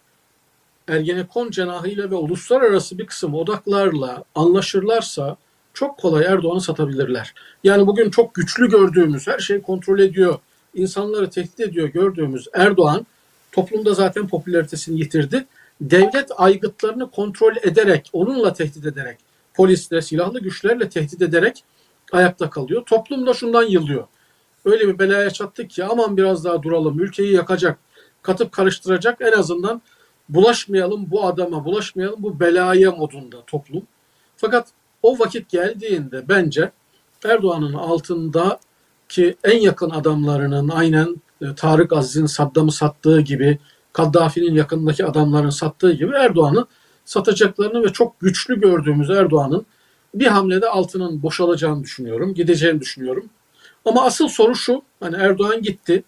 [0.88, 5.38] Ergenekon cenahıyla ve uluslararası bir kısım odaklarla anlaşırlarsa
[5.74, 7.34] çok kolay Erdoğan'ı satabilirler.
[7.64, 10.40] Yani bugün çok güçlü gördüğümüz, her şeyi kontrol ediyor,
[10.74, 13.06] insanları tehdit ediyor gördüğümüz Erdoğan
[13.52, 15.46] toplumda zaten popülaritesini yitirdi.
[15.82, 19.18] devlet aygıtlarını kontrol ederek, onunla tehdit ederek,
[19.54, 21.64] polisle, silahlı güçlerle tehdit ederek
[22.12, 22.86] ayakta kalıyor.
[22.86, 24.08] Toplum da şundan yılıyor.
[24.66, 27.80] Öyle bir belaya çattık ki aman biraz daha duralım, ülkeyi yakacak,
[28.22, 29.82] katıp karıştıracak en azından
[30.30, 33.84] bulaşmayalım bu adama, bulaşmayalım bu belaya modunda toplum.
[34.38, 34.68] Fakat
[35.04, 36.72] o vakit geldiğinde bence
[37.26, 38.60] Erdoğan'ın altında
[39.10, 43.60] ki en yakın adamlarının aynen e, Tarık Aziz'in Saddam'ı sattığı gibi
[43.94, 46.66] Kaddafi'nin yakındaki adamların sattığı gibi Erdoğan'ı
[47.06, 49.66] satacaklarını ve çok güçlü gördüğümüz Erdoğan'ın
[50.16, 53.30] bir hamlede altının boşalacağını düşünüyorum, gideceğini düşünüyorum.
[53.86, 56.04] Ama asıl soru şu, hani Erdoğan gitti,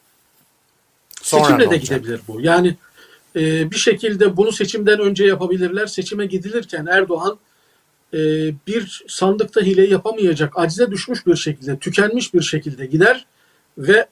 [1.22, 2.42] Sonra seçimle de gidebilir bu.
[2.42, 2.76] Yani
[3.36, 5.88] e, bir şekilde bunu seçimden önce yapabilirler.
[5.88, 7.40] Seçime gidilirken Erdoğan
[8.14, 8.18] e,
[8.68, 13.26] bir sandıkta hile yapamayacak, acize düşmüş bir şekilde, tükenmiş bir şekilde gider
[13.78, 14.08] ve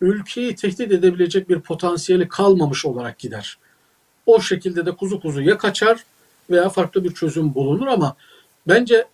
[0.00, 3.58] ülkeyi tehdit edebilecek bir potansiyeli kalmamış olarak gider.
[4.26, 6.04] O şekilde de kuzu kuzu ya kaçar
[6.50, 8.16] veya farklı bir çözüm bulunur ama
[8.68, 9.04] bence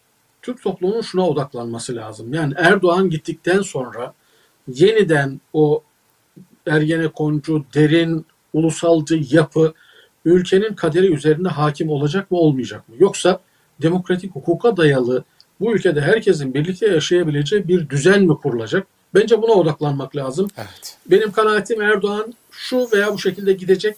[0.42, 2.34] Türk toplumunun şuna odaklanması lazım.
[2.34, 4.14] Yani Erdoğan gittikten sonra
[4.68, 5.82] yeniden o
[6.66, 9.74] Ergenekoncu, derin, ulusalcı yapı
[10.24, 12.94] ülkenin kaderi üzerinde hakim olacak mı olmayacak mı?
[12.98, 13.40] Yoksa
[13.82, 15.24] demokratik hukuka dayalı
[15.60, 18.86] bu ülkede herkesin birlikte yaşayabileceği bir düzen mi kurulacak?
[19.14, 20.50] Bence buna odaklanmak lazım.
[20.56, 20.98] Evet.
[21.06, 23.96] Benim kanaatim Erdoğan şu veya bu şekilde gidecek.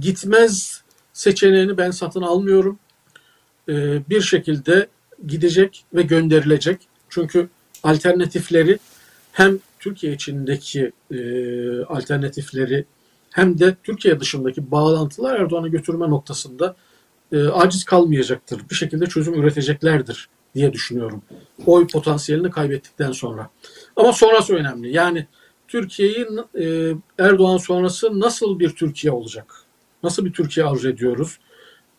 [0.00, 0.82] Gitmez
[1.12, 2.78] seçeneğini ben satın almıyorum.
[3.68, 4.86] Ee, bir şekilde
[5.26, 6.80] gidecek ve gönderilecek.
[7.08, 7.48] Çünkü
[7.82, 8.78] alternatifleri
[9.32, 11.18] hem Türkiye içindeki e,
[11.82, 12.84] alternatifleri
[13.36, 16.76] hem de Türkiye dışındaki bağlantılar Erdoğan'ı götürme noktasında
[17.32, 18.62] e, aciz kalmayacaktır.
[18.70, 21.22] Bir şekilde çözüm üreteceklerdir diye düşünüyorum.
[21.66, 23.50] Oy potansiyelini kaybettikten sonra.
[23.96, 24.92] Ama sonrası önemli.
[24.92, 25.26] Yani
[25.68, 26.26] Türkiye'yi
[26.60, 29.54] e, Erdoğan sonrası nasıl bir Türkiye olacak?
[30.02, 31.38] Nasıl bir Türkiye arzu ediyoruz?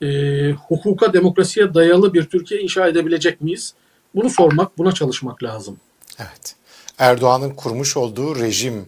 [0.01, 3.73] E, hukuka, demokrasiye dayalı bir Türkiye inşa edebilecek miyiz?
[4.15, 5.77] Bunu sormak, buna çalışmak lazım.
[6.19, 6.55] Evet.
[6.97, 8.85] Erdoğan'ın kurmuş olduğu rejim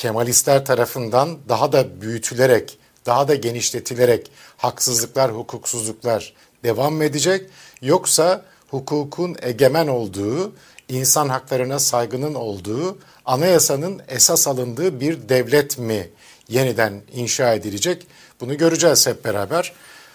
[0.00, 6.32] Kemalistler tarafından daha da büyütülerek, daha da genişletilerek haksızlıklar, hukuksuzluklar
[6.64, 7.50] devam mı edecek?
[7.82, 10.52] Yoksa hukukun egemen olduğu,
[10.88, 16.08] insan haklarına saygının olduğu, anayasanın esas alındığı bir devlet mi
[16.48, 18.06] yeniden inşa edilecek?
[18.40, 19.72] Bunu göreceğiz hep beraber.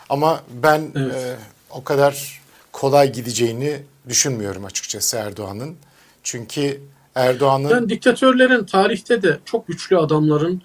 [0.10, 1.36] Ama ben e,
[1.70, 2.42] o kadar
[2.72, 3.80] kolay gideceğini
[4.10, 5.78] düşünmüyorum açıkçası Erdoğan'ın.
[6.24, 6.82] Çünkü
[7.16, 10.62] Erdoğan'ın Yani diktatörlerin tarihte de çok güçlü adamların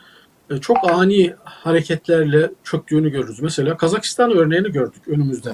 [0.51, 3.41] e, çok ani hareketlerle çöktüğünü görürüz.
[3.41, 5.53] Mesela Kazakistan örneğini gördük önümüzde.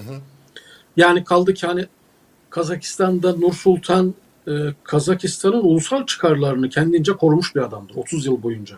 [0.96, 1.86] Yani kaldı ki hani
[2.50, 4.14] Kazakistan'da Nur Sultan
[4.48, 4.52] e,
[4.84, 8.76] Kazakistan'ın ulusal çıkarlarını kendince korumuş bir adamdır 30 yıl boyunca.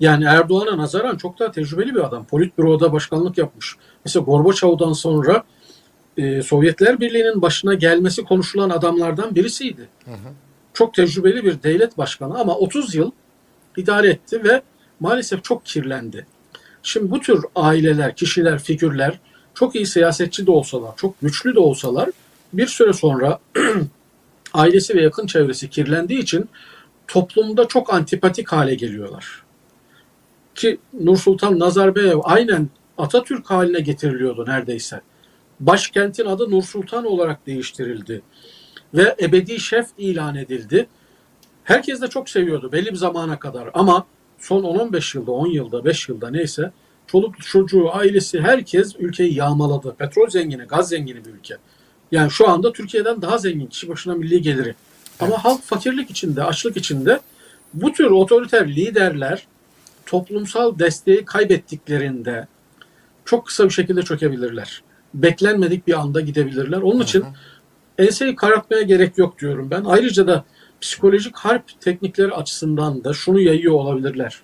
[0.00, 2.24] Yani Erdoğan'a nazaran çok daha tecrübeli bir adam.
[2.24, 3.76] Politbüro'da başkanlık yapmış.
[4.04, 5.44] Mesela Gorbaçov'dan sonra
[6.16, 9.88] e, Sovyetler Birliği'nin başına gelmesi konuşulan adamlardan birisiydi.
[10.78, 13.10] Çok tecrübeli bir devlet başkanı ama 30 yıl
[13.76, 14.62] idare etti ve
[15.00, 16.26] maalesef çok kirlendi.
[16.82, 19.18] Şimdi bu tür aileler, kişiler, figürler
[19.54, 22.10] çok iyi siyasetçi de olsalar, çok güçlü de olsalar
[22.52, 23.38] bir süre sonra
[24.54, 26.48] ailesi ve yakın çevresi kirlendiği için
[27.08, 29.42] toplumda çok antipatik hale geliyorlar.
[30.54, 32.68] Ki Nursultan Nazarbayev aynen
[32.98, 35.00] Atatürk haline getiriliyordu neredeyse.
[35.60, 38.22] Başkentin adı Nursultan olarak değiştirildi
[38.94, 40.86] ve ebedi şef ilan edildi.
[41.64, 44.06] Herkes de çok seviyordu belli bir zamana kadar ama
[44.38, 46.72] son 10-15 yılda, 10 yılda, 5 yılda neyse
[47.06, 49.94] çoluk çocuğu, ailesi herkes ülkeyi yağmaladı.
[49.98, 51.56] Petrol zengini, gaz zengini bir ülke.
[52.12, 54.74] Yani şu anda Türkiye'den daha zengin kişi başına milli geliri.
[55.20, 57.20] Ama halk fakirlik içinde, açlık içinde
[57.74, 59.46] bu tür otoriter liderler
[60.06, 62.46] toplumsal desteği kaybettiklerinde
[63.24, 64.82] çok kısa bir şekilde çökebilirler.
[65.14, 66.78] Beklenmedik bir anda gidebilirler.
[66.78, 67.24] Onun için
[67.98, 69.84] enseyi karartmaya gerek yok diyorum ben.
[69.84, 70.44] Ayrıca da
[70.80, 74.42] psikolojik harp teknikleri açısından da şunu yayıyor olabilirler.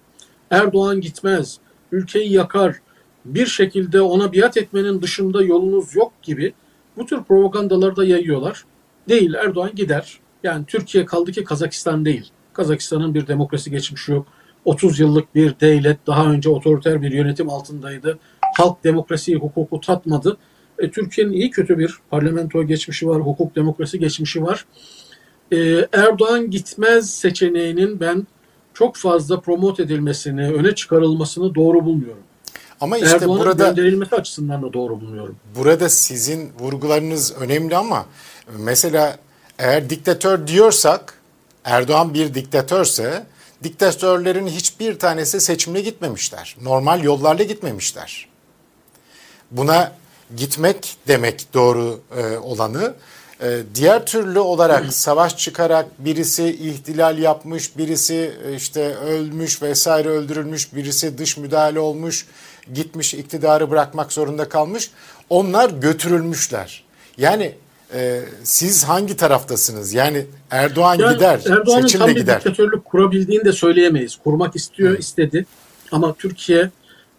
[0.51, 1.59] Erdoğan gitmez,
[1.93, 2.76] ülkeyi yakar,
[3.24, 6.55] bir şekilde ona biat etmenin dışında yolunuz yok gibi
[6.97, 8.64] bu tür propagandaları da yayıyorlar.
[9.09, 10.18] Değil Erdoğan gider.
[10.43, 12.31] Yani Türkiye kaldı ki Kazakistan değil.
[12.52, 14.26] Kazakistan'ın bir demokrasi geçmişi yok.
[14.64, 18.18] 30 yıllık bir devlet daha önce otoriter bir yönetim altındaydı.
[18.56, 20.36] Halk demokrasiyi, hukuku tatmadı.
[20.78, 24.66] E, Türkiye'nin iyi kötü bir parlamento geçmişi var, hukuk demokrasi geçmişi var.
[25.52, 28.26] E, Erdoğan gitmez seçeneğinin ben
[28.74, 32.22] çok fazla promote edilmesini, öne çıkarılmasını doğru bulmuyorum.
[32.80, 35.36] ama işte Erdoğan'ın burada gönderilmesi açısından da doğru bulmuyorum.
[35.56, 38.06] burada sizin vurgularınız önemli ama
[38.59, 39.16] mesela
[39.59, 41.20] eğer diktatör diyorsak
[41.64, 43.26] Erdoğan bir diktatörse
[43.62, 46.56] diktatörlerin hiçbir tanesi seçimle gitmemişler.
[46.62, 48.28] Normal yollarla gitmemişler.
[49.51, 49.92] buna
[50.36, 52.94] gitmek demek doğru e, olanı.
[53.43, 60.74] E, diğer türlü olarak savaş çıkarak birisi ihtilal yapmış, birisi e, işte ölmüş vesaire öldürülmüş,
[60.74, 62.27] birisi dış müdahale olmuş,
[62.74, 64.90] gitmiş iktidarı bırakmak zorunda kalmış.
[65.31, 66.85] Onlar götürülmüşler.
[67.19, 67.55] Yani
[67.94, 69.93] e, siz hangi taraftasınız?
[69.93, 72.39] Yani Erdoğan Yani gider, Erdoğan'ın seçim tam bir gider.
[72.39, 74.16] diktatörlük kurabildiğini de söyleyemeyiz.
[74.16, 75.47] Kurmak istiyor, istedi.
[75.93, 76.70] Ama Türkiye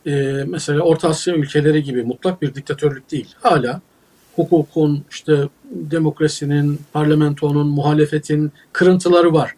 [0.06, 0.11] e,
[0.48, 3.36] mesela Orta Asya ülkeleri gibi mutlak bir diktatörlük değil.
[3.41, 3.82] Hala
[4.36, 5.38] hukukun, işte
[5.72, 9.56] demokrasinin, parlamentonun, muhalefetin kırıntıları var.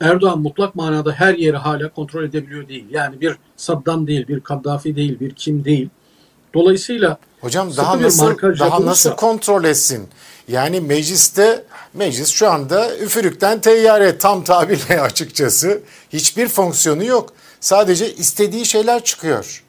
[0.00, 2.84] Erdoğan mutlak manada her yeri hala kontrol edebiliyor değil.
[2.90, 5.88] Yani bir Saddam değil, bir Kaddafi değil, bir kim değil.
[6.54, 10.08] Dolayısıyla Hocam daha nasıl daha yapılırsa- nasıl kontrol etsin?
[10.48, 15.80] Yani mecliste meclis şu anda üfürükten teyyare tam tabirle açıkçası
[16.12, 17.32] hiçbir fonksiyonu yok.
[17.60, 19.64] Sadece istediği şeyler çıkıyor.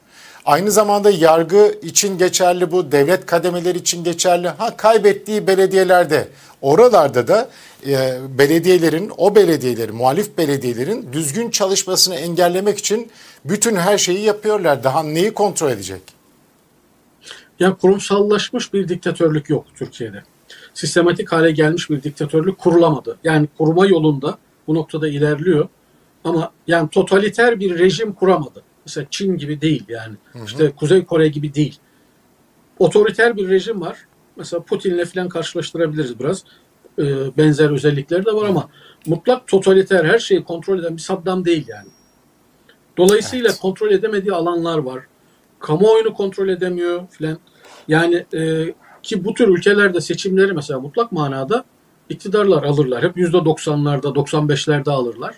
[0.46, 4.48] Aynı zamanda yargı için geçerli bu, devlet kademeleri için geçerli.
[4.48, 6.28] Ha kaybettiği belediyelerde,
[6.62, 7.48] oralarda da
[7.86, 13.10] e, belediyelerin, o belediyelerin, muhalif belediyelerin düzgün çalışmasını engellemek için
[13.44, 14.84] bütün her şeyi yapıyorlar.
[14.84, 16.02] Daha neyi kontrol edecek?
[17.60, 20.22] Yani kurumsallaşmış bir diktatörlük yok Türkiye'de.
[20.74, 23.18] Sistematik hale gelmiş bir diktatörlük kurulamadı.
[23.24, 25.68] Yani kurma yolunda bu noktada ilerliyor.
[26.24, 28.62] Ama yani totaliter bir rejim kuramadı.
[28.86, 30.16] Mesela Çin gibi değil yani.
[30.44, 31.78] İşte Kuzey Kore gibi değil.
[32.78, 33.98] Otoriter bir rejim var.
[34.36, 36.44] Mesela Putin'le falan karşılaştırabiliriz biraz.
[36.98, 38.68] Ee, benzer özellikleri de var ama
[39.06, 41.88] mutlak totaliter her şeyi kontrol eden bir Saddam değil yani.
[42.96, 43.60] Dolayısıyla Evet.
[43.60, 45.04] kontrol edemediği alanlar var.
[45.60, 47.38] Kamuoyunu kontrol edemiyor filan.
[47.88, 51.64] Yani e, ki bu tür ülkelerde seçimleri mesela mutlak manada
[52.08, 53.02] iktidarlar alırlar.
[53.02, 55.34] Hep %90'larda, 95'lerde alırlar.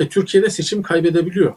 [0.00, 1.54] E, Türkiye'de seçim kaybedebiliyor.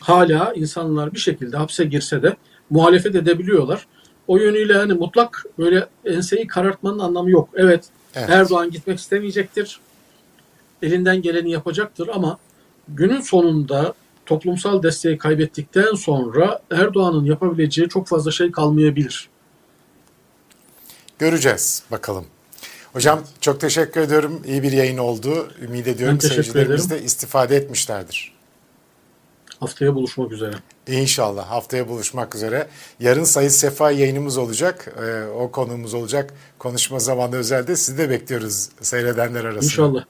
[0.00, 2.36] Hala insanlar bir şekilde hapse girse de
[2.70, 3.86] muhalefet edebiliyorlar.
[4.28, 7.48] O yönüyle hani mutlak böyle enseyi karartmanın anlamı yok.
[7.54, 7.84] Evet,
[8.14, 8.30] Evet.
[8.30, 9.80] Erdoğan gitmek istemeyecektir.
[10.82, 12.38] Elinden geleni yapacaktır ama
[12.88, 13.94] günün sonunda
[14.26, 19.28] toplumsal desteği kaybettikten sonra Erdoğan'ın yapabileceği çok fazla şey kalmayabilir.
[21.18, 22.24] Göreceğiz bakalım.
[22.92, 24.42] Hocam çok teşekkür ediyorum.
[24.46, 25.48] İyi bir yayın oldu.
[25.62, 28.33] Ümit ediyorum seyircilerimiz de istifade etmişlerdir.
[29.64, 30.54] Haftaya buluşmak üzere.
[30.86, 32.68] İnşallah haftaya buluşmak üzere.
[33.00, 34.94] Yarın Sayın Sefa yayınımız olacak.
[35.02, 36.34] Ee, o konuğumuz olacak.
[36.58, 37.76] Konuşma zamanı özelde.
[37.76, 39.64] Sizi de bekliyoruz seyredenler arasında.
[39.64, 40.04] İnşallah.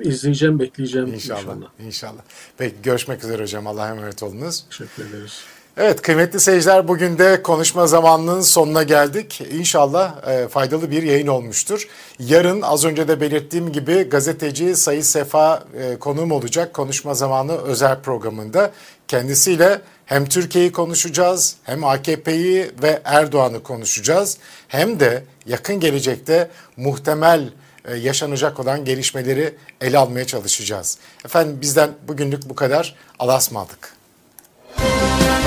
[0.00, 1.40] İzleyeceğim, bekleyeceğim İnşallah.
[1.40, 1.66] inşallah.
[1.86, 2.22] İnşallah.
[2.58, 3.66] Peki görüşmek üzere hocam.
[3.66, 4.64] Allah'a emanet olunuz.
[4.70, 5.40] Teşekkür ederiz.
[5.80, 9.40] Evet kıymetli seyirciler bugün de konuşma zamanının sonuna geldik.
[9.40, 11.88] İnşallah e, faydalı bir yayın olmuştur.
[12.18, 18.00] Yarın az önce de belirttiğim gibi gazeteci Sayı Sefa e, konuğum olacak konuşma zamanı özel
[18.00, 18.70] programında.
[19.08, 24.38] Kendisiyle hem Türkiye'yi konuşacağız hem AKP'yi ve Erdoğan'ı konuşacağız.
[24.68, 27.48] Hem de yakın gelecekte muhtemel
[27.84, 30.98] e, yaşanacak olan gelişmeleri ele almaya çalışacağız.
[31.24, 32.94] Efendim bizden bugünlük bu kadar.
[33.18, 33.98] Allah'a ısmarladık.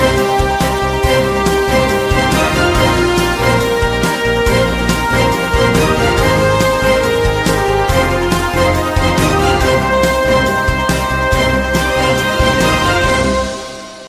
[0.02, 0.51] Música